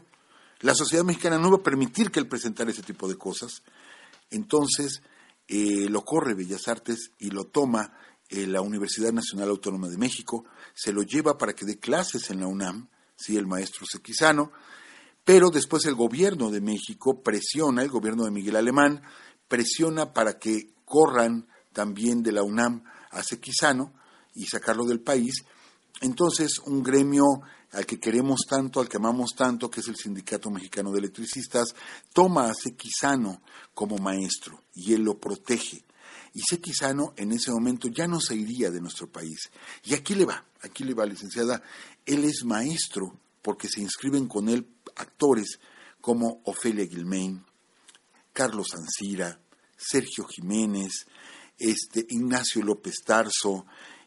La 0.62 0.74
sociedad 0.74 1.04
mexicana 1.04 1.38
no 1.38 1.52
va 1.52 1.58
a 1.58 1.64
permitir 1.64 2.12
que 2.12 2.20
él 2.20 2.28
presentara 2.28 2.72
ese 2.72 2.84
tipo 2.84 3.08
de 3.08 3.18
cosas. 3.18 3.62
Entonces 4.30 5.01
eh, 5.47 5.88
lo 5.89 6.03
corre 6.03 6.34
Bellas 6.34 6.67
Artes 6.67 7.11
y 7.19 7.30
lo 7.30 7.45
toma 7.45 7.93
eh, 8.30 8.45
la 8.45 8.61
Universidad 8.61 9.13
Nacional 9.13 9.49
Autónoma 9.49 9.88
de 9.88 9.97
México, 9.97 10.45
se 10.73 10.91
lo 10.91 11.03
lleva 11.03 11.38
para 11.38 11.53
que 11.53 11.65
dé 11.65 11.80
clases 11.80 12.30
en 12.30 12.41
la 12.41 12.47
UNAM, 12.47 12.89
¿sí? 13.15 13.38
el 13.38 13.47
maestro 13.47 13.86
Sequizano, 13.86 14.51
pero 15.23 15.49
después 15.49 15.86
el 15.86 15.95
gobierno 15.95 16.51
de 16.51 16.59
México 16.59 17.21
presiona, 17.23 17.84
el 17.84 17.89
gobierno 17.89 18.25
de 18.25 18.32
Miguel 18.32 18.57
Alemán, 18.57 19.01
presiona 19.47 20.11
para 20.11 20.39
que 20.39 20.73
corran 20.84 21.47
también 21.71 22.21
de 22.21 22.34
la 22.34 22.43
UNAM 22.43 22.84
a 23.11 23.23
Sequizano 23.23 23.93
y 24.34 24.45
sacarlo 24.45 24.86
del 24.86 24.99
país. 24.99 25.45
Entonces, 26.01 26.59
un 26.59 26.84
gremio 26.84 27.23
al 27.72 27.86
que 27.86 27.99
queremos 27.99 28.41
tanto, 28.49 28.80
al 28.80 28.88
que 28.88 28.97
amamos 28.97 29.32
tanto, 29.36 29.70
que 29.70 29.82
es 29.82 29.88
el 29.88 29.95
Sindicato 29.95 30.49
Mexicano 30.49 30.91
de 30.91 30.99
Electricistas, 30.99 31.76
toma 32.13 32.49
a 32.49 32.53
Sequizano 32.53 33.41
como 33.74 33.97
maestro 33.97 34.63
y 34.74 34.93
él 34.93 35.01
lo 35.01 35.20
protege. 35.20 35.84
Y 36.34 36.41
Sequizano 36.41 37.13
en 37.18 37.32
ese 37.32 37.51
momento 37.51 37.88
ya 37.88 38.07
no 38.07 38.20
se 38.20 38.36
iría 38.36 38.72
de 38.72 38.82
nuestro 38.82 39.11
país. 39.11 39.49
Y 39.84 39.93
aquí 39.93 40.15
le 40.15 40.26
va, 40.26 40.45
aquí 40.61 40.84
le 40.84 40.93
va, 40.93 41.05
licenciada, 41.05 41.61
él 42.05 42.24
es 42.24 42.43
maestro 42.45 43.20
porque 43.41 43.68
se 43.68 43.82
inscriben 43.82 44.28
con 44.28 44.49
él 44.49 44.68
actores 44.95 45.59
como 46.01 46.41
Ofelia 46.45 46.86
Guilmain, 46.86 47.43
Carlos 48.34 48.68
Ancira, 48.76 49.39
Sergio 49.76 50.26
Jiménez, 50.26 51.07
este, 51.57 52.05
Ignacio 52.09 52.63
López 52.63 52.95
Tarso, 53.05 53.65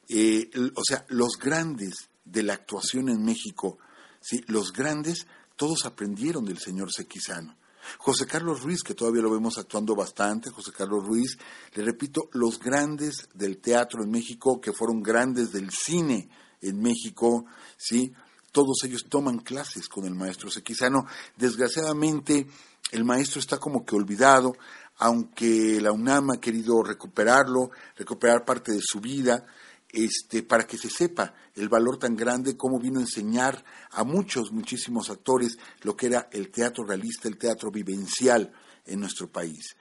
eh, 0.09 0.51
o 0.75 0.83
sea, 0.85 1.05
los 1.09 1.33
grandes 1.41 2.10
de 2.25 2.43
la 2.43 2.55
actuación 2.55 3.09
en 3.09 3.25
México, 3.25 3.79
¿sí? 4.21 4.43
los 4.47 4.73
grandes, 4.73 5.27
todos 5.57 5.85
aprendieron 5.85 6.45
del 6.45 6.59
señor 6.59 6.93
Sequizano. 6.93 7.57
José 7.99 8.27
Carlos 8.27 8.63
Ruiz, 8.63 8.83
que 8.83 8.95
todavía 8.95 9.23
lo 9.23 9.31
vemos 9.31 9.59
actuando 9.59 9.95
bastante, 9.95 10.51
José 10.51 10.73
Carlos 10.73 11.05
Ruiz, 11.05 11.37
le 11.75 11.85
repito, 11.85 12.29
los 12.33 12.59
grandes 12.59 13.29
del 13.35 13.59
teatro 13.59 14.03
en 14.03 14.11
México, 14.11 14.61
que 14.61 14.73
fueron 14.73 15.03
grandes 15.03 15.53
del 15.53 15.71
cine 15.71 16.29
en 16.61 16.81
México, 16.81 17.47
¿sí? 17.77 18.13
Todos 18.53 18.85
ellos 18.85 19.07
toman 19.09 19.39
clases 19.39 19.89
con 19.89 20.05
el 20.05 20.15
maestro 20.15 20.51
Sequizano. 20.51 21.07
Desgraciadamente, 21.37 22.47
el 22.91 23.05
maestro 23.05 23.41
está 23.41 23.59
como 23.59 23.85
que 23.85 23.95
olvidado, 23.95 24.53
aunque 24.99 25.81
la 25.81 25.93
UNAM 25.93 26.33
ha 26.33 26.41
querido 26.41 26.83
recuperarlo, 26.83 27.71
recuperar 27.97 28.45
parte 28.45 28.73
de 28.73 28.81
su 28.83 29.01
vida, 29.01 29.47
este, 29.93 30.43
para 30.43 30.67
que 30.67 30.79
se 30.79 30.89
sepa 30.89 31.35
el 31.55 31.69
valor 31.69 31.99
tan 31.99 32.17
grande, 32.17 32.57
cómo 32.57 32.79
vino 32.79 32.99
a 32.99 33.03
enseñar 33.03 33.65
a 33.91 34.05
muchos, 34.05 34.53
muchísimos 34.53 35.11
actores 35.11 35.59
lo 35.83 35.97
que 35.97 36.07
era 36.07 36.29
el 36.33 36.51
teatro 36.51 36.85
realista, 36.85 37.29
el 37.29 37.39
teatro 37.39 37.71
vivencial 37.71 38.53
en 38.87 39.01
nuestro 39.01 39.29
país. 39.29 39.77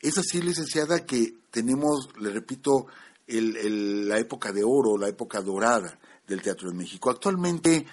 Es 0.00 0.18
así, 0.18 0.40
licenciada, 0.40 1.04
que 1.04 1.34
tenemos, 1.50 2.08
le 2.20 2.30
repito, 2.30 2.86
la 3.26 4.18
época 4.18 4.52
de 4.52 4.62
oro, 4.62 4.96
la 4.96 5.08
época 5.08 5.40
dorada 5.40 5.98
del 6.26 6.42
teatro 6.42 6.70
en 6.70 6.76
México. 6.76 7.10
Actualmente 7.10 7.86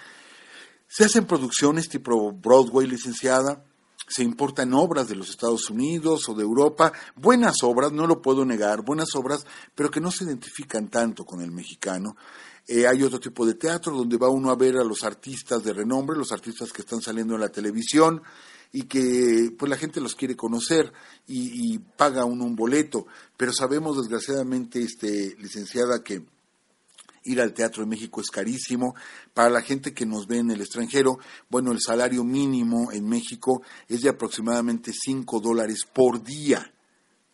se 0.86 1.04
hacen 1.04 1.26
producciones 1.26 1.88
tipo 1.88 2.30
Broadway, 2.32 2.86
licenciada, 2.86 3.64
se 4.06 4.22
importan 4.22 4.74
obras 4.74 5.08
de 5.08 5.16
los 5.16 5.30
Estados 5.30 5.70
Unidos 5.70 6.28
o 6.28 6.34
de 6.34 6.42
Europa, 6.42 6.92
buenas 7.16 7.62
obras, 7.62 7.92
no 7.92 8.06
lo 8.06 8.20
puedo 8.20 8.44
negar, 8.44 8.82
buenas 8.82 9.14
obras, 9.14 9.46
pero 9.74 9.90
que 9.90 10.00
no 10.00 10.10
se 10.10 10.24
identifican 10.24 10.88
tanto 10.88 11.24
con 11.24 11.40
el 11.40 11.50
mexicano. 11.50 12.16
Eh, 12.66 12.86
hay 12.86 13.02
otro 13.02 13.20
tipo 13.20 13.44
de 13.44 13.54
teatro 13.54 13.94
donde 13.94 14.16
va 14.16 14.30
uno 14.30 14.50
a 14.50 14.56
ver 14.56 14.76
a 14.76 14.84
los 14.84 15.04
artistas 15.04 15.62
de 15.62 15.74
renombre, 15.74 16.16
los 16.16 16.32
artistas 16.32 16.72
que 16.72 16.82
están 16.82 17.02
saliendo 17.02 17.34
en 17.34 17.40
la 17.40 17.50
televisión 17.50 18.22
y 18.72 18.84
que 18.84 19.54
pues 19.56 19.68
la 19.68 19.76
gente 19.76 20.00
los 20.00 20.14
quiere 20.14 20.34
conocer 20.34 20.92
y, 21.26 21.74
y 21.74 21.78
paga 21.78 22.24
uno 22.24 22.44
un 22.44 22.56
boleto. 22.56 23.06
Pero 23.36 23.52
sabemos 23.52 23.98
desgraciadamente, 23.98 24.80
este, 24.80 25.36
licenciada, 25.38 26.02
que 26.02 26.24
ir 27.24 27.40
al 27.40 27.52
teatro 27.52 27.82
en 27.82 27.88
México 27.88 28.20
es 28.20 28.30
carísimo. 28.30 28.94
Para 29.32 29.50
la 29.50 29.62
gente 29.62 29.92
que 29.92 30.06
nos 30.06 30.26
ve 30.26 30.38
en 30.38 30.50
el 30.50 30.60
extranjero, 30.60 31.18
bueno, 31.48 31.72
el 31.72 31.80
salario 31.80 32.24
mínimo 32.24 32.92
en 32.92 33.08
México 33.08 33.62
es 33.88 34.02
de 34.02 34.10
aproximadamente 34.10 34.92
5 34.92 35.40
dólares 35.40 35.80
por 35.92 36.22
día, 36.22 36.72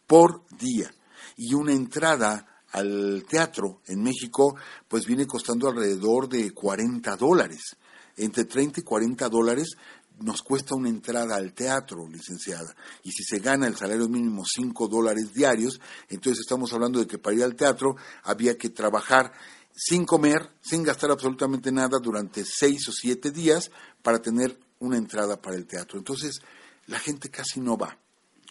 por 0.07 0.45
día. 0.57 0.91
Y 1.36 1.55
una 1.55 1.72
entrada 1.72 2.47
al 2.72 3.24
teatro 3.28 3.80
en 3.86 4.03
México, 4.03 4.57
pues 4.88 5.07
viene 5.07 5.26
costando 5.26 5.68
alrededor 5.68 6.28
de 6.28 6.53
40 6.53 7.16
dólares. 7.16 7.76
Entre 8.16 8.45
30 8.45 8.80
y 8.80 8.82
40 8.82 9.28
dólares 9.28 9.76
nos 10.20 10.43
cuesta 10.43 10.74
una 10.74 10.88
entrada 10.88 11.36
al 11.36 11.53
teatro, 11.55 12.07
licenciada. 12.09 12.74
Y 13.03 13.11
si 13.12 13.24
se 13.24 13.38
gana 13.38 13.66
el 13.66 13.76
salario 13.76 14.09
mínimo 14.09 14.45
5 14.45 14.88
dólares 14.88 15.32
diarios, 15.32 15.80
entonces 16.09 16.41
estamos 16.41 16.72
hablando 16.72 17.01
de 17.01 17.07
que 17.07 17.18
para 17.18 17.36
ir 17.36 17.45
al 17.45 17.57
teatro 17.57 17.97
había 18.22 18.57
que 18.57 18.70
trabajar 18.70 19.32
sin 19.74 20.04
comer, 20.04 20.50
sin 20.60 20.82
gastar 20.82 21.10
absolutamente 21.10 21.72
nada 21.72 21.98
durante 21.98 22.44
seis 22.44 22.88
o 22.88 22.92
siete 22.92 23.30
días 23.30 23.70
para 24.02 24.20
tener 24.20 24.58
una 24.78 24.96
entrada 24.96 25.40
para 25.40 25.56
el 25.56 25.66
teatro. 25.66 25.98
Entonces, 25.98 26.40
la 26.86 26.98
gente 26.98 27.30
casi 27.30 27.60
no 27.60 27.76
va, 27.76 27.98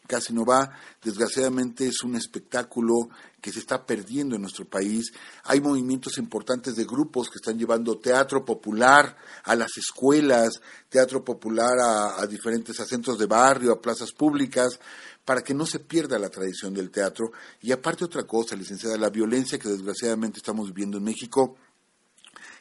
casi 0.09 0.33
no 0.33 0.43
va. 0.43 0.71
Desgraciadamente 1.03 1.87
es 1.87 2.01
un 2.01 2.15
espectáculo 2.15 3.09
que 3.39 3.51
se 3.51 3.59
está 3.59 3.85
perdiendo 3.85 4.35
en 4.35 4.41
nuestro 4.41 4.65
país. 4.65 5.13
Hay 5.43 5.61
movimientos 5.61 6.17
importantes 6.17 6.75
de 6.75 6.83
grupos 6.83 7.29
que 7.29 7.37
están 7.37 7.59
llevando 7.59 7.99
teatro 7.99 8.43
popular 8.43 9.15
a 9.43 9.55
las 9.55 9.77
escuelas, 9.77 10.49
teatro 10.89 11.23
popular 11.23 11.77
a, 11.79 12.19
a 12.19 12.25
diferentes 12.25 12.75
centros 12.75 13.19
de 13.19 13.27
barrio, 13.27 13.71
a 13.71 13.81
plazas 13.81 14.11
públicas, 14.11 14.79
para 15.23 15.41
que 15.41 15.53
no 15.53 15.67
se 15.67 15.79
pierda 15.79 16.17
la 16.17 16.29
tradición 16.29 16.73
del 16.73 16.89
teatro. 16.89 17.31
Y 17.61 17.71
aparte 17.71 18.03
otra 18.03 18.23
cosa, 18.23 18.55
licenciada, 18.55 18.97
la 18.97 19.11
violencia 19.11 19.59
que 19.59 19.69
desgraciadamente 19.69 20.39
estamos 20.39 20.69
viviendo 20.69 20.97
en 20.97 21.03
México, 21.03 21.55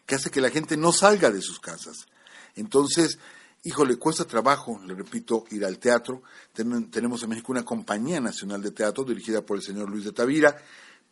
que 0.04 0.16
hace 0.16 0.30
que 0.30 0.42
la 0.42 0.50
gente 0.50 0.76
no 0.76 0.92
salga 0.92 1.30
de 1.30 1.40
sus 1.40 1.58
casas. 1.60 1.96
Entonces, 2.56 3.18
híjole, 3.64 3.96
cuesta 3.96 4.24
trabajo, 4.24 4.80
le 4.84 4.94
repito, 4.94 5.44
ir 5.50 5.64
al 5.64 5.78
teatro. 5.78 6.22
tenemos 6.52 7.22
en 7.22 7.28
México 7.28 7.52
una 7.52 7.64
compañía 7.64 8.20
nacional 8.20 8.62
de 8.62 8.70
teatro 8.70 9.04
dirigida 9.04 9.42
por 9.42 9.56
el 9.56 9.62
señor 9.62 9.90
Luis 9.90 10.04
de 10.04 10.12
Tavira, 10.12 10.56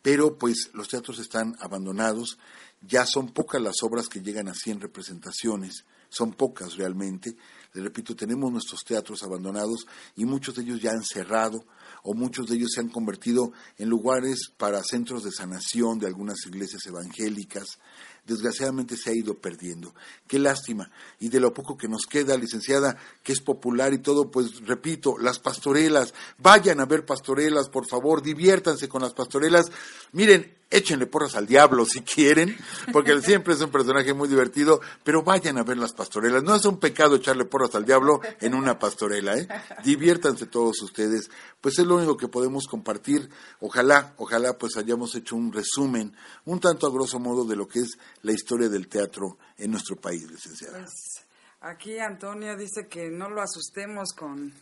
pero 0.01 0.37
pues 0.37 0.69
los 0.73 0.87
teatros 0.87 1.19
están 1.19 1.55
abandonados, 1.59 2.37
ya 2.81 3.05
son 3.05 3.33
pocas 3.33 3.61
las 3.61 3.81
obras 3.81 4.07
que 4.07 4.21
llegan 4.21 4.47
a 4.47 4.53
100 4.53 4.81
representaciones, 4.81 5.85
son 6.09 6.33
pocas 6.33 6.75
realmente, 6.75 7.35
le 7.73 7.83
repito, 7.83 8.15
tenemos 8.15 8.51
nuestros 8.51 8.83
teatros 8.83 9.23
abandonados 9.23 9.85
y 10.15 10.25
muchos 10.25 10.55
de 10.55 10.63
ellos 10.63 10.81
ya 10.81 10.91
han 10.91 11.03
cerrado 11.03 11.65
o 12.03 12.13
muchos 12.13 12.47
de 12.47 12.55
ellos 12.55 12.71
se 12.73 12.79
han 12.79 12.89
convertido 12.89 13.51
en 13.77 13.89
lugares 13.89 14.51
para 14.57 14.83
centros 14.83 15.23
de 15.23 15.31
sanación 15.31 15.99
de 15.99 16.07
algunas 16.07 16.45
iglesias 16.45 16.85
evangélicas. 16.85 17.79
Desgraciadamente 18.27 18.97
se 18.97 19.09
ha 19.09 19.13
ido 19.13 19.35
perdiendo. 19.35 19.95
Qué 20.27 20.37
lástima. 20.37 20.91
Y 21.19 21.29
de 21.29 21.39
lo 21.39 21.53
poco 21.53 21.77
que 21.77 21.87
nos 21.87 22.05
queda, 22.05 22.37
licenciada, 22.37 22.97
que 23.23 23.31
es 23.31 23.39
popular 23.39 23.93
y 23.93 23.99
todo, 23.99 24.29
pues 24.29 24.65
repito, 24.65 25.17
las 25.17 25.39
pastorelas. 25.39 26.13
Vayan 26.37 26.81
a 26.81 26.85
ver 26.85 27.05
pastorelas, 27.05 27.69
por 27.69 27.87
favor, 27.87 28.21
diviértanse 28.21 28.89
con 28.89 29.01
las 29.01 29.13
pastorelas. 29.13 29.71
Miren, 30.11 30.57
échenle 30.69 31.05
porras 31.05 31.35
al 31.35 31.47
diablo 31.47 31.85
si 31.85 32.01
quieren, 32.01 32.57
porque 32.91 33.11
él 33.11 33.23
siempre 33.23 33.53
es 33.53 33.61
un 33.61 33.71
personaje 33.71 34.13
muy 34.13 34.27
divertido, 34.27 34.81
pero 35.03 35.23
vayan 35.23 35.57
a 35.57 35.63
ver 35.63 35.77
las 35.77 35.93
pastorelas. 35.93 36.43
No 36.43 36.55
es 36.55 36.65
un 36.65 36.79
pecado 36.79 37.15
echarle 37.15 37.45
porras 37.45 37.73
al 37.75 37.85
diablo 37.85 38.19
en 38.41 38.53
una 38.53 38.77
pastorela, 38.77 39.37
¿eh? 39.37 39.47
Diviértanse 39.83 40.45
todos 40.47 40.81
ustedes. 40.81 41.29
Pues 41.61 41.79
es 41.79 41.85
lo 41.85 41.95
único 41.95 42.17
que 42.17 42.27
podemos 42.27 42.67
compartir. 42.67 43.29
Ojalá, 43.59 44.13
ojalá 44.17 44.57
pues 44.57 44.77
hayamos 44.77 45.15
hecho 45.15 45.35
un 45.35 45.53
resumen, 45.53 46.13
un 46.45 46.59
tanto 46.59 46.87
a 46.87 46.91
grosso 46.91 47.19
modo, 47.19 47.45
de 47.45 47.55
lo 47.55 47.67
que 47.67 47.79
es 47.79 47.97
la 48.23 48.31
historia 48.31 48.69
del 48.69 48.87
teatro 48.87 49.37
en 49.57 49.71
nuestro 49.71 49.95
país, 49.95 50.29
licenciada. 50.29 50.79
Pues 50.79 51.25
aquí 51.61 51.99
Antonio 51.99 52.55
dice 52.55 52.87
que 52.87 53.09
no 53.09 53.29
lo 53.29 53.41
asustemos 53.41 54.13
con 54.13 54.53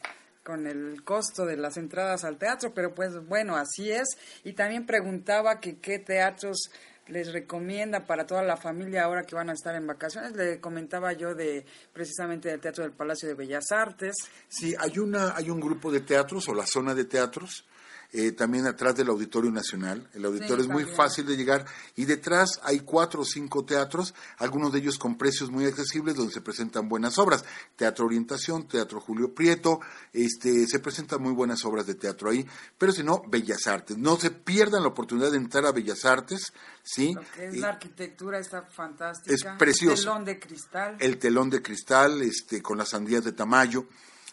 con 0.46 0.68
el 0.68 1.04
costo 1.04 1.44
de 1.44 1.58
las 1.58 1.76
entradas 1.76 2.24
al 2.24 2.38
teatro, 2.38 2.72
pero 2.72 2.94
pues 2.94 3.14
bueno, 3.28 3.56
así 3.56 3.90
es. 3.90 4.10
Y 4.44 4.54
también 4.54 4.86
preguntaba 4.86 5.60
que 5.60 5.80
qué 5.80 5.98
teatros 5.98 6.70
les 7.08 7.34
recomienda 7.34 8.06
para 8.06 8.26
toda 8.26 8.44
la 8.44 8.56
familia 8.56 9.04
ahora 9.04 9.24
que 9.24 9.36
van 9.36 9.50
a 9.50 9.54
estar 9.54 9.76
en 9.76 9.88
vacaciones. 9.88 10.36
Le 10.36 10.60
comentaba 10.60 11.14
yo 11.14 11.34
de 11.34 11.66
precisamente 11.94 12.50
del 12.50 12.60
Teatro 12.60 12.84
del 12.84 12.94
Palacio 12.94 13.28
de 13.28 13.34
Bellas 13.34 13.72
Artes. 13.72 14.16
Sí, 14.48 14.76
hay 14.78 15.00
una 15.00 15.36
hay 15.36 15.50
un 15.50 15.60
grupo 15.60 15.92
de 15.92 16.02
teatros 16.02 16.48
o 16.48 16.54
la 16.54 16.66
zona 16.66 16.94
de 16.94 17.06
teatros 17.06 17.66
eh, 18.14 18.32
también 18.32 18.68
atrás 18.68 18.96
del 18.96 19.10
Auditorio 19.10 19.52
Nacional. 19.52 20.10
El 20.14 20.26
auditorio 20.26 20.64
es 20.64 20.68
muy 20.68 20.86
fácil 20.86 21.26
de 21.26 21.36
llegar 21.36 21.66
y 21.96 22.06
detrás 22.06 22.60
hay 22.64 22.80
cuatro 22.80 23.22
o 23.22 23.26
cinco 23.26 23.66
teatros, 23.66 24.14
algunos 24.38 24.72
de 24.72 24.80
ellos 24.80 24.98
con 24.98 25.18
precios 25.18 25.50
muy 25.50 25.66
accesibles 25.66 26.16
donde 26.16 26.34
se 26.34 26.42
presentan 26.42 26.88
buenas 26.88 27.18
obras. 27.18 27.44
Teatro 27.76 28.06
Orientación, 28.06 28.68
Teatro 28.68 29.00
Julio 29.00 29.34
Prieto, 29.34 29.80
este, 30.14 30.68
se 30.68 30.80
presentan 30.80 31.22
muy 31.22 31.34
buenas 31.34 31.66
obras 31.66 31.86
de 31.86 31.96
teatro 31.96 32.30
ahí, 32.30 32.46
pero 32.78 32.92
si 32.92 33.04
no, 33.04 33.24
Bellas 33.28 33.68
Artes. 33.68 33.98
No 33.98 34.18
se 34.18 34.32
pierdan 34.32 34.84
la 34.84 34.90
oportunidad 34.90 35.32
de 35.32 35.38
entrar 35.38 35.66
a 35.66 35.72
Bellas 35.72 36.06
Artes, 36.06 36.54
¿sí? 36.84 37.16
es 37.38 37.58
la 37.58 37.70
arquitectura 37.70 38.40
está 38.40 38.64
fantástica. 38.64 39.36
Es 39.36 39.46
precioso. 39.58 39.94
El 39.94 40.00
telón 40.04 40.26
de 40.26 40.40
cristal. 40.40 40.98
El 41.00 41.18
telón 41.18 41.50
de 41.50 41.62
cristal, 41.62 42.22
este, 42.22 42.62
con 42.62 42.78
las 42.78 42.90
sandías 42.90 43.24
de 43.24 43.32
Tamayo. 43.32 43.88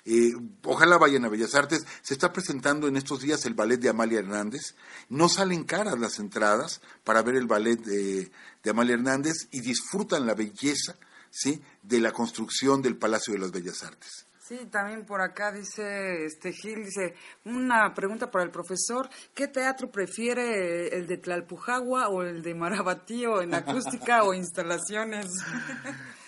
Eh, 0.05 0.33
ojalá 0.65 0.99
vayan 0.99 1.25
a 1.25 1.29
Bellas 1.29 1.55
Artes. 1.55 1.87
Se 2.03 2.15
está 2.15 2.33
presentando 2.33 2.89
en 2.89 2.97
estos 2.97 3.21
días 3.21 3.45
el 3.47 3.55
ballet 3.55 3.79
de 3.79 3.89
Amalia 3.89 4.19
Hernández. 4.19 4.75
No 5.09 5.29
salen 5.29 5.65
caras 5.65 5.99
las 5.99 6.19
entradas 6.19 6.81
para 7.05 7.23
ver 7.23 7.37
el 7.37 7.47
ballet 7.47 7.81
de, 7.81 8.31
Amalia 8.69 8.95
Hernández 8.95 9.49
y 9.51 9.61
disfrutan 9.61 10.27
la 10.27 10.35
belleza 10.35 10.97
¿sí? 11.31 11.63
de 11.83 12.01
la 12.01 12.13
construcción 12.13 12.83
del 12.83 12.97
Palacio 12.97 13.33
de 13.35 13.41
las 13.41 13.53
Bellas 13.53 13.83
Artes. 13.83 14.27
Sí, 14.45 14.67
también 14.71 15.07
por 15.07 15.23
acá 15.23 15.53
dice 15.53 16.25
este 16.25 16.53
Gil, 16.53 16.85
dice, 16.85 17.15
una 17.45 17.95
pregunta 17.95 18.31
para 18.31 18.45
el 18.45 18.51
profesor, 18.51 19.09
¿qué 19.33 19.47
teatro 19.47 19.91
prefiere, 19.91 20.89
el 20.89 21.07
de 21.07 21.17
Tlalpujagua 21.17 22.09
o 22.09 22.23
el 22.23 22.43
de 22.43 22.53
Marabatío 22.53 23.41
en 23.41 23.55
acústica 23.55 24.25
o 24.25 24.35
instalaciones? 24.35 25.27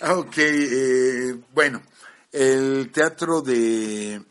ok, 0.01 0.39
eh, 0.39 1.35
bueno, 1.53 1.83
el 2.35 2.91
teatro 2.91 3.43
de, 3.43 4.25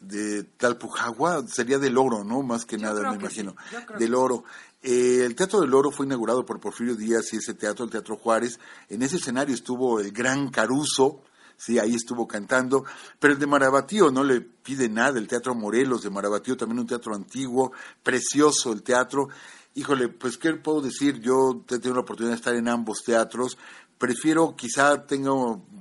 de 0.00 0.42
Talpujagua 0.42 1.46
sería 1.46 1.78
del 1.78 1.96
oro, 1.96 2.24
¿no? 2.24 2.42
Más 2.42 2.64
que 2.64 2.78
nada, 2.78 3.10
me 3.10 3.16
imagino. 3.16 3.54
del 3.96 4.14
oro. 4.14 4.44
Eh, 4.82 5.24
el 5.24 5.34
Teatro 5.34 5.60
del 5.60 5.74
Oro 5.74 5.90
fue 5.90 6.06
inaugurado 6.06 6.44
por 6.44 6.60
Porfirio 6.60 6.94
Díaz 6.94 7.32
y 7.32 7.36
ese 7.36 7.54
teatro, 7.54 7.84
el 7.84 7.90
Teatro 7.90 8.16
Juárez. 8.16 8.58
En 8.88 9.02
ese 9.02 9.16
escenario 9.16 9.54
estuvo 9.54 10.00
el 10.00 10.12
gran 10.12 10.50
Caruso, 10.50 11.22
sí, 11.56 11.78
ahí 11.78 11.94
estuvo 11.94 12.26
cantando. 12.26 12.84
Pero 13.18 13.34
el 13.34 13.40
de 13.40 13.46
Marabatío 13.46 14.10
no 14.10 14.24
le 14.24 14.40
pide 14.40 14.88
nada. 14.88 15.18
El 15.18 15.28
Teatro 15.28 15.54
Morelos 15.54 16.02
de 16.02 16.10
Marabatío, 16.10 16.56
también 16.56 16.80
un 16.80 16.86
teatro 16.86 17.14
antiguo, 17.14 17.72
precioso 18.02 18.72
el 18.72 18.82
teatro. 18.82 19.28
Híjole, 19.74 20.08
pues, 20.08 20.38
¿qué 20.38 20.54
puedo 20.54 20.80
decir? 20.80 21.20
Yo 21.20 21.62
he 21.64 21.78
tenido 21.78 21.94
la 21.94 22.00
oportunidad 22.00 22.32
de 22.32 22.38
estar 22.38 22.54
en 22.54 22.68
ambos 22.68 23.02
teatros. 23.04 23.58
Prefiero, 23.98 24.54
quizá 24.54 25.06
tenga 25.06 25.32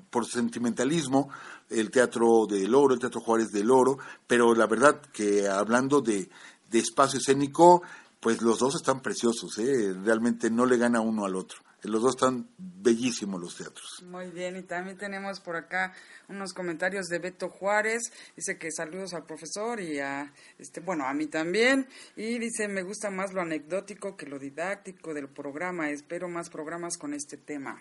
por 0.09 0.26
sentimentalismo, 0.26 1.30
el 1.70 1.91
Teatro 1.91 2.45
del 2.47 2.74
Oro, 2.74 2.93
el 2.93 2.99
Teatro 2.99 3.22
Juárez 3.22 3.51
del 3.51 3.70
Oro, 3.70 3.97
pero 4.26 4.55
la 4.55 4.65
verdad 4.68 5.01
que 5.13 5.47
hablando 5.47 6.01
de, 6.01 6.30
espacio 6.72 7.20
escénico, 7.20 7.84
pues 8.20 8.41
los 8.41 8.59
dos 8.59 8.76
están 8.76 9.01
preciosos, 9.01 9.57
¿eh? 9.59 9.93
realmente 10.03 10.49
no 10.49 10.65
le 10.65 10.78
gana 10.78 11.01
uno 11.01 11.26
al 11.26 11.36
otro. 11.36 11.59
Los 11.84 12.01
dos 12.01 12.15
están 12.15 12.49
bellísimos 12.57 13.39
los 13.39 13.55
teatros. 13.55 14.03
Muy 14.03 14.32
bien, 14.32 14.57
y 14.57 14.63
también 14.63 14.97
tenemos 14.97 15.39
por 15.39 15.55
acá 15.55 15.93
unos 16.28 16.51
comentarios 16.51 17.05
de 17.05 17.20
Beto 17.20 17.49
Juárez. 17.49 18.11
Dice 18.36 18.57
que 18.57 18.72
saludos 18.72 19.13
al 19.13 19.26
profesor 19.26 19.80
y 19.80 19.99
a, 19.99 20.34
este, 20.57 20.82
bueno, 20.82 21.05
a 21.05 21.13
mí 21.13 21.28
también. 21.28 21.88
Y 22.15 22.39
dice, 22.39 22.68
me 22.68 22.82
gusta 22.82 23.11
más 23.11 23.32
lo 23.32 23.41
anecdótico 23.41 24.18
que 24.18 24.26
lo 24.26 24.39
didáctico 24.39 25.13
del 25.13 25.30
programa. 25.30 25.89
Espero 25.91 26.28
más 26.28 26.49
programas 26.49 26.97
con 26.97 27.13
este 27.13 27.38
tema 27.38 27.80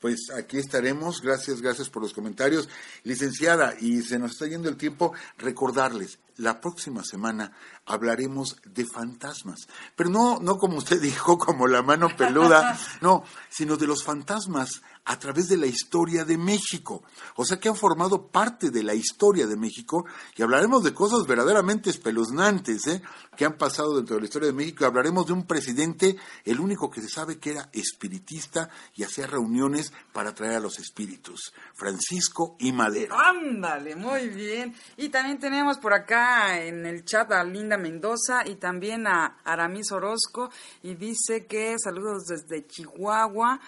pues 0.00 0.30
aquí 0.36 0.58
estaremos. 0.58 1.20
Gracias, 1.20 1.60
gracias 1.60 1.90
por 1.90 2.02
los 2.02 2.14
comentarios. 2.14 2.68
Licenciada, 3.04 3.74
y 3.78 4.02
se 4.02 4.18
nos 4.18 4.32
está 4.32 4.46
yendo 4.46 4.68
el 4.68 4.76
tiempo, 4.76 5.12
recordarles, 5.38 6.18
la 6.36 6.60
próxima 6.60 7.04
semana 7.04 7.52
hablaremos 7.84 8.56
de 8.64 8.86
fantasmas, 8.86 9.68
pero 9.94 10.08
no, 10.08 10.38
no 10.40 10.56
como 10.56 10.78
usted 10.78 11.00
dijo, 11.02 11.38
como 11.38 11.66
la 11.66 11.82
mano 11.82 12.08
peluda, 12.16 12.78
no, 13.00 13.24
sino 13.50 13.76
de 13.76 13.86
los 13.86 14.02
fantasmas 14.02 14.82
a 15.10 15.18
través 15.18 15.48
de 15.48 15.56
la 15.56 15.66
historia 15.66 16.24
de 16.24 16.38
México. 16.38 17.02
O 17.34 17.44
sea 17.44 17.58
que 17.58 17.68
han 17.68 17.74
formado 17.74 18.28
parte 18.28 18.70
de 18.70 18.84
la 18.84 18.94
historia 18.94 19.48
de 19.48 19.56
México 19.56 20.06
y 20.36 20.42
hablaremos 20.42 20.84
de 20.84 20.94
cosas 20.94 21.26
verdaderamente 21.26 21.90
espeluznantes 21.90 22.86
¿eh? 22.86 23.02
que 23.36 23.44
han 23.44 23.58
pasado 23.58 23.96
dentro 23.96 24.14
de 24.14 24.20
la 24.20 24.26
historia 24.26 24.46
de 24.46 24.54
México. 24.54 24.84
Hablaremos 24.84 25.26
de 25.26 25.32
un 25.32 25.48
presidente, 25.48 26.16
el 26.44 26.60
único 26.60 26.88
que 26.92 27.02
se 27.02 27.08
sabe 27.08 27.40
que 27.40 27.50
era 27.50 27.68
espiritista 27.72 28.70
y 28.94 29.02
hacía 29.02 29.26
reuniones 29.26 29.92
para 30.12 30.32
traer 30.32 30.54
a 30.54 30.60
los 30.60 30.78
espíritus, 30.78 31.52
Francisco 31.74 32.54
y 32.60 32.70
Madero. 32.70 33.18
Ándale, 33.18 33.96
muy 33.96 34.28
bien. 34.28 34.76
Y 34.96 35.08
también 35.08 35.40
tenemos 35.40 35.78
por 35.78 35.92
acá 35.92 36.62
en 36.62 36.86
el 36.86 37.04
chat 37.04 37.32
a 37.32 37.42
Linda 37.42 37.76
Mendoza 37.76 38.46
y 38.46 38.54
también 38.54 39.08
a 39.08 39.38
Aramis 39.42 39.90
Orozco 39.90 40.52
y 40.84 40.94
dice 40.94 41.46
que 41.46 41.74
saludos 41.82 42.26
desde 42.26 42.64
Chihuahua 42.64 43.58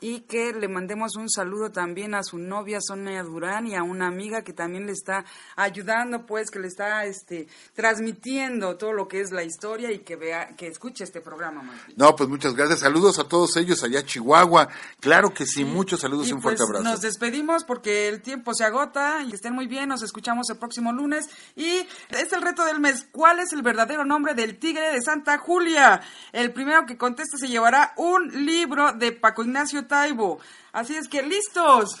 y 0.00 0.20
que 0.20 0.52
le 0.52 0.68
mandemos 0.68 1.16
un 1.16 1.30
saludo 1.30 1.70
también 1.70 2.14
a 2.14 2.22
su 2.22 2.38
novia 2.38 2.78
Sonia 2.80 3.22
Durán 3.22 3.66
y 3.66 3.74
a 3.74 3.82
una 3.82 4.06
amiga 4.06 4.42
que 4.42 4.52
también 4.52 4.86
le 4.86 4.92
está 4.92 5.24
ayudando, 5.56 6.26
pues 6.26 6.50
que 6.50 6.58
le 6.58 6.68
está 6.68 7.04
este 7.06 7.48
transmitiendo 7.74 8.76
todo 8.76 8.92
lo 8.92 9.08
que 9.08 9.20
es 9.20 9.32
la 9.32 9.42
historia 9.42 9.90
y 9.92 10.00
que 10.00 10.16
vea 10.16 10.54
que 10.56 10.66
escuche 10.66 11.04
este 11.04 11.20
programa. 11.20 11.70
No, 11.96 12.14
pues 12.14 12.28
muchas 12.28 12.54
gracias. 12.54 12.80
Saludos 12.80 13.18
a 13.18 13.24
todos 13.24 13.56
ellos 13.56 13.82
allá 13.82 14.04
Chihuahua. 14.04 14.68
Claro 15.00 15.32
que 15.32 15.46
sí, 15.46 15.64
muchos 15.64 16.00
saludos 16.00 16.28
y 16.28 16.32
un 16.34 16.42
fuerte 16.42 16.58
pues, 16.58 16.68
abrazo. 16.68 16.84
Nos 16.84 17.00
despedimos 17.00 17.64
porque 17.64 18.08
el 18.08 18.20
tiempo 18.20 18.52
se 18.54 18.64
agota 18.64 19.22
y 19.22 19.30
que 19.30 19.36
estén 19.36 19.54
muy 19.54 19.66
bien. 19.66 19.88
Nos 19.88 20.02
escuchamos 20.02 20.50
el 20.50 20.58
próximo 20.58 20.92
lunes 20.92 21.28
y 21.54 21.86
es 22.10 22.32
el 22.32 22.42
reto 22.42 22.64
del 22.64 22.80
mes. 22.80 23.06
¿Cuál 23.12 23.40
es 23.40 23.52
el 23.52 23.62
verdadero 23.62 24.04
nombre 24.04 24.34
del 24.34 24.58
tigre 24.58 24.92
de 24.92 25.00
Santa 25.00 25.38
Julia? 25.38 26.02
El 26.32 26.52
primero 26.52 26.84
que 26.84 26.98
conteste 26.98 27.38
se 27.38 27.48
llevará 27.48 27.94
un 27.96 28.44
libro 28.44 28.92
de 28.92 29.12
Paco 29.12 29.42
Ignacio 29.42 29.85
Taibo. 29.86 30.38
Así 30.72 30.96
es 30.96 31.08
que 31.08 31.22
listos. 31.22 32.00